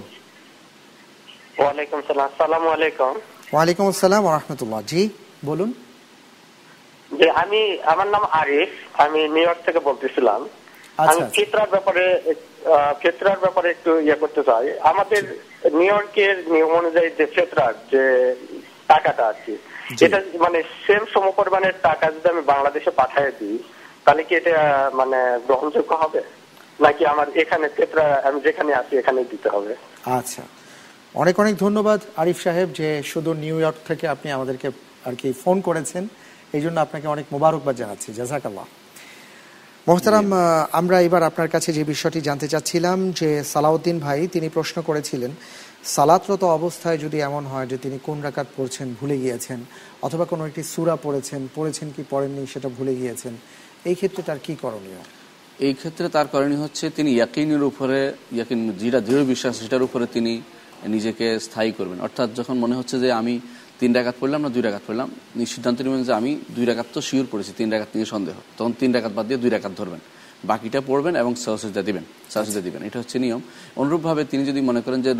ওয়ালাইকুম 1.62 2.00
সালাম 2.08 2.26
আসসালামু 2.32 2.68
আলাইকুম। 2.76 3.14
ওয়ালাইকুম 3.54 3.86
আসসালাম 3.94 4.24
রহমতুল্লাহ 4.38 4.82
জি 4.92 5.02
বলুন। 5.50 5.70
যে 7.12 7.28
আমি 7.44 7.62
আমার 7.92 8.08
নাম 8.16 8.24
আরিফ 8.42 8.72
আমি 9.04 9.20
নিউ 9.36 9.46
ইয়র্ক 9.46 9.60
থেকে 9.68 9.80
বলতেছিলাম। 9.90 10.42
আচ্ছা, 10.44 11.12
আমি 11.12 11.22
আচ্ছা। 11.22 11.34
ফিতরার 11.36 11.70
ব্যাপারে 11.74 12.06
ফিতরার 13.02 13.40
ব্যাপারে 13.44 13.68
একটু 13.76 13.92
ইয়ে 14.06 14.18
করতে 14.24 14.42
চাই। 14.50 14.66
আমাদের 14.92 15.24
নিউ 15.80 15.94
ইয়র্কের 15.94 16.36
নিয়ম 16.54 16.72
অনুযায়ী 16.82 17.10
যে 17.18 17.26
ফেতরার 17.36 17.74
যে 17.94 18.04
টাকাটা 18.92 19.24
আর 19.32 19.38
কি 19.44 19.56
এটা 20.06 20.20
মানে 20.46 20.60
সেম 20.86 21.04
সমপরিমাণের 21.14 21.76
টাকা 21.88 22.06
যদি 22.16 22.28
আমি 22.34 22.44
বাংলাদেশে 22.54 22.92
পাঠিয়ে 23.00 23.32
দিই 23.40 23.58
তাহলে 24.04 24.22
কি 24.28 24.34
এটা 24.40 24.54
মানে 25.00 25.20
গ্রহণযোগ্য 25.48 25.94
হবে? 26.04 26.22
নাকি 26.86 27.04
আমার 27.13 27.28
এখানে 27.43 27.65
ফেতরা 27.78 28.06
আমি 28.28 28.39
যেখানে 28.48 28.72
আছি 28.82 28.93
এখানেই 29.02 29.28
দিতে 29.34 29.48
হবে। 29.54 29.72
আচ্ছা। 30.19 30.43
অনেক 31.22 31.36
অনেক 31.43 31.56
ধন্যবাদ 31.65 32.00
আরিফ 32.22 32.38
সাহেব 32.46 32.67
যে 32.80 32.88
শুধু 33.12 33.30
নিউ 33.43 33.56
ইয়র্ক 33.62 33.78
থেকে 33.89 34.06
আপনি 34.15 34.28
আমাদেরকে 34.38 34.67
আর 35.08 35.15
কি 35.22 35.30
ফোন 35.43 35.58
করেছেন। 35.67 36.04
এই 36.58 36.62
জন্য 36.65 36.78
আপনাকে 36.86 37.08
অনেক 37.15 37.26
মোবারকবাদ 37.34 37.76
জানাচ্ছি। 37.82 38.10
জাজাকাল্লাহ। 38.19 38.65
মোহতারাম 39.88 40.28
আমরা 40.80 40.98
এবার 41.08 41.24
আপনার 41.30 41.50
কাছে 41.56 41.69
যে 41.78 41.84
বিষয়টি 41.93 42.19
জানতে 42.28 42.48
চাচ্ছিলাম 42.54 42.98
যে 43.19 43.30
সালাউদ্দিন 43.54 43.98
ভাই 44.06 44.19
তিনি 44.28 44.48
প্রশ্ন 44.58 44.78
করেছিলেন 44.89 45.32
সালাতরত 45.96 46.43
অবস্থায় 46.60 46.98
যদি 46.98 47.17
এমন 47.30 47.43
হয় 47.52 47.67
যে 47.72 47.78
তিনি 47.84 47.98
কোন 48.08 48.17
রাকাত 48.28 48.48
পড়ছেন 48.58 48.88
ভুলে 49.00 49.15
গিয়েছেন 49.17 49.60
অথবা 50.02 50.26
কোনো 50.26 50.43
একটি 50.50 50.63
সুরা 50.74 50.96
পড়েছেন 51.06 51.41
পড়েছেন 51.56 51.88
কি 51.96 52.02
পড়েননি 52.12 52.43
সেটা 52.54 52.69
ভুলে 52.78 52.93
গিয়েছেন 52.96 53.34
এই 53.89 53.96
ক্ষেত্রে 53.96 54.22
তার 54.24 54.39
কি 54.46 54.54
করণীয়? 54.63 55.02
এই 55.68 55.74
ক্ষেত্রে 55.80 56.06
তার 56.16 56.28
করণীয় 56.34 56.62
হচ্ছে 56.63 56.86
তিনি 56.98 57.10
ইয়াকিনের 57.18 57.63
উপরে, 57.72 58.00
ইয়াকিন 58.36 58.60
যেটা 58.82 59.00
দৃঢ় 59.08 59.24
বিশ্বাস, 59.32 59.54
সেটার 59.62 59.84
উপরে 59.88 60.06
তিনি 60.16 60.34
নিজেকে 60.96 61.26
স্থায়ী 61.46 61.72
করবেন। 61.78 61.98
অর্থাৎ 62.08 62.30
যখন 62.39 62.56
মনে 62.63 62.76
হচ্ছে 62.80 62.96
যে 63.04 63.10
আমি 63.22 63.34
তিন 63.80 63.92
রাকাত 63.98 64.16
পড়লাম 64.22 64.39
না, 64.46 64.50
দুই 64.56 64.62
ডাকাত 64.68 64.84
পড়লাম 64.88 65.08
সিদ্ধান্ত 65.54 65.78
নেবেন 65.86 66.04
যে 66.08 66.13
আমি 66.20 66.32
দুই 66.56 66.66
ডাকাত 66.70 66.88
তো 66.94 67.00
শিওর 67.08 67.26
পড়েছি, 67.32 67.52
তিন 67.60 67.68
রাকাত 67.74 67.89
নিয়ে 67.96 68.08
সন্দেহ। 68.13 68.36
তখন 68.58 68.72
তিন 68.80 68.89
ডাকাত 68.96 69.12
বাদ 69.18 69.26
দিয়ে 69.30 69.39
দুই 69.44 69.52
ডাকাত 69.56 69.74
ধরবেন। 69.80 70.02
বাকিটা 70.50 70.80
পড়বেন 70.89 71.13
এবং 71.22 71.32
সহসিদা 71.44 71.82
দিবেন 71.88 72.04
সহসিদা 72.34 72.62
দিবেন। 72.68 72.82
এটা 72.88 72.98
হচ্ছে 73.02 73.18
নিয়ম। 73.24 73.42
অনুরূপভাবে 73.82 74.22
তিনি 74.32 74.44
যদি 74.50 74.62
মনে 74.70 74.82
করেন 74.86 75.00
যে 75.06 75.12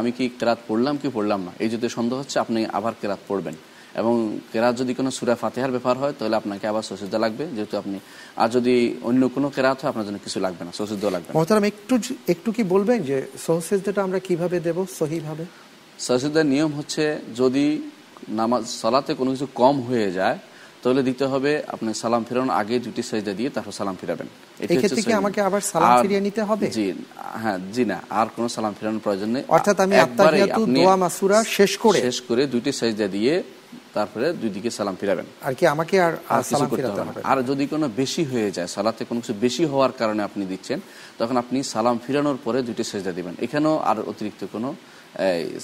আমি 0.00 0.10
কি 0.16 0.24
কেরাত 0.38 0.58
পড়লাম 0.68 0.94
কি 1.02 1.08
পড়লাম 1.16 1.40
না, 1.46 1.52
এই 1.62 1.68
যদি 1.74 1.86
সন্দেহ 1.96 2.16
হচ্ছে, 2.22 2.36
আপনি 2.44 2.60
আবার 2.78 2.92
কেরাত 3.00 3.20
পড়বেন। 3.28 3.54
এবং 3.94 4.14
কেরাত 4.52 4.74
যদি 4.80 4.92
কোনো 4.94 5.10
সুরা 5.18 5.34
ফাতেহার 5.42 5.72
ব্যাপার 5.76 5.94
হয় 5.98 6.14
তাহলে 6.18 6.36
আপনাকে 6.36 6.64
আবার 6.68 6.84
সসিদা 6.90 7.18
লাগবে 7.18 7.44
যেহেতু 7.56 7.74
আপনি 7.76 7.96
আর 8.36 8.48
যদি 8.56 8.74
অন্য 9.02 9.22
কোনো 9.28 9.48
কেরাত 9.56 9.78
হয় 9.82 9.90
আপনার 9.92 10.06
জন্য 10.08 10.18
কিছু 10.26 10.38
লাগবে 10.40 10.62
না 10.64 10.72
সসিদ্ধ 10.72 11.04
লাগবে 11.14 11.30
মোহতারাম 11.30 11.64
একটু 11.72 11.94
একটু 12.28 12.48
কি 12.56 12.62
বলবেন 12.74 12.98
যে 13.02 13.16
সহসেজদাটা 13.46 14.00
আমরা 14.02 14.18
কীভাবে 14.18 14.56
দেব 14.60 14.78
সহিভাবে 15.00 15.44
সসিদ্ধার 15.98 16.46
নিয়ম 16.46 16.70
হচ্ছে 16.78 17.04
যদি 17.36 17.64
নামাজ 18.40 18.62
সালাতে 18.82 19.12
কোনো 19.14 19.30
কিছু 19.30 19.46
কম 19.54 19.74
হয়ে 19.80 20.08
যায় 20.12 20.38
তাহলে 20.82 21.02
দিতে 21.02 21.24
হবে 21.26 21.52
আপনি 21.66 21.90
সালাম 21.94 22.22
ফেরানোর 22.28 22.54
আগে 22.60 22.74
দুটি 22.78 23.02
সাজদা 23.02 23.32
দিয়ে 23.32 23.50
তারপর 23.50 23.72
সালাম 23.72 23.96
ফিরাবেন 24.00 24.28
আমাকে 25.14 25.40
আবার 25.40 25.62
সালাম 25.72 25.90
ফিরিয়ে 26.02 26.22
নিতে 26.26 26.42
হবে? 26.42 26.66
জি 26.68 26.86
হ্যাঁ 27.42 27.58
জি 27.74 27.84
না 27.84 27.98
আর 28.10 28.26
কোনো 28.36 28.48
সালাম 28.48 28.72
ফেরানোর 28.78 29.02
প্রয়োজন 29.04 29.28
নেই 29.28 29.42
অর্থাৎ 29.48 29.76
আমি 29.80 29.94
দোয়া, 30.76 30.94
মাসুরা 30.96 31.38
শেষ 31.56 31.72
করে? 31.78 31.98
শেষ 32.00 32.18
করে 32.20 32.42
দুইটি 32.46 32.70
সাজদা 32.72 33.08
দিয়ে 33.08 33.34
তারপরে 33.96 34.26
দুই 34.32 34.50
দিকে 34.56 34.70
সালাম 34.78 34.96
ফিরাবেন। 35.00 35.26
আর 35.46 35.54
কি 35.58 35.64
আমাকে 35.74 35.94
আর 36.06 36.12
সালাম 36.50 36.68
ফিরাতে 36.76 37.00
হবে 37.08 37.20
আর 37.30 37.38
যদি 37.50 37.64
কোনো 37.66 37.86
বেশি 38.00 38.22
হয়ে 38.32 38.50
যায় 38.56 38.66
সালাতে 38.66 39.02
কোনো 39.04 39.20
কিছু 39.20 39.34
বেশি 39.40 39.64
হওয়ার 39.72 39.92
কারণে 40.00 40.22
আপনি 40.28 40.42
দিচ্ছেন 40.52 40.78
তখন 41.18 41.36
আপনি 41.42 41.58
সালাম 41.62 41.96
ফিরানোর 42.04 42.38
পরে 42.44 42.58
দুইটি 42.68 42.84
সেজদা 42.90 43.12
দিবেন। 43.18 43.34
এখানেও 43.46 43.74
আর 43.90 43.96
অতিরিক্ত 44.12 44.42
কোনো 44.52 44.68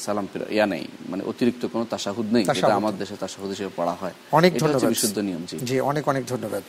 সালাম 0.04 0.26
ইয়া 0.56 0.66
নেই। 0.66 0.84
মানে 1.10 1.22
অতিরিক্ত 1.30 1.62
কোনো 1.72 1.84
তাসাহুদ 1.92 2.26
নেই 2.34 2.44
যেটা। 2.44 2.74
আমার 2.80 2.94
দেশে 2.98 3.16
তাসাহুদ 3.20 3.50
হিসেবে 3.50 3.72
পড়া 3.76 3.94
হয়। 4.00 4.14
অনেক 4.38 4.52
ধন্যবাদ। 4.58 4.88
বিশুদ্ধ 4.94 5.16
নিয়ম 5.28 5.42
জি 5.68 5.76
অনেক 5.90 6.04
অনেক 6.12 6.24
ধন্যবাদ। 6.26 6.62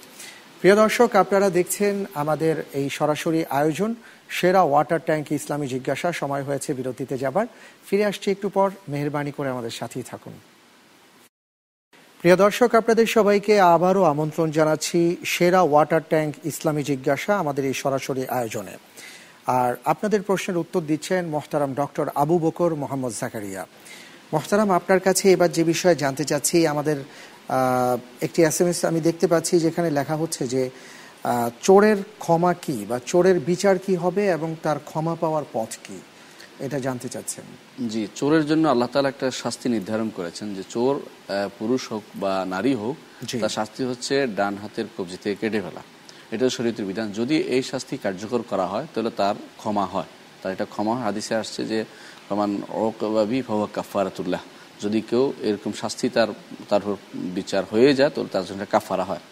প্রিয় 0.59 0.75
দর্শক 0.75 1.09
আপনারা 1.15 1.47
দেখছেন 1.49 1.95
আমাদের 2.21 2.55
এই 2.79 2.87
সরাসরি 2.89 3.41
আয়োজন 3.59 3.91
সেরা 4.37 4.61
ওয়াটার 4.63 5.01
ট্যাঙ্ক 5.07 5.25
ইসলামী 5.31 5.67
জিজ্ঞাসা। 5.67 6.09
সময় 6.21 6.43
হয়েছে 6.43 6.69
বিরতিতে 6.73 7.15
যাবার। 7.23 7.47
ফিরে 7.87 8.03
আসছি 8.05 8.27
একটু 8.31 8.47
পর। 8.49 8.69
মেহরবানি 8.91 9.31
করে 9.37 9.49
আমাদের 9.49 9.73
সাথেই 9.79 10.05
থাকুন। 10.11 10.33
প্রিয় 12.23 12.37
দর্শক, 12.45 12.69
আপনাদের 12.81 13.07
সবাইকে 13.17 13.53
আবারও 13.75 14.03
আমন্ত্রণ 14.13 14.47
জানাচ্ছি 14.57 14.99
সেরা 15.33 15.61
ওয়াটার 15.71 16.03
ট্যাঙ্ক 16.11 16.31
ইসলামী 16.51 16.83
জিজ্ঞাসা 16.91 17.31
আমাদের 17.43 17.63
এই 17.69 17.75
সরাসরি 17.83 18.23
আয়োজনে। 18.39 18.75
আর 19.59 19.71
আপনাদের 19.91 20.21
প্রশ্নের 20.27 20.61
উত্তর 20.63 20.81
দিচ্ছেন 20.91 21.21
মোহতারাম 21.33 21.71
ডক্টর 21.81 22.05
আবু 22.23 22.35
বকর 22.45 22.71
মোহাম্মদ 22.83 23.13
জাকারিয়া। 23.21 23.63
মোহতারাম, 24.33 24.69
আপনার 24.79 25.01
কাছে 25.07 25.25
এবার 25.35 25.49
যে 25.57 25.63
বিষয়ে 25.71 26.01
জানতে 26.03 26.23
চাচ্ছি, 26.31 26.57
আমাদের 26.73 26.97
একটি 28.25 28.39
এস 28.49 28.57
আমি 28.91 28.99
দেখতে 29.07 29.25
পাচ্ছি 29.33 29.53
যেখানে 29.65 29.89
লেখা 29.97 30.15
হচ্ছে 30.21 30.43
যে 30.53 30.63
চোরের 31.65 31.99
ক্ষমা 32.23 32.51
কি 32.63 32.77
বা 32.89 32.97
চোরের 33.11 33.37
বিচার 33.49 33.75
কি 33.85 33.93
হবে 34.03 34.23
এবং 34.37 34.49
তার 34.63 34.77
ক্ষমা 34.89 35.13
পাওয়ার 35.21 35.45
পথ 35.55 35.71
কি? 35.85 35.97
এটা 36.65 36.77
জানতে 36.87 37.07
চাচ্ছেন। 37.13 37.45
জি 37.91 38.01
চোরের 38.19 38.43
জন্য 38.49 38.63
আল্লাহ 38.73 38.89
তালা 38.93 39.09
একটা 39.13 39.27
শাস্তি 39.43 39.67
নির্ধারণ 39.75 40.09
করেছেন 40.17 40.47
যে 40.57 40.63
চোর 40.73 40.93
পুরুষ 41.59 41.81
হোক 41.91 42.03
বা 42.23 42.33
নারী 42.53 42.73
হোক। 42.81 42.95
তার 43.41 43.53
শাস্তি 43.57 43.81
হচ্ছে 43.89 44.13
ডান 44.39 44.53
হাতের 44.61 44.87
কবজি 44.95 45.17
থেকে 45.23 45.35
কেটে 45.41 45.59
ফেলা। 45.65 45.81
এটা 46.33 46.45
শরীরের 46.55 46.85
বিধান। 46.89 47.07
যদি 47.19 47.35
এই 47.55 47.63
শাস্তি 47.71 47.95
কার্যকর 48.05 48.41
করা 48.51 48.65
হয় 48.71 48.85
তাহলে 48.93 49.11
তার 49.21 49.35
ক্ষমা 49.61 49.85
হয়। 49.93 50.09
তার 50.41 50.51
এটা 50.55 50.65
ক্ষমা 50.73 50.93
হয়। 50.95 51.03
হাদিসে 51.09 51.33
আসছে 51.41 51.61
যে 51.71 51.79
প্রমাণ 52.27 52.49
ওকবাবি 52.85 53.39
ভবা 53.49 53.67
কাফারাতুল্লাহ 53.77 54.41
যদি 54.83 54.99
কেউ 55.09 55.23
এরকম 55.49 55.71
শাস্তি 55.81 56.05
তার 56.15 56.29
তার 56.69 56.81
বিচার 57.37 57.63
হয়ে 57.71 57.91
যায় 57.99 58.11
তাহলে 58.13 58.29
তার 58.35 58.45
জন্য 58.49 58.61
কাফারা 58.73 59.05
হয়। 59.11 59.23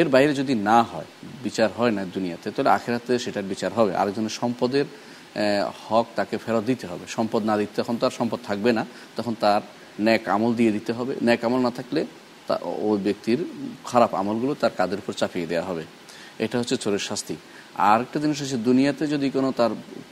এর 0.00 0.08
বাইরে 0.14 0.32
যদি 0.40 0.54
না 0.68 0.78
হয় 0.90 1.08
বিচার 1.46 1.68
হয় 1.78 1.92
না 1.96 2.02
দুনিয়াতে 2.16 2.46
তাহলে 2.54 2.70
আখেরাতে 2.76 3.12
সেটার 3.24 3.46
বিচার 3.52 3.70
হবে। 3.78 3.92
আরেকজনের 4.00 4.34
সম্পদের 4.40 4.86
হক 5.88 6.06
তাকে 6.16 6.38
ফেরত 6.38 6.64
দিতে 6.64 6.86
হবে। 6.86 7.06
সম্পদ 7.08 7.44
না 7.44 7.56
দিতে 7.56 7.82
তখন 7.82 7.96
তার 7.96 8.10
সম্পদ 8.10 8.38
থাকবে 8.44 8.72
না। 8.72 8.86
তখন 9.16 9.34
তার 9.40 9.60
ন্যাক 10.00 10.28
আমল 10.28 10.54
দিয়ে 10.54 10.72
দিতে 10.72 10.92
হবে। 10.92 11.14
ন্যাক 11.22 11.44
আমল 11.44 11.58
না 11.58 11.70
থাকলে 11.70 12.06
তা- 12.46 12.58
ওই 12.62 12.98
ব্যক্তির 12.98 13.44
খারাপ 13.84 14.14
আমলগুলো 14.14 14.54
তার 14.54 14.70
কাদের 14.76 14.98
উপর 14.98 15.12
চাপিয়ে 15.12 15.46
দেওয়া 15.46 15.66
হবে। 15.66 15.84
এটা 16.38 16.58
হচ্ছে 16.58 16.76
চোরের 16.76 16.98
শাস্তি। 16.98 17.36
আর 17.74 18.00
একটা 18.00 18.20
জিনিস 18.20 18.42
হচ্ছে, 18.42 18.56
দুনিয়াতে 18.56 19.06
যদি 19.06 19.30
কোনো 19.30 19.52
তার 19.52 19.70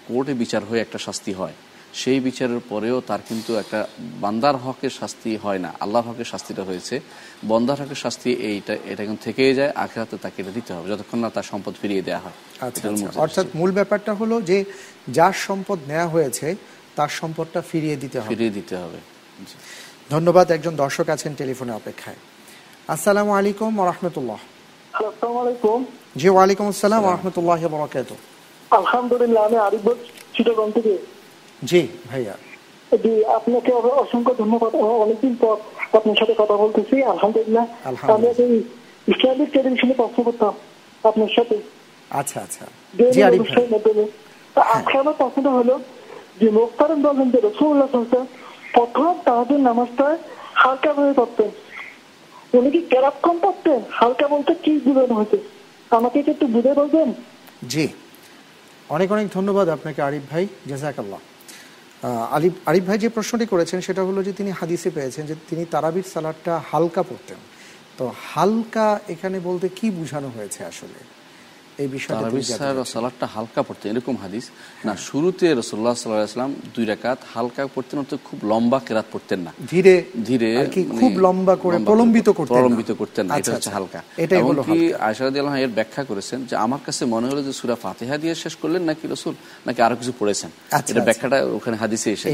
কোর্টে 0.09 0.35
বিচার 0.35 0.65
হয়ে 0.65 0.81
একটা 0.81 0.99
শাস্তি 0.99 1.33
হয় 1.33 1.53
সেই 2.01 2.19
বিচারের 2.21 2.61
পরেও 2.71 2.97
তার 3.09 3.23
কিন্তু 3.29 3.51
একটা 3.63 3.81
বান্দার 4.25 4.57
হকের 4.65 4.93
শাস্তি 5.01 5.31
হয় 5.45 5.61
না। 5.65 5.71
আল্লাহর 5.85 6.07
হকের 6.09 6.29
শাস্তিটা 6.33 6.63
হয়েছে। 6.69 7.01
বন্দার 7.51 7.79
হকের 7.83 8.01
শাস্তি 8.05 8.31
এইটা 8.51 8.75
এটা 8.91 9.03
কিন্তু 9.07 9.23
থেকেই 9.29 9.53
যায় 9.59 9.73
আখেরাতে 9.85 10.17
তাকে 10.25 10.39
এটা 10.43 10.53
দিতে 10.59 10.71
হবে 10.75 10.87
যতক্ষণ 10.93 11.19
না 11.25 11.29
তার 11.37 11.47
সম্পদ 11.53 11.75
ফিরিয়ে 11.83 12.03
দেওয়া 12.09 12.21
হয়। 12.25 12.37
আচ্ছা 12.67 12.85
আচ্ছা। 12.91 13.09
অর্থাৎ 13.25 13.47
মূল 13.59 13.71
ব্যাপারটা 13.79 14.13
হলো 14.21 14.37
যে 14.51 14.59
যার 15.17 15.35
সম্পদ 15.47 15.79
নেওয়া 15.91 16.09
হয়েছে 16.15 16.47
তার 16.97 17.11
সম্পদটা 17.21 17.61
ফিরিয়ে 17.71 17.97
দিতে 18.03 18.19
হবে। 18.21 18.31
ফিরিয়ে 18.33 18.53
দিতে 18.59 18.75
হবে। 18.83 18.99
ধন্যবাদ 20.15 20.47
একজন 20.57 20.75
দর্শক 20.85 21.07
আছেন 21.15 21.33
টেলিফোনে 21.41 21.73
অপেক্ষায়। 21.81 22.19
আসসালামু 22.95 23.33
আলাইকুম 23.39 23.73
রহমতুল্লাহ। 23.91 24.41
আসসালামু 24.95 25.39
আলাইকুম। 25.45 25.79
জি 26.21 26.29
ওয়ালাইকুম 26.35 26.67
আসসালাম 26.73 27.03
রহমতুল্লাহ 27.15 27.61
বরাকাত 27.75 28.11
আলহামদুলিল্লাহ 28.71 29.43
আমি 29.49 29.59
আরিফ 29.67 29.87
চিটগঞ্জ 30.35 30.73
থেকে। 30.77 30.95
জি 31.63 31.81
ভাইয়া। 32.11 32.35
জি 33.05 33.13
আপনাকে 33.39 33.71
অসংখ্য 34.03 34.33
ধন্যবাদ। 34.41 34.73
অনেকদিন 35.05 35.35
পর 35.43 35.57
আপনার 35.99 36.17
সাথে 36.21 36.35
কথা 36.43 36.57
বলতেছি 36.63 36.97
আলহামদুলিল্লাহ। 37.13 37.65
আমি 38.15 38.27
একটা 38.33 38.45
ইসলামিক 39.13 39.49
টেলিভিশনে 39.55 39.95
প্রশ্ন 40.01 40.19
করতাম 40.29 40.55
আপনার 41.05 41.31
সাথে। 41.37 41.57
আচ্ছা 42.11 42.39
আচ্ছা। 42.47 42.65
জি 43.15 43.21
আরিফ 43.27 43.43
আজকে 44.75 44.95
আমার 45.03 45.15
প্রশ্নটা 45.21 45.51
হলো 45.59 45.75
যে 46.41 46.49
মোক্তারম 46.59 46.99
বলেন 47.07 47.29
যে 47.35 47.39
রসুল্লাহ 47.49 47.89
প্রথম 48.77 49.13
তাহাদের 49.27 49.61
নামাজটা 49.69 50.07
হালকা 50.63 50.91
ভাবে 50.97 51.13
পড়তেন। 51.21 51.51
উনি 52.59 52.69
কি 52.75 52.81
কেরাক্ষণ 52.93 53.37
পড়তেন? 53.45 53.81
হালকা 53.99 54.27
বলতে 54.35 54.53
কি 54.65 54.73
বুঝানো 54.87 55.15
হয়েছে? 55.19 55.39
আমাকে 55.91 56.19
কি 56.25 56.31
একটু 56.31 56.47
বুঝে 56.55 56.73
বলবেন? 56.81 57.09
জি। 57.73 57.85
অনেক 58.95 59.09
অনেক 59.17 59.27
ধন্যবাদ 59.37 59.67
আপনাকে 59.77 60.01
আরিফ 60.09 60.25
ভাই। 60.33 60.45
জাজাকাল্লাহ 60.71 61.21
আলিফ 62.05 62.53
আরিফ 62.67 62.85
ভাই 62.85 62.99
যে 62.99 63.09
প্রশ্নটি 63.09 63.47
করেছেন, 63.47 63.81
সেটা 63.81 64.03
হলো 64.03 64.23
যে 64.23 64.33
তিনি 64.33 64.51
হাদিসে 64.51 64.91
পেয়েছেন 64.91 65.27
যে 65.27 65.35
তিনি 65.51 65.65
তারাবির 65.65 66.07
সালাদটা 66.15 66.63
হালকা 66.73 67.03
পড়তেন। 67.03 67.39
তো 67.99 68.13
হালকা 68.35 69.01
এখানে 69.09 69.41
বলতে 69.41 69.69
কি 69.69 69.91
বোঝানো 69.91 70.29
হয়েছে 70.37 70.65
আসলে? 70.65 70.99
এই 71.79 71.89
বিষয়টা 71.95 72.15
তারাবি 72.17 72.33
তিনি 72.33 72.45
জানতে 72.45 72.59
স্যার 72.59 72.75
চাচ্ছেন। 72.75 72.93
সালাদটা 72.95 73.27
হালকা 73.35 73.61
পড়তেন 73.69 73.89
এরকম 73.93 74.17
হাদিস 74.25 74.45
না 74.87 74.93
শুরুতে 75.09 75.47
রসুল্লাহ 75.53 75.95
সাল্লাম 75.97 76.51
দুই 76.75 76.85
রাকাত 76.85 77.19
হালকা 77.35 77.63
পড়তেন 77.75 77.97
অর্থাৎ 78.03 78.21
খুব 78.29 78.39
লম্বা 78.51 78.79
কেরাত 78.87 79.07
পড়তেন 79.13 79.41
না 79.47 79.51
ধীরে 79.73 79.95
ধীরে 80.29 80.49
আর 80.61 80.69
কি 80.75 80.81
মানে 80.85 81.01
খুব 81.01 81.13
লম্বা 81.27 81.55
করে 81.57 81.77
প্রলম্বিত 81.91 82.29
করতেন 82.39 82.55
প্রলম্বিত 82.55 82.91
করতেন 83.01 83.25
না 83.27 83.33
এটা 83.33 83.39
আচ্ছা, 83.39 83.53
হচ্ছে 83.53 83.61
আচ্ছা। 83.61 83.73
হালকা 83.77 84.01
এটাই 84.23 84.41
হলো 84.41 84.61
এমনকি 84.63 84.79
হালকা। 84.97 85.57
এর 85.65 85.73
ব্যাখ্যা 85.79 86.03
করেছেন 86.11 86.39
যে 86.51 86.55
আমার 86.67 86.81
কাছে 86.87 87.03
মনে 87.15 87.27
হলো 87.31 87.41
যে 87.43 87.53
সুরা 87.61 87.77
ফাতিহা 87.85 88.17
দিয়ে 88.23 88.35
শেষ 88.45 88.55
করলেন 88.63 88.83
নাকি 88.91 89.05
রসুল 89.07 89.35
নাকি 89.67 89.81
আরও 89.87 89.97
কিছু 90.01 90.13
পড়েছেন 90.21 90.51
আচ্ছা, 90.79 90.91
এটা। 90.93 91.03
ব্যাখ্যাটা 91.09 91.39
ওখানে 91.59 91.77
হাদিসে 91.83 92.09
এসে। 92.13 92.27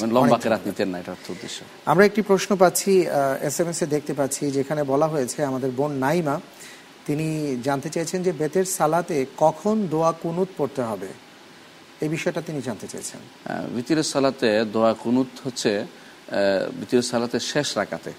মানে 0.00 0.12
লম্বা 0.16 0.38
কেরাত 0.42 0.62
নিতেন 0.68 0.88
না 0.92 0.96
এটা 1.02 1.10
অর্থ 1.16 1.26
উদ্দেশ্য 1.34 1.58
আমরা 1.92 2.04
একটি 2.06 2.20
প্রশ্ন 2.30 2.50
পাচ্ছি 2.62 2.92
এস 3.48 3.56
এম 3.60 3.68
এস 3.72 3.78
এ 3.84 3.86
দেখতে 3.94 4.12
পাচ্ছি 4.20 4.42
যেখানে 4.56 4.82
বলা 4.92 5.06
হয়েছে 5.08 5.38
আমাদের 5.50 5.70
বোন 5.78 5.92
নাইমা 6.06 6.36
তিনি 7.06 7.56
জানতে 7.62 7.88
চেয়েছেন 7.90 8.22
যে 8.22 8.32
বেতের 8.32 8.64
সালাতে 8.64 9.26
কখন 9.36 9.86
দোয়া 9.86 10.12
কুনুত 10.12 10.48
পড়তে 10.56 10.82
হবে। 10.82 11.08
এই 12.00 12.08
বিষয়টা 12.08 12.42
তিনি 12.42 12.62
জানতে 12.62 12.88
চেয়েছেন। 12.88 13.20
বিতিরের 13.76 14.02
সালাতে 14.02 14.64
দোয়া 14.64 14.94
কুনুত 14.94 15.26
হচ্ছে 15.44 15.86
বিতিরের 16.74 17.02
সালাতে 17.02 17.40
শেষ 17.40 17.76
রাকাতে। 17.76 18.12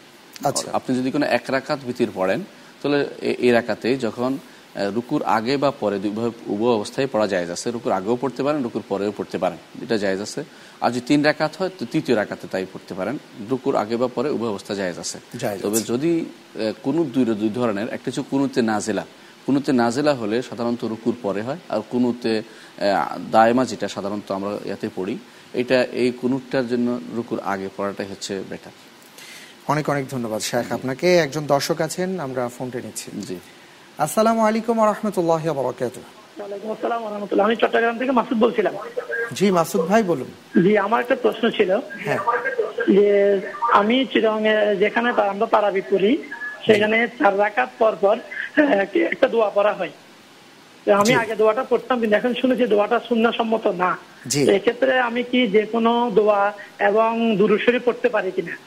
আচ্ছা। 0.44 0.72
আপনি 0.74 0.98
যদি 0.98 1.12
কোনো 1.12 1.26
এক 1.26 1.42
রাকাত 1.48 1.80
বিতির 1.84 2.08
পড়েন 2.14 2.44
তাহলে 2.82 3.08
এই 3.22 3.52
রাকাতে 3.52 3.98
যখন 3.98 4.38
রুকুর 4.76 5.24
আগে 5.24 5.58
বা 5.58 5.72
পরে 5.72 5.96
উভয়- 5.96 6.32
উভয় 6.48 6.74
অবস্থায় 6.74 7.08
পড়া 7.12 7.28
যায় 7.28 7.52
আছে। 7.52 7.72
রুকুর 7.72 7.92
আগেও 7.92 8.18
পড়তে 8.22 8.44
পারেন 8.44 8.64
রুকুর 8.64 8.84
পরেও 8.90 9.14
পড়তে 9.18 9.38
পারেন। 9.38 9.84
এটা 9.84 9.98
জায়েজ 9.98 10.22
আছে। 10.22 10.44
আর 10.84 10.90
যদি 10.94 11.04
তিন 11.10 11.20
রাকাত 11.30 11.54
হয় 11.60 11.72
তো 11.78 11.84
তৃতীয় 11.94 12.16
রাকাতে 12.22 12.46
তাই 12.54 12.66
পড়তে 12.74 12.94
পারেন। 13.00 13.16
রুকুর 13.52 13.76
আগে 13.84 13.96
বা 14.02 14.08
পরে 14.16 14.30
উভয় 14.36 14.52
অবস্থা 14.54 14.74
জায়েজ 14.80 14.98
আছে। 15.04 15.18
তবে 15.64 15.80
যদি 15.92 16.12
কোনো 16.86 17.00
দুই 17.14 17.24
দুই 17.42 17.52
ধরনের 17.60 17.88
একটা 17.96 18.08
হচ্ছে 18.10 18.24
কুনুতে 18.32 18.60
নাজেলা। 18.72 19.04
কুনুতে 19.46 19.72
নাজেলা 19.82 20.14
হলে 20.22 20.38
সাধারণত 20.50 20.82
রুকুর 20.92 21.16
পরে 21.26 21.42
হয় 21.48 21.60
আর 21.74 21.82
কুনুতে 21.92 22.34
দায়মা 23.36 23.64
যেটা 23.72 23.88
সাধারণত 23.96 24.28
আমরা 24.38 24.52
ইয়াতে 24.70 24.88
পড়ি 24.98 25.16
এটা 25.62 25.78
এই 26.02 26.10
কুনুটটার 26.22 26.66
জন্য 26.72 26.88
রুকুর 27.18 27.40
আগে 27.54 27.68
পড়াটাই 27.78 28.08
হচ্ছে 28.12 28.34
বেটার 28.50 28.76
অনেক 29.72 29.86
অনেক 29.94 30.06
ধন্যবাদ 30.14 30.42
শেখ। 30.50 30.66
আপনাকে 30.78 31.08
একজন 31.26 31.44
দর্শক 31.54 31.78
আছেন 31.88 32.10
আমরা 32.26 32.44
ফোনটা 32.56 32.80
নিচ্ছি। 32.86 33.08
জি। 33.28 33.38
আসসালামু 34.06 34.42
আলাইকুম 34.50 34.78
রহমতুল্লাহ 34.92 35.44
বরকাত 35.60 35.96
আমি 37.46 37.56
চট্টগ্রাম 37.56 37.98
থেকে 37.98 38.12
মাসুদ 38.12 38.38
বলছিলাম। 38.38 38.74
জি 39.34 39.52
মাসুদ 39.52 39.82
ভাই 39.82 40.04
বলুন। 40.04 40.62
জি 40.64 40.78
আমার 40.78 41.02
একটা 41.02 41.16
প্রশ্ন 41.16 41.50
ছিল। 41.50 41.72
হ্যাঁ। 42.06 42.18
যে 42.88 43.42
আমি 43.72 44.06
চিরং 44.14 44.40
যেখানে 44.80 45.10
আমরা 45.10 45.46
পারাবি 45.46 45.82
পড়ি 45.82 46.18
সেখানে 46.66 47.08
চার 47.20 47.40
রাকাত 47.40 47.70
পর 47.80 47.94
পর 48.02 48.16
একটা 49.12 49.28
দোয়া 49.28 49.50
পড়া 49.50 49.74
হয়। 49.74 49.90
আমি 50.94 51.14
আগে 51.14 51.36
দোয়াটা 51.36 51.64
পড়তাম 51.64 52.00
কিন্তু 52.00 52.16
এখন 52.16 52.34
শুনেছি 52.34 52.66
দোয়াটা 52.68 53.00
শূন্য 53.10 53.34
সম্মত 53.34 53.68
না 53.68 53.98
এক্ষেত্রে 54.56 55.00
আমি 55.00 55.24
কি 55.24 55.48
যে 55.48 55.66
কোনো 55.66 56.12
দোয়া 56.16 56.54
এবং 56.80 57.38
দুরুশরী 57.38 57.80
পড়তে 57.80 58.10
পারি 58.10 58.32
কিনা? 58.32 58.58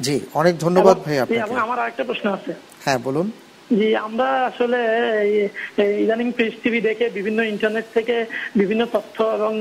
জি 0.00 0.20
অনেক 0.34 0.58
ধন্যবাদ 0.58 0.96
ভাই 0.98 1.18
আপনাকে। 1.18 1.54
আমার 1.54 1.78
আরেকটা 1.78 2.04
প্রশ্ন 2.04 2.32
আছে। 2.32 2.52
হ্যাঁ 2.84 2.98
বলুন। 3.04 3.30
জি 3.78 3.96
আমরা 3.96 4.24
আসলে 4.24 4.76
এই- 5.22 5.48
এই 5.82 6.02
ইদানিং 6.02 6.32
পিস 6.32 6.52
টিভি 6.62 6.80
দেখে 6.80 7.08
বিভিন্ন 7.08 7.42
ইন্টারনেট 7.42 7.84
থেকে 7.94 8.26
বিভিন্ন 8.56 8.86
তথ্য 8.92 9.22
এবং 9.22 9.52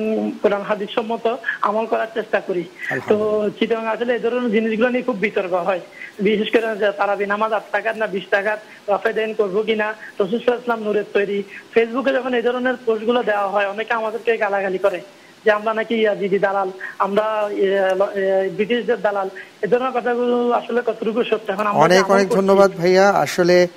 কোরআন 0.41 0.62
হাদিস 0.62 0.89
সম্মত 0.89 1.38
আমল 1.62 1.86
করার 1.86 2.08
চেষ্টা 2.13 2.39
করি। 2.39 2.63
তো 3.10 3.50
চিটং 3.60 3.86
আসলে 3.86 4.13
এই 4.13 4.19
ধরনের 4.19 4.52
জিনিসগুলো 4.52 4.89
নিয়ে 4.89 5.04
খুব 5.04 5.15
বিতর্ক 5.15 5.54
হয়। 5.54 5.80
বিশেষ 6.19 6.52
করে 6.52 6.76
যে 6.76 6.91
তারা 6.91 7.15
নামাজ 7.28 7.54
আট 7.54 7.63
টাকার 7.71 7.97
না 7.97 8.08
বিশ 8.08 8.24
টাকার 8.30 8.58
রফে 8.89 9.13
দেন 9.13 9.34
করব 9.34 9.62
কিনা 9.62 9.93
রসুল 10.19 10.36
ইসলাম 10.36 10.80
নূরের 10.84 11.04
তৈরি। 11.13 11.43
ফেসবুকে 11.74 12.13
যখন 12.13 12.34
এই 12.34 12.41
ধরনের 12.41 12.76
পোস্টগুলো 12.86 13.24
দেওয়া 13.24 13.47
হয় 13.47 13.67
অনেকে 13.67 13.93
আমাদেরকে 13.93 14.38
গালাগালি 14.38 14.78
করে 14.78 15.02
যে 15.45 15.52
আমরা 15.52 15.74
নাকি 15.74 15.95
ইয়াজিদি 15.95 16.39
দালাল 16.39 16.71
আমরা 17.00 17.50
ব্রিটিশদের 18.56 19.02
দালাল। 19.02 19.30
এ 19.62 19.67
ধরনের 19.67 19.91
কথাগুলো 19.91 20.52
আসলে 20.52 20.82
কতটুকু 20.86 21.24
সত্য? 21.24 21.52
এখন 21.52 21.67
অনেক 21.67 22.12
অনেক 22.12 22.28
ধন্যবাদ 22.30 22.71
ভাইয়া। 22.71 23.10
আসলে 23.10 23.67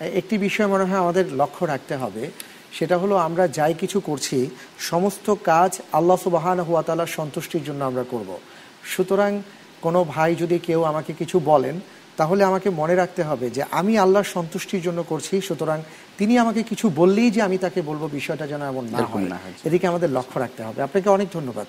একটি 0.00 0.38
বিষয় 0.38 0.66
মনে 0.66 0.84
হয় 0.84 0.98
আমাদের 0.98 1.32
লক্ষ্য 1.32 1.64
রাখতে 1.64 1.96
হবে 1.96 2.30
সেটা 2.72 2.98
হলো 2.98 3.16
আমরা 3.16 3.48
যাই 3.48 3.74
কিছু 3.74 4.00
করছি 4.00 4.50
সমস্ত 4.78 5.34
কাজ 5.44 5.78
আল্লাহ 5.92 6.16
সুবাহান 6.16 6.60
হুয়া 6.60 6.82
তালার 6.82 7.06
সন্তুষ্টির 7.06 7.64
জন্য 7.64 7.84
আমরা 7.84 8.04
করব। 8.10 8.38
সুতরাং 8.84 9.42
কোনো 9.80 10.04
ভাই 10.04 10.34
যদি 10.34 10.58
কেউ 10.58 10.82
আমাকে 10.82 11.12
কিছু 11.12 11.40
বলেন 11.44 11.80
তাহলে 12.16 12.44
আমাকে 12.44 12.70
মনে 12.70 12.94
রাখতে 12.94 13.22
হবে 13.22 13.50
যে 13.50 13.64
আমি 13.70 13.98
আল্লাহর 13.98 14.24
সন্তুষ্টির 14.24 14.82
জন্য 14.82 15.02
করছি 15.02 15.40
সুতরাং 15.40 15.82
তিনি 16.18 16.38
আমাকে 16.38 16.62
কিছু 16.62 16.90
বললেই 16.96 17.30
যে 17.30 17.42
আমি 17.42 17.58
তাকে 17.58 17.82
বলব 17.82 18.08
বিষয়টা 18.12 18.46
যেন 18.46 18.62
এমন 18.62 18.84
না 18.84 18.98
হয় 18.98 19.22
না। 19.22 19.38
এদিকে 19.64 19.86
আমাদের 19.86 20.10
লক্ষ্য 20.10 20.40
রাখতে 20.40 20.62
হবে 20.62 20.82
আপনাকে 20.82 21.10
অনেক 21.10 21.28
ধন্যবাদ 21.32 21.66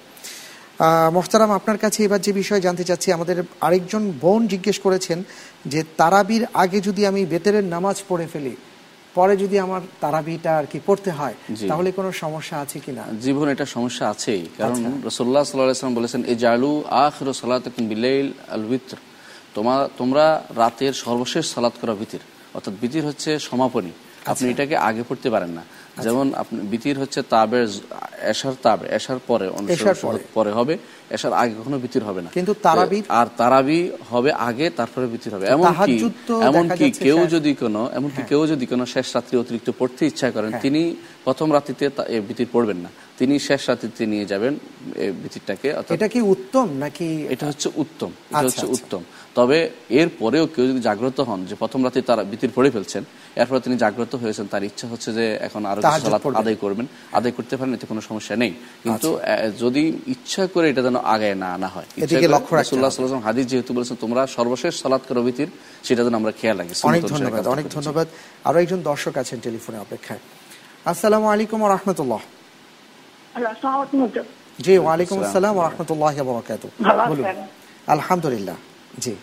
মোহতারাম 1.12 1.52
আপনার 1.52 1.78
কাছে 1.78 2.04
এবার 2.04 2.22
যে 2.22 2.34
বিষয়ে 2.34 2.62
জানতে 2.62 2.84
চাচ্ছি 2.84 3.12
আমাদের 3.12 3.44
আরেকজন 3.62 4.12
বোন 4.20 4.48
জিজ্ঞেস 4.48 4.80
করেছেন 4.80 5.24
যে 5.66 5.84
তারাবির 5.98 6.46
আগে 6.54 6.82
যদি 6.82 7.06
আমি 7.06 7.26
বেতেরের 7.26 7.64
নামাজ 7.64 8.04
পড়ে 8.08 8.28
ফেলি 8.28 8.56
পরে 9.16 9.38
যদি 9.38 9.60
আমার 9.60 9.82
তারাবিটা 10.02 10.58
আর 10.58 10.66
কি 10.66 10.80
পড়তে 10.86 11.12
হয় 11.12 11.36
তাহলে 11.70 11.92
কোনো 11.92 12.12
সমস্যা 12.12 12.58
আছে 12.62 12.80
কিনা? 12.80 13.04
জীবন 13.22 13.50
এটা 13.50 13.66
সমস্যা 13.66 14.10
আছেই 14.10 14.46
কারণ 14.58 14.72
আচ্ছা। 14.72 15.08
রসোল্লা 15.08 15.44
সাল্লাম 15.44 15.96
বলেছেন 15.96 16.24
এ 16.24 16.36
জালু 16.36 16.84
আখ 16.90 17.14
সালাত 17.34 17.68
বিলাইল 17.80 18.34
আল 18.50 18.62
বিত্র 18.62 18.98
তোমার 19.54 19.90
তোমরা 19.98 20.44
রাতের 20.56 20.94
সর্বশেষ 20.94 21.46
সালাত 21.46 21.74
করা 21.82 21.94
বিতির 21.94 22.20
অর্থাৎ 22.54 22.74
বিতির 22.82 23.06
হচ্ছে 23.06 23.40
সমাপনী। 23.40 23.92
আপনি 24.26 24.50
আচ্ছা। 24.50 24.64
এটাকে 24.64 24.78
আগে 24.78 25.04
পড়তে 25.10 25.30
পারেন 25.30 25.50
না। 25.50 25.64
যেমন 26.02 26.34
আপনি 26.34 26.60
বিতির 26.60 27.00
হচ্ছে 27.00 27.22
তাবের 27.22 27.68
এশার 28.22 28.54
তাব 28.62 28.84
এশার 28.84 29.20
পরে 29.28 29.52
পরে। 30.34 30.52
হবে 30.52 30.78
এশার 31.10 31.34
আগে 31.34 31.54
কখনো 31.62 31.80
বিতির 31.80 32.04
হবে 32.04 32.22
না। 32.22 32.30
কিন্তু 32.34 32.54
তারাবি- 32.54 33.02
আর 33.10 33.28
তারাবি 33.38 33.92
হবে 34.10 34.32
আগে 34.32 34.70
তারপরে 34.70 35.06
বিতির 35.08 35.36
হবে। 35.36 35.48
এমনকি 35.48 36.00
কি 36.00 36.06
এমন 36.30 36.42
কি 36.42 36.58
এমনকি 36.58 36.92
কেউ 36.92 37.28
যদি 37.28 37.54
কোনো 37.54 37.90
এমনকি 37.94 38.22
কেউ 38.24 38.48
যদি 38.48 38.66
কোনো 38.66 38.86
শেষ 38.86 39.16
রাত্রি 39.16 39.38
অতিরিক্ত 39.38 39.72
পড়তে 39.80 40.06
ইচ্ছা 40.06 40.32
করেন 40.32 40.50
হ্যাঁ। 40.50 40.62
তিনি 40.62 40.96
প্রথম 41.24 41.54
রাত্রিতে 41.54 41.90
বিতির 42.20 42.48
পড়বেন 42.52 42.78
না। 42.78 42.90
তিনি 43.20 43.36
শেষ 43.48 43.62
রাত্রিতে 43.70 44.04
নিয়ে 44.14 44.26
যাবেন 44.32 44.54
অর্থাৎ 45.80 45.94
এটা 45.98 46.08
কি 46.14 46.20
উত্তম 46.34 46.68
নাকি 46.84 47.08
এটা 47.34 47.46
হচ্ছে 47.52 47.68
উত্তম 47.84 48.12
এটা 48.18 48.38
আচ্ছা, 48.38 48.48
হচ্ছে 48.48 48.66
আচ্ছা। 48.66 48.76
উত্তম। 48.78 49.02
তবে 49.38 49.58
এর 50.00 50.10
পরেও 50.22 50.46
কেউ 50.54 50.64
যদি 50.72 50.82
জাগ্রত 50.90 51.20
হন 51.30 51.40
যে 51.50 51.56
প্রথম 51.62 51.80
রাতে 51.86 52.00
তারা 52.10 52.24
বিতির 52.32 52.52
পড়ে 52.56 52.70
ফেলছেন 52.76 53.04
এরপর 53.42 53.64
তিনি 53.66 53.76
জাগ্রত 53.84 54.14
হয়েছেন 54.24 54.46
তার 54.52 54.64
ইচ্ছা 54.70 54.86
হচ্ছে 54.92 55.10
যে 55.18 55.26
এখন 55.48 55.62
আরও 55.72 55.82
সালাত 56.04 56.24
আদায় 56.42 56.58
করবেন। 56.64 56.86
আদায় 57.20 57.34
করতে 57.38 57.54
পারেন 57.58 57.72
এতে 57.78 57.86
কোনো 57.92 58.02
সমস্যা 58.10 58.34
নেই। 58.44 58.52
কিন্তু 58.84 59.10
আচ্ছা। 59.18 59.48
যদি 59.64 59.84
ইচ্ছা 60.14 60.44
করে 60.54 60.66
এটা 60.72 60.82
যেন 60.88 60.98
আগায় 61.16 61.36
না 61.44 61.48
আনা 61.58 61.70
হয় 61.76 61.88
ওয়াসাল্লাম 62.52 63.22
হাদিস 63.28 63.46
যেহেতু 63.52 63.72
বলেছেন 63.78 63.98
তোমরা 64.04 64.22
সর্বশেষ 64.38 64.74
সালাত 64.84 65.04
করো 65.10 65.22
বিতির 65.28 65.50
সেটা 65.88 66.02
যেন 66.06 66.16
আমরা 66.22 66.32
খেয়াল 66.40 66.56
রাখি 66.60 66.74
অনেক 66.90 67.02
ধন্যবাদ 67.14 67.42
অনেক 67.56 67.66
ধন্যবাদ। 67.76 68.08
আরও 68.48 68.58
একজন 68.64 68.80
দর্শক 68.92 69.14
আছেন 69.22 69.38
টেলিফোনে 69.46 69.78
অপেক্ষায়। 69.86 70.22
আসসালামু 70.92 71.28
আলাইকুম 71.34 71.60
রহমতুল্লাহ। 71.76 72.22
জি 74.60 74.78
ওয়ালাইকুম 74.78 75.18
আসসালাম 75.24 75.56
রহমতুল্লাহ 75.68 76.16
বরকাত 76.24 76.64
ভালো 76.84 77.04
বলুন। 77.10 77.26
আলহামদুলিল্লাহ 77.88 78.56
জি। 79.00 79.14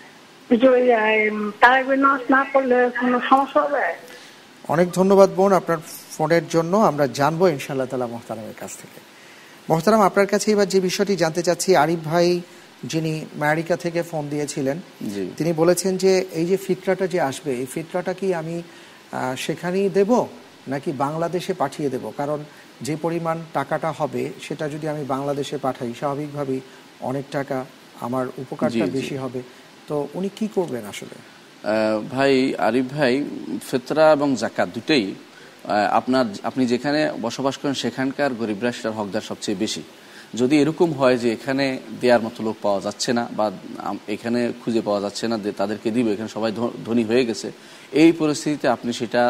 অনেক 4.68 4.88
ধন্যবাদ 4.92 5.31
বোন 5.31 5.53
আপনার 5.53 5.79
ফোনের 6.16 6.48
জন্য। 6.48 6.77
আমরা 6.77 7.07
জানব 7.07 7.40
ইনশাআল্লাহ 7.48 7.87
তালা 7.87 8.07
মোহতারামের 8.07 8.57
কাছ 8.61 8.70
থেকে। 8.77 9.01
মোহতারাম 9.68 10.01
আপনার 10.01 10.27
কাছে 10.27 10.53
এবার 10.53 10.68
যে 10.68 10.81
বিষয়টি 10.81 11.16
জানতে 11.16 11.42
চাচ্ছি 11.42 11.77
আরিফ 11.77 12.01
ভাই 12.05 12.40
যিনি 12.85 13.25
আমেরিকা 13.42 13.77
থেকে 13.77 14.03
ফোন 14.03 14.29
দিয়েছিলেন 14.29 14.77
তিনি 15.37 15.53
বলেছেন 15.53 15.96
যে 15.96 16.25
এই 16.33 16.46
যে 16.46 16.57
ফিতরাটা 16.57 17.07
যে 17.07 17.20
আসবে 17.20 17.51
এই 17.57 17.66
ফিতরাটা 17.66 18.12
কি 18.12 18.35
আমি 18.35 18.57
আহ, 18.62 19.35
সেখানেই 19.37 19.88
দেব? 19.88 20.11
নাকি 20.68 20.92
বাংলাদেশে 20.92 21.55
পাঠিয়ে 21.55 21.90
দেব? 21.90 22.12
কারণ 22.16 22.44
যে 22.81 22.96
পরিমাণ 22.96 23.38
টাকাটা 23.53 23.92
হবে 23.92 24.33
সেটা 24.42 24.68
যদি 24.68 24.88
আমি 24.88 25.05
বাংলাদেশে 25.05 25.59
পাঠাই 25.59 25.94
স্বাভাবিকভাবেই 25.98 26.61
অনেক 27.01 27.25
টাকা 27.31 27.64
আমার 28.01 28.27
উপকারটা। 28.37 28.87
বেশি 28.87 29.16
হবে। 29.16 29.42
তো 29.88 30.09
উনি 30.14 30.29
কি 30.37 30.48
করবেন 30.55 30.85
আসলে? 30.85 31.14
আহ, 31.14 32.01
ভাই 32.11 32.55
আরিফ 32.55 32.85
ভাই 32.85 33.25
ফেতরা 33.70 34.12
এবং 34.12 34.35
জাকাত 34.37 34.68
দুটোই 34.75 35.14
আহ, 35.64 35.96
আপনার 35.96 36.27
আপনি 36.42 36.66
যেখানে 36.66 37.12
বসবাস 37.22 37.57
করেন 37.57 37.75
সেখানকার 37.75 38.35
গরিবরা 38.35 38.72
সেটার 38.72 38.92
হকদার 38.92 39.20
সবচেয়ে 39.20 39.57
বেশি। 39.57 39.83
যদি 40.35 40.55
এরকম 40.62 40.88
হয় 40.92 41.16
যে 41.23 41.29
এখানে 41.37 41.64
দেওয়ার 42.01 42.23
মতো 42.27 42.40
লোক 42.47 42.57
পাওয়া 42.64 42.81
যাচ্ছে 42.87 43.11
না 43.18 43.25
বা 43.38 43.47
এখানে 44.14 44.40
খুঁজে 44.62 44.81
পাওয়া 44.88 45.01
যাচ্ছে 45.05 45.25
না 45.31 45.37
তাদেরকে 45.61 45.88
দিব 45.97 46.07
এখানে 46.14 46.31
সবাই 46.37 46.51
ধনী 46.87 47.05
হয়ে 47.11 47.25
গেছে 47.29 47.49
এই 48.03 48.11
পরিস্থিতিতে 48.21 48.66
আপনি 48.68 48.90
সেটা 49.01 49.23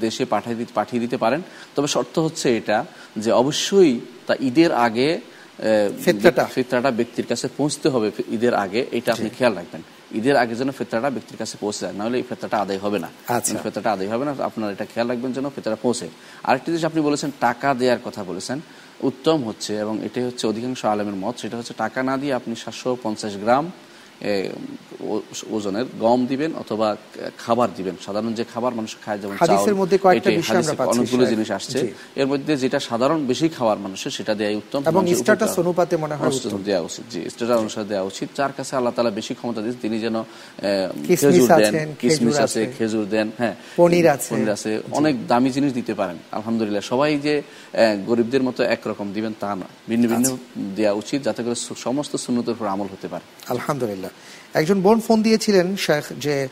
দেশে 0.00 0.24
পাঠিয়ে 0.24 0.56
দিতে 0.60 0.72
পাঠিয়ে 0.74 1.00
দিতে 1.04 1.16
পারেন। 1.24 1.40
তবে 1.76 1.88
শর্ত 1.94 2.14
হচ্ছে 2.18 2.46
এটা 2.58 2.78
যে 3.24 3.30
অবশ্যই 3.42 3.92
তা 4.26 4.34
ঈদের 4.48 4.72
আগে। 4.86 5.08
ফিতরাটা। 6.54 6.90
ব্যক্তির 6.98 7.26
কাছে 7.30 7.46
পৌঁছতে 7.58 7.86
হবে 7.88 8.08
ঈদের 8.36 8.54
আগে 8.64 8.80
এটা 8.98 9.10
আপনি 9.12 9.28
খেয়াল 9.38 9.54
রাখবেন। 9.58 9.82
ঈদের 10.18 10.36
আগে 10.42 10.54
যেন 10.60 10.70
ফেতরাটা 10.78 11.10
ব্যক্তির 11.16 11.38
কাছে 11.42 11.54
পৌঁছে 11.62 11.80
যায় 11.84 11.94
নাহলে 11.98 12.16
এই 12.20 12.24
ফেতরাটা 12.30 12.56
আদায় 12.64 12.80
হবে 12.84 12.98
না। 13.04 13.08
আচ্ছা। 13.36 13.58
ফিতরাটা 13.64 13.90
আদায় 13.96 14.10
হবে 14.12 14.24
না 14.28 14.32
আপনার 14.48 14.68
এটা 14.74 14.86
খেয়াল 14.92 15.06
রাখবেন 15.10 15.30
যেন 15.36 15.46
ফেতরা 15.56 15.76
পৌঁছে। 15.84 16.06
আরেকটি 16.48 16.68
জিনিস 16.72 16.84
আপনি 16.90 17.00
বলেছেন 17.08 17.30
টাকা 17.46 17.68
দেওয়ার 17.80 18.00
কথা 18.06 18.22
বলেছেন। 18.30 18.58
উত্তম 19.02 19.38
হচ্ছে 19.48 19.72
এবং 19.78 19.94
এটাই 20.06 20.24
হচ্ছে 20.24 20.44
অধিকাংশ 20.46 20.80
আলমের 20.84 21.18
মত, 21.24 21.34
সেটা 21.38 21.56
হচ্ছে 21.56 21.74
টাকা 21.74 22.00
না 22.02 22.14
দিয়ে 22.16 22.32
আপনি 22.34 22.52
সাতশো 22.56 22.90
পঞ্চাশ 23.02 23.34
গ্রাম 23.36 23.64
ওজনের 25.56 25.86
গম 26.04 26.20
দিবেন 26.30 26.50
অথবা 26.62 26.88
খাবার 27.44 27.68
দিবেন। 27.78 27.94
সাধারণ 28.06 28.32
যে 28.38 28.44
খাবার 28.52 28.72
মানুষ 28.78 28.92
খায় 29.04 29.18
যেমন 29.22 29.34
হাদিসের 29.42 29.76
মধ্যে 29.80 29.96
কয়েকটা 30.04 30.30
বিষয় 30.40 30.58
আমরা 30.62 30.74
পাচ্ছি, 30.80 30.98
অনেকগুলো 30.98 31.24
জিনিস 31.32 31.48
আসছে। 31.58 31.78
এর 32.20 32.26
মধ্যে 32.32 32.52
যেটা 32.62 32.78
সাধারণ 32.88 33.20
বেশি 33.30 33.46
খাওয়ার 33.56 33.78
মানুষের 33.84 34.12
সেটা 34.18 34.32
দেওয়াই 34.38 34.56
উত্তম 34.62 34.80
এবং 34.90 35.02
মানুষের 35.08 35.60
অনুপাতে 35.62 35.94
মনে 36.04 36.14
হয় 36.18 36.28
উত্তম। 36.38 36.60
দেওয়া 36.68 36.82
উচিত 36.88 37.04
জি 37.12 37.20
অনুসারে 37.62 37.86
দেওয়া 37.92 38.04
উচিত। 38.10 38.28
যার 38.38 38.52
কাছে 38.58 38.72
আল্লাহ 38.78 38.92
বেশি 39.20 39.32
ক্ষমতা 39.38 39.60
দিয়েছে 39.64 39.80
তিনি 39.84 39.96
যেন 40.04 40.16
খেজুর 41.06 41.48
দেন 41.62 41.88
কিসমিস 42.00 42.36
আছে 42.46 42.60
খেজুর 42.76 43.04
দেন 43.14 43.28
হ্যাঁ 43.40 43.54
পনির 43.80 44.06
আছে। 44.14 44.30
পনির 44.32 44.50
আছে 44.56 44.70
অনেক 44.98 45.14
দামি 45.30 45.50
জিনিস 45.56 45.72
দিতে 45.78 45.92
পারেন 46.00 46.16
আলহামদুলিল্লাহ। 46.36 46.82
সবাই 46.92 47.10
যে 47.26 47.34
গরিবদের 48.08 48.42
মতো 48.48 48.60
একরকম 48.74 49.06
দিবেন 49.16 49.32
তা 49.42 49.50
না। 49.60 49.66
ভিন্ন 49.90 50.04
ভিন্ন 50.12 50.26
দেওয়া 50.78 50.94
উচিত 51.02 51.18
যাতে 51.26 51.40
করে 51.44 51.56
সমস্ত 51.86 52.12
সুন্নতের 52.24 52.54
উপর 52.56 52.66
আমল 52.74 52.88
হতে 52.94 53.08
পারে। 53.12 53.24
আলহামদুলিল্লাহ। 53.54 54.10
একজন 54.54 54.80
বোন 54.80 55.00
ফোন 55.00 55.22
দিয়েছিলেন 55.22 55.76
শেখ 55.76 56.04
যে 56.20 56.48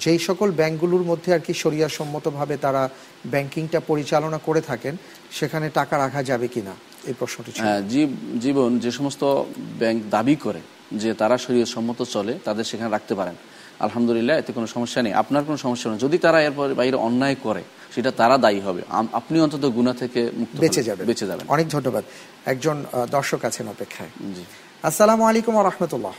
যেই 0.00 0.18
সকল 0.18 0.50
ব্যাংকগুলোর 0.50 1.02
মধ্যে 1.02 1.34
আর 1.34 1.40
কি 1.40 1.54
শরিয়া 1.54 1.88
সম্মতভাবে 1.88 2.56
তারা 2.56 2.88
ব্যাংকিংটা 3.26 3.80
পরিচালনা 3.80 4.38
করে 4.38 4.60
থাকেন 4.60 4.96
সেখানে 5.32 5.70
টাকা 5.70 5.98
রাখা 5.98 6.22
যাবে 6.22 6.48
কিনা? 6.48 6.74
এই 7.06 7.14
প্রশ্নটি 7.18 7.50
হ্যাঁ, 7.56 7.80
জীব 7.82 8.08
জীবন 8.40 8.78
যে 8.78 8.90
সমস্ত 8.90 9.44
ব্যাংক 9.78 10.02
দাবি 10.10 10.36
করে 10.36 10.60
যে 10.92 11.14
তারা 11.14 11.38
শরীর 11.38 11.66
সম্মত 11.66 12.02
চলে 12.02 12.38
তাদের 12.44 12.64
সেখানে 12.64 12.90
রাখতে 12.90 13.14
পারেন। 13.14 13.34
আলহামদুলিল্লাহ 13.80 14.38
এতে 14.38 14.52
কোনো 14.52 14.66
সমস্যা 14.66 15.02
নেই। 15.02 15.12
আপনার 15.12 15.44
কোনো 15.44 15.56
সমস্যা 15.56 15.90
নেই। 15.90 15.98
যদি 15.98 16.18
তারা 16.18 16.42
এরপর 16.42 16.74
বাইরে 16.74 16.96
অন্যায় 16.96 17.36
করে 17.42 17.62
সেটা 17.94 18.10
তারা 18.10 18.38
দায়ী 18.38 18.60
হবে। 18.60 18.82
আপনি 19.12 19.40
অন্তত 19.40 19.64
গুণা 19.66 19.92
থেকে 19.94 20.30
বেঁচে 20.60 20.82
যাবেন। 20.82 21.06
বেঁচে 21.06 21.26
যাবেন। 21.26 21.46
অনেক 21.48 21.68
ধন্যবাদ। 21.68 22.04
একজন 22.46 22.84
দর্শক 23.10 23.44
আছেন 23.44 23.68
অপেক্ষায়। 23.68 24.08
জি। 24.34 24.44
আসসালামু 24.86 25.22
আলাইকুম 25.30 25.54
রহমতুল্লাহ। 25.68 26.14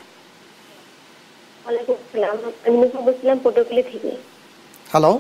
হ্যালো 4.92 5.12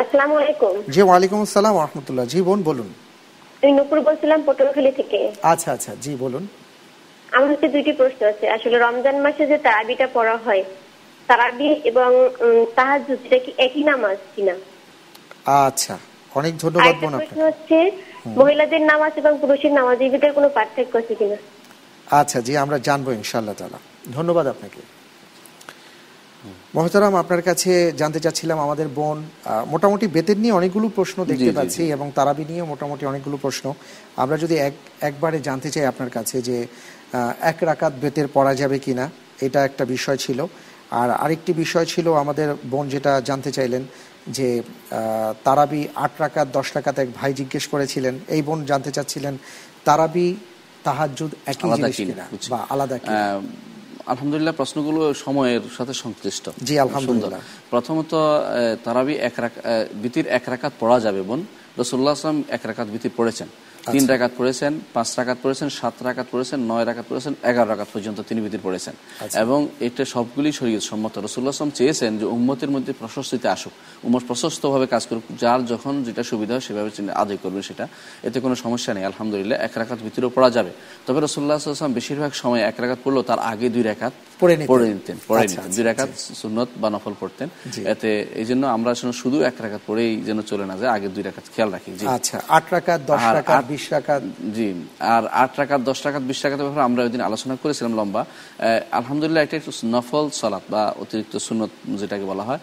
আসসালামু। 0.00 0.34
আলাইকুম। 0.42 0.74
জি 0.94 1.00
ওয়ালাইকুম 1.08 1.38
আসসালাম 1.46 1.74
রহমতুল্লাহ। 1.84 2.24
জি 2.32 2.38
বোন 2.48 2.60
বলুন। 2.68 2.88
আমি 3.62 3.72
নুপুর 3.78 3.98
বলছিলাম 4.08 4.40
পটুয়াখালী 4.48 4.92
থেকে। 5.00 5.18
আচ্ছা 5.52 5.68
আচ্ছা 5.76 5.92
জি 6.04 6.12
বলুন। 6.24 6.44
আমার 7.34 7.48
হচ্ছে 7.52 7.68
দুইটি 7.74 7.92
প্রশ্ন 8.00 8.20
আছে। 8.32 8.44
আসলে 8.56 8.76
রমজান 8.86 9.16
মাসে 9.24 9.42
যে 9.50 9.56
তারাবিটা 9.66 10.06
পড়া 10.16 10.36
হয় 10.46 10.62
তারাবি 11.28 11.68
এবং 11.90 12.10
তাহাজুদ 12.78 13.18
এটা 13.26 13.38
কি 13.44 13.50
একই 13.66 13.82
নামাজ 13.90 14.18
কিনা? 14.34 14.54
আচ্ছা 15.68 15.94
অনেক 16.38 16.54
ধন্যবাদ 16.62 16.94
বোন 17.02 17.14
প্রশ্ন 17.20 17.40
হচ্ছে 17.48 17.78
মহিলাদের 18.40 18.82
নামাজ 18.92 19.12
এবং 19.22 19.32
পুরুষের 19.42 19.72
নামাজ 19.78 19.96
এই 20.04 20.10
ভিতরে 20.14 20.32
কোনো 20.38 20.48
পার্থক্য 20.56 20.94
আছে 21.02 21.14
কিনা? 21.22 21.38
আচ্ছা 22.10 22.40
জি 22.40 22.56
আমরা 22.56 22.78
জানব 22.78 23.06
ইনশাআল্লাহ 23.10 23.54
তালা 23.54 23.78
ধন্যবাদ 24.12 24.46
আপনাকে। 24.46 24.80
মহতারাম 26.74 27.14
আপনার 27.14 27.42
কাছে 27.42 27.92
জানতে 27.96 28.20
চাচ্ছিলাম 28.20 28.58
আমাদের 28.60 28.88
বোন 28.88 29.24
মোটামুটি 29.66 30.06
বেতের 30.06 30.38
নিয়ে 30.38 30.52
অনেকগুলো 30.52 30.88
প্রশ্ন 30.88 31.24
দেখতে 31.24 31.52
পাচ্ছি 31.52 31.82
এবং 31.92 32.10
তারাবি 32.14 32.44
নিয়ে 32.44 32.62
মোটামুটি 32.62 33.06
অনেকগুলো 33.06 33.36
প্রশ্ন। 33.36 33.74
আমরা 34.16 34.36
যদি 34.36 34.54
এক 34.56 34.74
একবারে 35.00 35.40
জানতে 35.40 35.70
চাই 35.70 35.84
আপনার 35.86 36.10
কাছে 36.10 36.42
যে 36.42 36.66
এক 37.40 37.62
রাকাত 37.62 37.92
বেতের 38.02 38.28
পড়া 38.28 38.54
যাবে 38.54 38.78
কিনা 38.78 39.10
এটা 39.40 39.64
একটা 39.64 39.84
বিষয় 39.84 40.16
ছিল। 40.16 40.46
আর 40.90 41.10
আরেকটি 41.10 41.52
বিষয় 41.52 41.84
ছিল 41.84 42.12
আমাদের 42.14 42.54
বোন 42.70 42.88
যেটা 42.88 43.20
জানতে 43.20 43.50
চাইলেন 43.52 43.84
যে 44.28 44.62
আহ, 44.62 45.32
তারাবি 45.44 45.88
আট 45.94 46.12
রাকাত 46.20 46.48
দশ 46.52 46.68
রাকাত 46.76 46.98
এক 46.98 47.08
ভাই 47.14 47.32
জিজ্ঞেস 47.32 47.66
করেছিলেন। 47.68 48.20
এই 48.28 48.42
বোন 48.42 48.64
জানতে 48.64 48.90
চাচ্ছিলেন 48.92 49.38
তারাবি 49.84 50.36
তাহাজুদ 50.84 51.30
একই 51.46 51.68
জিনিস 51.78 51.96
কিনা, 51.96 52.26
বা 52.52 52.58
আলাদা 52.70 52.96
আলহামদুলিল্লাহ 54.12 54.54
প্রশ্নগুলো 54.60 55.00
সময়ের 55.24 55.60
সাথে 55.76 55.94
সংশ্লিষ্ট। 55.94 56.44
জি, 56.64 56.74
আলহামদুলিল্লাহ। 56.78 57.40
প্রথমত 57.70 58.12
তারাবি 58.84 59.14
এক 59.28 59.36
আহ, 59.40 59.50
বিতির 60.02 60.26
এক 60.38 60.44
রাকাত 60.52 60.72
পড়া 60.80 60.98
যাবে 61.00 61.22
বোন। 61.22 61.40
রসুল্লাহ 61.78 62.12
আসলাম 62.12 62.36
এক 62.48 62.62
রাকাত 62.64 62.86
বিতির 62.88 63.14
পড়েছেন। 63.16 63.48
তিন 63.92 64.02
আচ্ছা। 64.02 64.12
রাকাত 64.12 64.32
পড়েছেন 64.38 64.72
পাঁচ 64.94 65.08
রাকাত 65.18 65.38
পড়েছেন 65.42 65.68
সাত 65.78 65.96
রাকাত 66.08 66.26
পড়েছেন 66.32 66.58
নয় 66.70 66.84
রাকাত 66.90 67.06
পড়েছেন 67.10 67.32
এগারো 67.50 67.68
রাকাত 67.72 67.88
পর্যন্ত 67.94 68.18
তিনি 68.28 68.40
বিতির 68.44 68.62
পড়েছেন। 68.66 68.94
আচ্ছা। 69.24 69.36
এবং 69.44 69.58
এটা 69.86 70.04
সবগুলি 70.14 70.50
শরীয়ত 70.58 70.84
সম্মত। 70.90 71.14
রসুল্লাহ 71.26 71.52
আসলাম 71.54 71.72
চেয়েছেন 71.78 72.12
যে 72.20 72.26
উম্মতের 72.36 72.70
মধ্যে 72.74 72.92
প্রশস্তিতে 73.00 73.48
আসুক। 73.56 73.72
উম্মত 74.06 74.22
প্রশস্তভাবে 74.28 74.86
কাজ 74.94 75.02
করুক 75.10 75.24
যার 75.42 75.60
যখন 75.72 75.94
যেটা 76.06 76.22
সুবিধা 76.30 76.52
হয় 76.54 76.64
সেভাবে 76.66 76.90
তিনি 76.96 77.10
আদায় 77.22 77.38
করবেন 77.42 77.62
সেটা। 77.68 77.84
এতে 78.26 78.38
কোনো 78.44 78.54
সমস্যা 78.64 78.90
নেই 78.96 79.04
আলহামদুলিল্লাহ 79.10 79.56
এক 79.66 79.74
রাকাত 79.80 79.98
ভিতরেও 80.06 80.30
পড়া 80.36 80.50
যাবে। 80.56 80.72
তবে 81.06 81.18
রসুল্লাহ 81.20 81.54
আসলাম 81.56 81.94
বেশিরভাগ 81.98 82.32
সময় 82.42 82.62
এক 82.70 82.76
রাকাত 82.82 82.98
পড়লেও 83.04 83.24
তার 83.30 83.40
আগে 83.52 83.66
দুই 83.74 83.84
রাকাত 83.90 84.12
পড়ে 84.40 84.54
নিতেন। 84.60 84.68
পড়ে 84.70 84.86
নিতেন 84.92 85.16
আচ্ছা, 85.42 85.62
দুই 85.76 85.84
রাকাত 85.90 86.10
সুন্নত 86.40 86.68
বা 86.82 86.88
নফল 86.94 87.14
পড়তেন। 87.20 87.48
এতে 87.92 88.10
এই 88.40 88.46
জন্য 88.50 88.62
আমরা 88.76 88.90
শুধু 89.22 89.38
এক 89.50 89.56
রাকাত 89.64 89.82
পড়েই 89.88 90.10
যেন 90.28 90.38
চলে 90.50 90.64
না 90.70 90.74
যায় 90.80 90.92
আগে 90.96 91.08
দুই 91.14 91.22
রাকাত 91.28 91.46
খেয়াল 91.54 91.70
রাখি। 91.76 91.90
আচ্ছা 92.16 92.36
আট 92.56 92.66
রাকাত 92.74 93.00
দশ 93.10 93.22
রাকাত 93.38 93.64
বিশ 93.74 93.84
রাকাত? 93.94 94.22
জি 94.56 94.68
আর 95.14 95.22
আট 95.42 95.50
টাকাত 95.60 95.80
দশ 95.90 95.98
টাকাত 96.06 96.22
বিশ 96.30 96.38
টাকাতের 96.44 96.64
ব্যাপারে 96.66 96.84
আমরা 96.88 97.00
ওই 97.06 97.10
দিন 97.14 97.22
আলোচনা 97.28 97.54
করেছিলাম 97.62 97.92
লম্বা। 98.00 98.22
আলহামদুলিল্লাহ 98.98 99.42
এটা 99.46 99.56
একটু 99.60 99.72
নফল 99.94 100.24
বা 100.72 100.82
অতিরিক্ত 101.02 101.34
যেটাকে 102.00 102.24
বলা 102.32 102.44
হয়। 102.48 102.60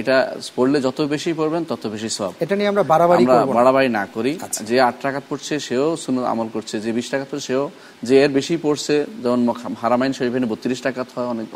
এটা 0.00 0.16
পড়লে 0.56 0.78
যত 0.86 0.98
বেশি 1.14 1.30
পড়বেন 1.40 1.62
তত 1.70 1.84
বেশি 1.94 2.10
সব 2.18 2.32
এটা 2.44 2.54
নিয়ে 2.58 2.70
আমরা 2.72 2.84
বাড়াবাড়ি। 2.92 3.22
বাড়াবাড়ি 3.58 3.88
না 3.98 4.04
করি। 4.14 4.32
আচ্ছা। 4.46 4.60
যে 4.68 4.76
আট 4.88 4.96
টাকা 5.06 5.20
পড়ছে 5.28 5.54
সেও 5.66 5.86
সুন্নত 6.02 6.24
আমল 6.32 6.48
করছে 6.54 6.74
যে 6.84 6.90
বিশ 6.98 7.06
টাকা 7.12 7.24
পড়ছে 7.30 7.46
সেও 7.50 7.64
যে 8.08 8.14
এর 8.24 8.30
বেশি 8.38 8.54
পড়ছে 8.64 8.94
যেমন 9.22 9.40
হারামাইন 9.82 10.12
শরীফে 10.18 10.38
বত্রিশ 10.52 10.80
টাকা 10.86 11.00
হয় 11.14 11.28
অনেক 11.34 11.46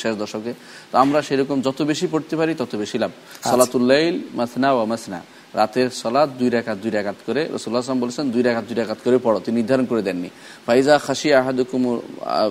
শেষ 0.00 0.12
দশকে। 0.22 0.52
তো 0.90 0.94
আমরা 1.04 1.18
সেরকম 1.28 1.56
যত 1.66 1.78
বেশি 1.90 2.06
পড়তে 2.12 2.34
পারি 2.40 2.52
তত 2.60 2.72
বেশি 2.82 2.96
লাভ। 3.02 3.12
আচ্ছা। 3.14 3.50
সালাতুল্লাইল 3.50 4.14
মাসনা 4.38 4.68
ও 4.78 4.80
মাসনা। 4.94 5.20
রাতের 5.56 5.90
সলাদ 5.90 6.30
দুই 6.38 6.50
রেখাত 6.50 6.78
দুই 6.78 6.90
রাকাত 6.90 7.14
করে 7.26 7.44
রসুল্লাহ 7.44 7.78
আসলাম 7.78 8.00
বলেছেন 8.00 8.30
দুই 8.30 8.42
রাকাত 8.42 8.64
দুই 8.64 8.76
রাকাত 8.76 8.98
করে 9.04 9.18
পড়ো। 9.18 9.40
তিনি 9.44 9.56
নির্ধারণ 9.56 9.84
করে 9.84 10.02
দেননি। 10.02 10.28
ফাইজা 10.66 10.98
খাসি 10.98 11.34
আহাদুকুম 11.34 12.00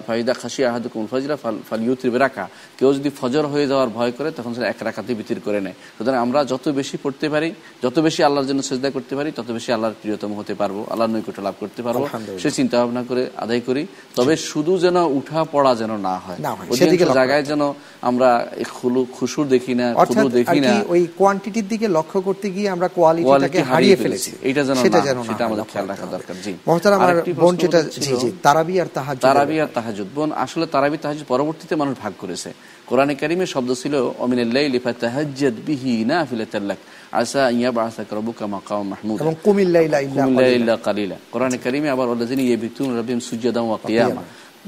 ফাইদা 0.08 0.34
খাসি 0.34 0.66
আহাদুকুম 0.66 1.08
ফজরা 1.12 1.36
ফাল 1.36 1.58
ফালিউত্রিবে 1.70 2.18
রাখা 2.18 2.50
কেউ 2.78 2.94
যদি 2.94 3.10
ফজর 3.22 3.46
হয়ে 3.46 3.68
যাওয়ার 3.68 3.90
ভয় 3.90 4.12
করে 4.12 4.32
তখন 4.32 4.54
সেটা 4.54 4.68
এক 4.68 4.76
রাকাতে 4.82 5.14
বিতির 5.14 5.40
করে 5.46 5.62
নেয়। 5.62 5.74
সুতরাং 5.98 6.20
আমরা 6.20 6.46
যত 6.46 6.70
বেশি 6.70 6.98
পড়তে 7.04 7.30
পারি 7.30 7.54
যত 7.84 8.00
বেশি 8.00 8.24
আল্লাহর 8.24 8.48
জন্য 8.48 8.64
সেজদা 8.64 8.90
করতে 8.90 9.16
পারি 9.16 9.32
তত 9.32 9.52
বেশি 9.52 9.72
আল্লাহর 9.72 9.94
প্রিয়তম 10.02 10.34
হতে 10.34 10.54
পারব। 10.54 10.86
আল্লাহর 10.90 11.12
নৈকট্য 11.12 11.42
লাভ 11.42 11.54
করতে 11.60 11.84
পারব। 11.84 11.98
সে 12.40 12.52
চিন্তা 12.52 12.78
ভাবনা 12.78 13.04
করে 13.04 13.30
আদায় 13.38 13.62
করি। 13.62 13.88
তবে 14.16 14.36
শুধু 14.38 14.78
যেন 14.78 14.98
উঠা 14.98 15.46
পড়া 15.52 15.76
যেন 15.76 15.98
না 15.98 16.18
হয়। 16.18 16.36
অধিকাংশ 16.54 16.80
সেদিকে 16.80 17.06
জায়গায় 17.14 17.44
যেন 17.44 17.74
আমরা 18.02 18.48
খুলু- 18.74 19.06
খুশুর 19.12 19.48
দেখি 19.48 19.74
না 19.74 19.94
দেখি 20.30 20.60
না। 20.60 20.84
ওই 20.90 21.08
কোয়ান্টিটির 21.18 21.68
দিকে 21.68 21.88
লক্ষ্য 21.88 22.22
করতে 22.22 22.50
গিয়ে 22.50 22.70
আমরা 22.70 22.88
কোয়ালিটিটাকে 22.96 23.60
হারিয়ে 23.72 23.96
ফেলেছি। 24.04 24.32
এটা 24.50 24.62
যেন 24.68 24.78
সেটা 24.84 25.00
যেন 25.08 25.18
সেটা 25.30 25.44
আমাদের 25.48 25.66
খেয়াল 25.72 25.88
রাখা 25.94 26.06
দরকার। 26.16 26.36
জি। 26.46 26.54
মহতারাম 26.68 27.00
আমার 27.06 27.18
বোন 27.44 27.54
যেটা 27.62 27.80
জি 28.06 28.14
জি। 28.22 28.30
তারাবি 28.46 28.76
আর 28.84 28.90
তারাবি 29.26 29.56
আর 29.64 29.70
বোন 30.16 30.30
আসলে 30.44 30.66
তারাবি 30.74 30.98
পরবর্তীতে 31.32 31.74
মানুষ 31.82 31.96
ভাগ 32.04 32.14
করেছে। 32.24 32.50
কোরআনে 32.90 33.14
কারিমের 33.22 33.50
শব্দ 33.54 33.70
ছিল 33.82 33.94
অমিনাল্লাইলি 34.26 34.80
ফাতাহাজ্জাদ 34.86 35.56
বিহি 35.68 35.94
নাফিলাতাল্লাক 36.12 36.80
আসা 37.22 37.44
ইয়া 37.60 37.70
বাআসাকা 37.78 38.14
রাব্বুকা 38.18 38.46
মাকাম 38.56 38.84
মাহমুদ। 38.92 39.18
এবং 39.24 39.36
কুমিল্লাইলা 39.46 39.98
ইল্লা 40.06 40.24
কুমিল্লা 40.26 40.42
কালিলা। 40.42 40.58
ইল্লা 40.60 40.76
কালিলা। 40.88 41.18
কোরআনে 41.34 41.58
কারিমে 41.66 41.90
আবার 41.96 42.08
ইয়াবিতুন 42.50 42.88
রাব্বিহিম 42.98 43.22
সুজদান 43.30 43.66
ওয়া 43.70 43.78
কিয়ামা। 43.88 44.24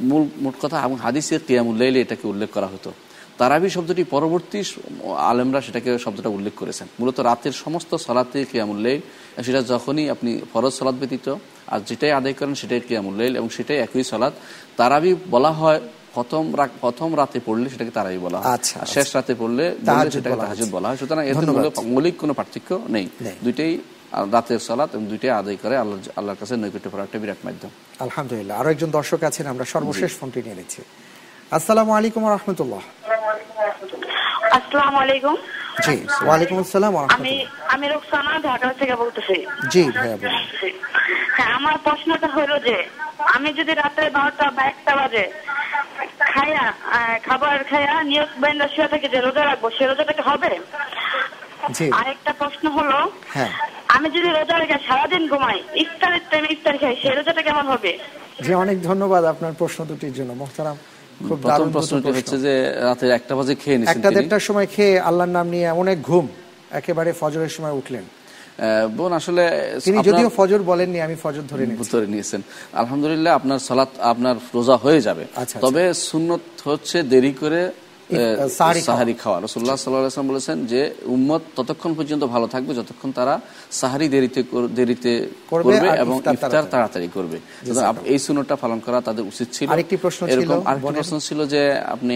মূল 0.09 0.23
মোট 0.43 0.55
কথা 0.61 0.78
এবং 0.86 0.97
হাদিসে 1.05 1.36
কিয়ামুল 1.47 1.75
লাইলে 1.82 1.99
এটাকে 2.05 2.25
উল্লেখ 2.32 2.49
করা 2.55 2.67
হতো। 2.73 2.89
তারাবি 3.38 3.69
শব্দটি 3.69 4.03
পরবর্তী 4.03 4.63
আলেমরা 5.17 5.61
সেটাকে 5.61 5.99
শব্দটা 5.99 6.29
উল্লেখ 6.29 6.53
করেছেন। 6.53 6.88
মূলত 6.99 7.19
রাতের 7.19 7.51
সমস্ত 7.51 7.95
সলাতে 7.95 8.45
কিয়ামুল 8.45 8.77
লাইল 8.77 9.43
সেটা 9.43 9.61
যখনই 9.61 10.09
আপনি 10.09 10.41
ফরজ 10.53 10.73
সলাৎ 10.73 10.95
ব্যতীত 10.95 11.35
আর 11.67 11.79
যেটাই 11.79 12.11
আদায় 12.11 12.33
করেন 12.33 12.55
সেটাই 12.55 12.79
কিয়ামুল 12.79 13.15
লাইল 13.15 13.38
এবং 13.38 13.49
সেটাই 13.49 13.77
একই 13.77 14.03
সলাৎ 14.03 14.33
তারাবি 14.77 15.15
বলা 15.31 15.51
হয় 15.51 15.81
প্রথম 16.13 16.53
প্রথম 16.81 17.17
রাতে 17.17 17.39
পড়লে 17.45 17.69
সেটাকে 17.69 17.91
তারাবি 17.91 18.17
বলা 18.17 18.38
হয়। 18.38 18.53
আচ্ছা, 18.53 18.79
আর 18.79 18.85
শেষ 18.85 19.15
রাতে 19.15 19.35
পড়লে 19.35 19.75
সেটাকে 20.11 20.35
তাহাজুদ 20.41 20.69
বলা 20.71 20.88
হয়। 20.88 20.97
সুতরাং। 20.97 21.27
মূল- 21.51 21.81
মৌলিক 21.81 22.17
কোনো 22.17 22.33
পার্থক্য 22.33 22.79
নেই। 22.89 23.09
নেই। 23.21 23.33
দুইটাই 23.43 23.77
রাতের 24.11 24.59
সালাত 24.59 24.89
এবং 24.93 25.05
দুইটাই 25.05 25.31
আদায় 25.31 25.57
করে 25.61 25.77
আল্লাহ 25.77 25.99
আল্লাহর 26.15 26.38
কাছে 26.39 26.55
নৈকট্য 26.55 26.89
করার 26.89 27.03
একটা 27.03 27.19
বিরাট 27.19 27.38
মাধ্যম। 27.45 27.69
আলহামদুলিল্লাহ। 27.99 28.59
আরও 28.59 28.69
একজন 28.69 28.91
দর্শক 28.91 29.23
আছেন 29.23 29.45
আমরা 29.45 29.65
সর্বশেষ 29.65 30.11
ফোনটি 30.17 30.43
নিয়ে 30.43 30.55
নিচ্ছি। 30.55 30.81
আসসালামু 31.51 31.93
আলাইকুম 31.93 32.29
রহমতুল্লাহ। 32.29 32.79
আসসালামু 34.55 34.97
আলাইকুম। 35.03 35.35
জি 35.85 35.95
ওয়ালাইকুম 36.25 36.57
আসসালাম 36.63 36.93
আমি 37.17 37.33
আমি 37.73 37.85
রোকসানা 37.93 38.33
ঢাকা 38.47 38.67
থেকে 38.81 38.95
বলতেছি। 39.01 39.35
জি 39.73 39.83
ভাইয়া 39.97 40.17
হ্যাঁ 41.37 41.51
আমার 41.59 41.75
প্রশ্নটা 41.85 42.29
হলো 42.37 42.55
যে 42.67 42.77
আমি 43.35 43.49
যদি 43.59 43.73
রাত্রে 43.81 44.05
বারোটা 44.17 44.45
বা 44.57 44.63
একটা 44.71 44.93
বাজে 44.99 45.25
খায়া 46.31 46.65
খাবার 47.27 47.57
খায়া 47.71 47.93
নিয়োগ 48.11 48.29
শুয়ে 48.73 48.91
থেকে 48.93 49.07
যে 49.13 49.19
রোজা 49.25 49.43
রাখব 49.43 49.63
সে 49.77 49.83
রোজাটা 49.85 50.13
কি 50.17 50.23
হবে? 50.29 50.51
জি। 51.77 51.87
আরেকটা 51.99 52.31
প্রশ্ন 52.41 52.65
হলো 52.77 52.97
হ্যাঁ। 53.35 53.51
আমি 53.95 54.07
যদি 54.15 54.29
রোজা 54.37 54.55
রেখে 54.61 54.77
সারাদিন 54.87 55.23
ঘুমাই 55.31 55.57
ইফতারের 55.83 56.23
টাইমে 56.29 56.49
ইফতার 56.55 56.75
খাই 56.81 56.95
সে 57.01 57.09
রোজাটা 57.17 57.41
কেমন 57.47 57.65
হবে? 57.73 57.91
জি 58.45 58.51
অনেক 58.63 58.77
ধন্যবাদ 58.89 59.23
আপনার 59.33 59.53
প্রশ্ন 59.61 59.79
দুটির 59.91 60.13
জন্য 60.17 60.31
মোহতারাম। 60.41 60.77
খুব 61.28 61.38
দারুণ 61.51 61.70
প্রশ্নটি 61.76 62.09
হচ্ছে 62.18 62.38
যে 62.45 62.53
রাতে 62.88 63.05
একটা 63.18 63.34
বাজে 63.38 63.53
খেয়ে 63.61 63.78
নিয়েছেন 63.80 63.97
একটা 63.97 64.09
দেড়টার 64.15 64.43
সময় 64.47 64.68
খেয়ে 64.76 64.93
আল্লাহর 65.07 65.34
নাম 65.38 65.47
নিয়ে 65.53 65.68
এক 65.95 65.99
ঘুম 66.09 66.26
একেবারে 66.80 67.09
ফজরের 67.22 67.51
সময় 67.57 67.76
উঠলেন। 67.80 68.05
বোন 68.97 69.11
আসলে 69.20 69.43
তিনি 69.86 69.97
যদিও 70.07 70.30
ফজর 70.38 70.61
বলেননি 70.72 70.99
আমি 71.07 71.15
ফজর 71.24 71.43
ধরে 71.51 71.63
ধরে 71.93 72.07
নিয়েছেন। 72.13 72.41
আলহামদুলিল্লাহ 72.82 73.32
আপনার 73.39 73.59
সালাত 73.70 73.91
আপনার 74.11 74.36
রোজা 74.57 74.76
হয়ে 74.86 74.99
যাবে। 75.07 75.24
আচ্ছা, 75.41 75.57
তবে 75.65 75.84
সুন্নত 76.09 76.43
হচ্ছে 76.70 76.97
দেরি 77.13 77.34
করে 77.41 77.61
সাহারি 78.59 78.82
খাওয়া। 78.82 78.88
সাহারি 78.89 79.13
খাওয়া 79.22 79.38
রসুল্লাহ 79.45 79.76
সাল্লাম 79.76 80.28
বলেছেন 80.34 80.57
যে 80.72 80.82
উম্মত 81.15 81.41
ততক্ষণ 81.57 81.91
পর্যন্ত 81.97 82.24
ভালো 82.34 82.47
থাকবে 82.53 82.72
যতক্ষণ 82.80 83.09
তারা 83.20 83.36
সাহারি 83.80 84.07
দেরিতে 84.13 84.41
দেরিতে 84.78 85.11
করবে 85.51 85.76
এবং 86.03 86.15
ইফতার 86.36 86.70
তাড়াতাড়ি। 86.74 87.07
করবে। 87.15 87.38
এই 88.13 88.20
সুন্নতটা 88.26 88.55
পালন 88.63 88.80
করা 88.86 88.97
তাদের 89.07 89.24
উচিত 89.32 89.47
ছিল। 89.55 89.68
আরেকটি 89.74 89.95
প্রশ্ন 90.03 90.22
ছিল, 90.28 90.39
এরকম 90.41 90.59
আরেকটি 90.70 90.93
প্রশ্ন 90.99 91.15
ছিল 91.28 91.39
যে 91.53 91.61
আপনি 91.95 92.15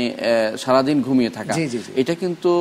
সারাদিন 0.64 0.98
ঘুমিয়ে 1.08 1.32
থাকা। 1.38 1.54
এটা 2.02 2.14
কিন্তু 2.24 2.52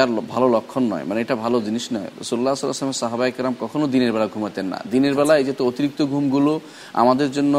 এর 0.00 0.08
ভালো 0.32 0.46
লক্ষণ 0.56 0.84
নয় 0.92 1.04
মানে 1.08 1.18
এটা 1.24 1.36
ভালো 1.44 1.56
জিনিস 1.66 1.84
নয়। 1.94 2.08
রসুল্লাহ 2.22 2.52
সাল্লাহামের 2.54 3.00
সাহাবাই 3.02 3.30
কেরাম 3.36 3.54
কখনো 3.64 3.84
দিনের 3.94 4.10
বেলা 4.14 4.28
ঘুমাতেন 4.34 4.66
না। 4.72 4.78
দিনের 4.92 5.14
বেলা 5.18 5.34
এই 5.40 5.44
যে 5.48 5.54
তো 5.58 5.62
অতিরিক্ত 5.70 6.00
ঘুমগুলো 6.12 6.52
আমাদের 7.02 7.28
জন্য 7.36 7.54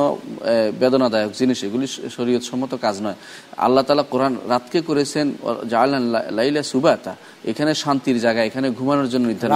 বেদনাদায়ক 0.81 1.31
জিনিস 1.39 1.59
এগুলি 1.67 1.87
শরীয়ত 2.17 2.43
সম্মত 2.49 2.71
কাজ 2.85 2.95
নয়। 3.05 3.17
আল্লাহ 3.65 3.83
তালা 3.87 4.05
কোরআন 4.13 4.33
রাতকে 4.53 4.79
করেছেন 4.89 5.25
জাআলান 5.71 6.03
লাইলা 6.37 6.61
সুবাতা। 6.73 7.13
এখানে 7.51 7.71
শান্তির 7.83 8.17
জায়গা 8.25 8.41
এখানে 8.49 8.67
ঘুমানোর 8.79 9.07
জন্য 9.13 9.25
নির্ধারণ 9.31 9.55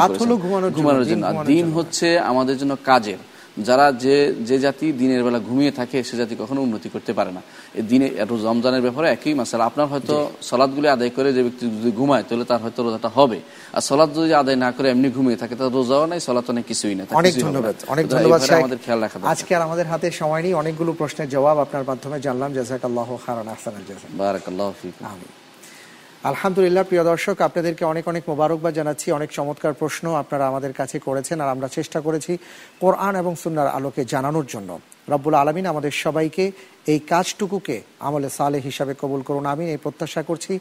ঘুমানোর 0.77 1.05
জন্য, 1.11 1.23
দিন। 1.51 1.65
হচ্ছে 1.77 2.07
আমাদের 2.31 2.55
জন্য 2.61 2.73
কাজের। 2.89 3.21
যারা 3.67 3.85
যে 4.03 4.15
যে 4.49 4.57
জাতি 4.65 4.87
দিনের 5.01 5.21
বেলা 5.25 5.39
ঘুমিয়ে 5.47 5.71
থাকে 5.79 5.97
সে 6.07 6.15
জাতি 6.21 6.33
কখনো 6.39 6.59
উন্নতি 6.65 6.89
করতে 6.95 7.11
পারে 7.17 7.31
না। 7.37 7.41
এই 7.79 7.83
দিনে 7.91 8.07
রমজানের 8.49 8.83
ব্যাপারে 8.85 9.07
একই 9.15 9.33
মাসাল। 9.39 9.61
আপনার 9.69 9.87
হয়তো 9.91 10.15
সলাদগুলি 10.49 10.87
আদায় 10.95 11.11
করে 11.17 11.29
যে 11.37 11.41
ব্যক্তি 11.45 11.63
যদি 11.77 11.91
ঘুমায় 11.99 12.23
তাহলে 12.27 12.45
তার 12.51 12.61
হয়তো 12.63 12.79
রোজাটা 12.85 13.09
হবে। 13.17 13.39
আর 13.77 13.83
সলাদ 13.89 14.09
যদি 14.17 14.33
আদায় 14.41 14.59
না 14.65 14.69
করে 14.75 14.87
এমনি 14.93 15.09
ঘুমিয়ে 15.17 15.37
থাকে 15.41 15.53
তার 15.59 15.71
রোজাও 15.77 16.05
নাই 16.11 16.19
সলাত 16.27 16.47
অনেক 16.53 16.65
কিছুই 16.71 16.95
না। 16.99 17.03
অনেক। 17.21 17.33
ধন্যবাদ 17.45 17.75
অনেক 17.93 18.05
ধন্যবাদ 18.13 18.39
আমাদের 18.63 18.79
খেয়াল 18.85 18.99
রাখা 19.05 19.17
আজকে 19.33 19.51
আর 19.57 19.63
আমাদের 19.67 19.85
হাতে 19.91 20.07
সময় 20.21 20.41
নেই 20.45 20.53
অনেকগুলো 20.61 20.91
প্রশ্নের 20.99 21.29
জবাব 21.35 21.57
আপনার 21.65 21.83
মাধ্যমে 21.89 22.17
জানলাম। 22.25 22.49
জাজাকাল্লাহ 22.57 23.09
খারান 23.25 23.47
আহসানাল 23.53 23.83
জাযা 23.89 24.07
বারাকাল্লাহু 24.21 24.71
আমিন। 25.13 25.48
আলহামদুলিল্লাহ, 26.23 26.83
প্রিয় 26.89 27.03
দর্শক, 27.11 27.35
আপনাদেরকে 27.47 27.83
অনেক 27.91 28.05
অনেক 28.11 28.23
মোবারকবাদ 28.31 28.73
জানাচ্ছি। 28.79 29.07
অনেক 29.17 29.29
চমৎকার 29.37 29.73
প্রশ্ন 29.81 30.05
আপনারা 30.21 30.45
আমাদের 30.51 30.73
কাছে 30.79 30.97
করেছেন 31.07 31.37
আর 31.43 31.49
আমরা 31.55 31.67
চেষ্টা 31.77 31.99
করেছি 32.05 32.33
কোরআন 32.83 33.13
এবং 33.21 33.33
সুন্নার 33.43 33.69
আলোকে 33.77 34.01
জানানোর 34.13 34.47
জন্য। 34.53 34.69
রব্বুল 35.13 35.35
আলমিন 35.41 35.65
আমাদের 35.73 35.93
সবাইকে 36.03 36.45
এই 36.93 36.99
কাজটুকুকে 37.11 37.77
আমলে 38.07 38.29
সালে 38.37 38.59
হিসাবে 38.67 38.93
কবুল 39.01 39.21
করুন 39.27 39.45
আমি 39.53 39.65
এই 39.73 39.79
প্রত্যাশা 39.83 40.21
করছি। 40.29 40.53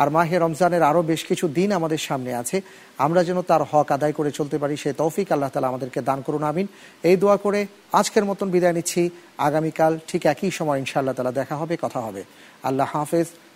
আর 0.00 0.08
মাহে 0.16 0.36
রমজানের 0.38 0.82
আরও 0.90 1.02
বেশ 1.10 1.22
কিছু 1.30 1.44
দিন 1.58 1.70
আমাদের 1.78 2.00
সামনে 2.08 2.30
আছে। 2.40 2.56
আমরা 3.04 3.20
যেন 3.28 3.38
তার 3.50 3.62
হক 3.70 3.88
আদায় 3.96 4.14
করে 4.18 4.30
চলতে 4.38 4.56
পারি, 4.62 4.74
সে 4.82 4.90
তৌফিক 5.02 5.28
আল্লাহ 5.34 5.50
তালা 5.52 5.70
আমাদেরকে 5.72 6.00
দান 6.08 6.18
করুন, 6.26 6.42
আমিন। 6.50 6.66
এই 7.08 7.16
দোয়া 7.22 7.36
করে 7.44 7.60
আজকের 8.00 8.24
মতন 8.30 8.48
বিদায় 8.54 8.74
নিচ্ছি। 8.78 9.02
আগামীকাল 9.48 9.92
ঠিক 10.10 10.22
একই 10.32 10.52
সময় 10.58 10.78
ইনশাআল্লাহ 10.82 11.16
তালা 11.16 11.32
দেখা 11.40 11.56
হবে, 11.60 11.74
কথা 11.84 12.00
হবে। 12.06 12.22
আল্লাহ 12.68 12.88
হাফেজ। 12.96 13.28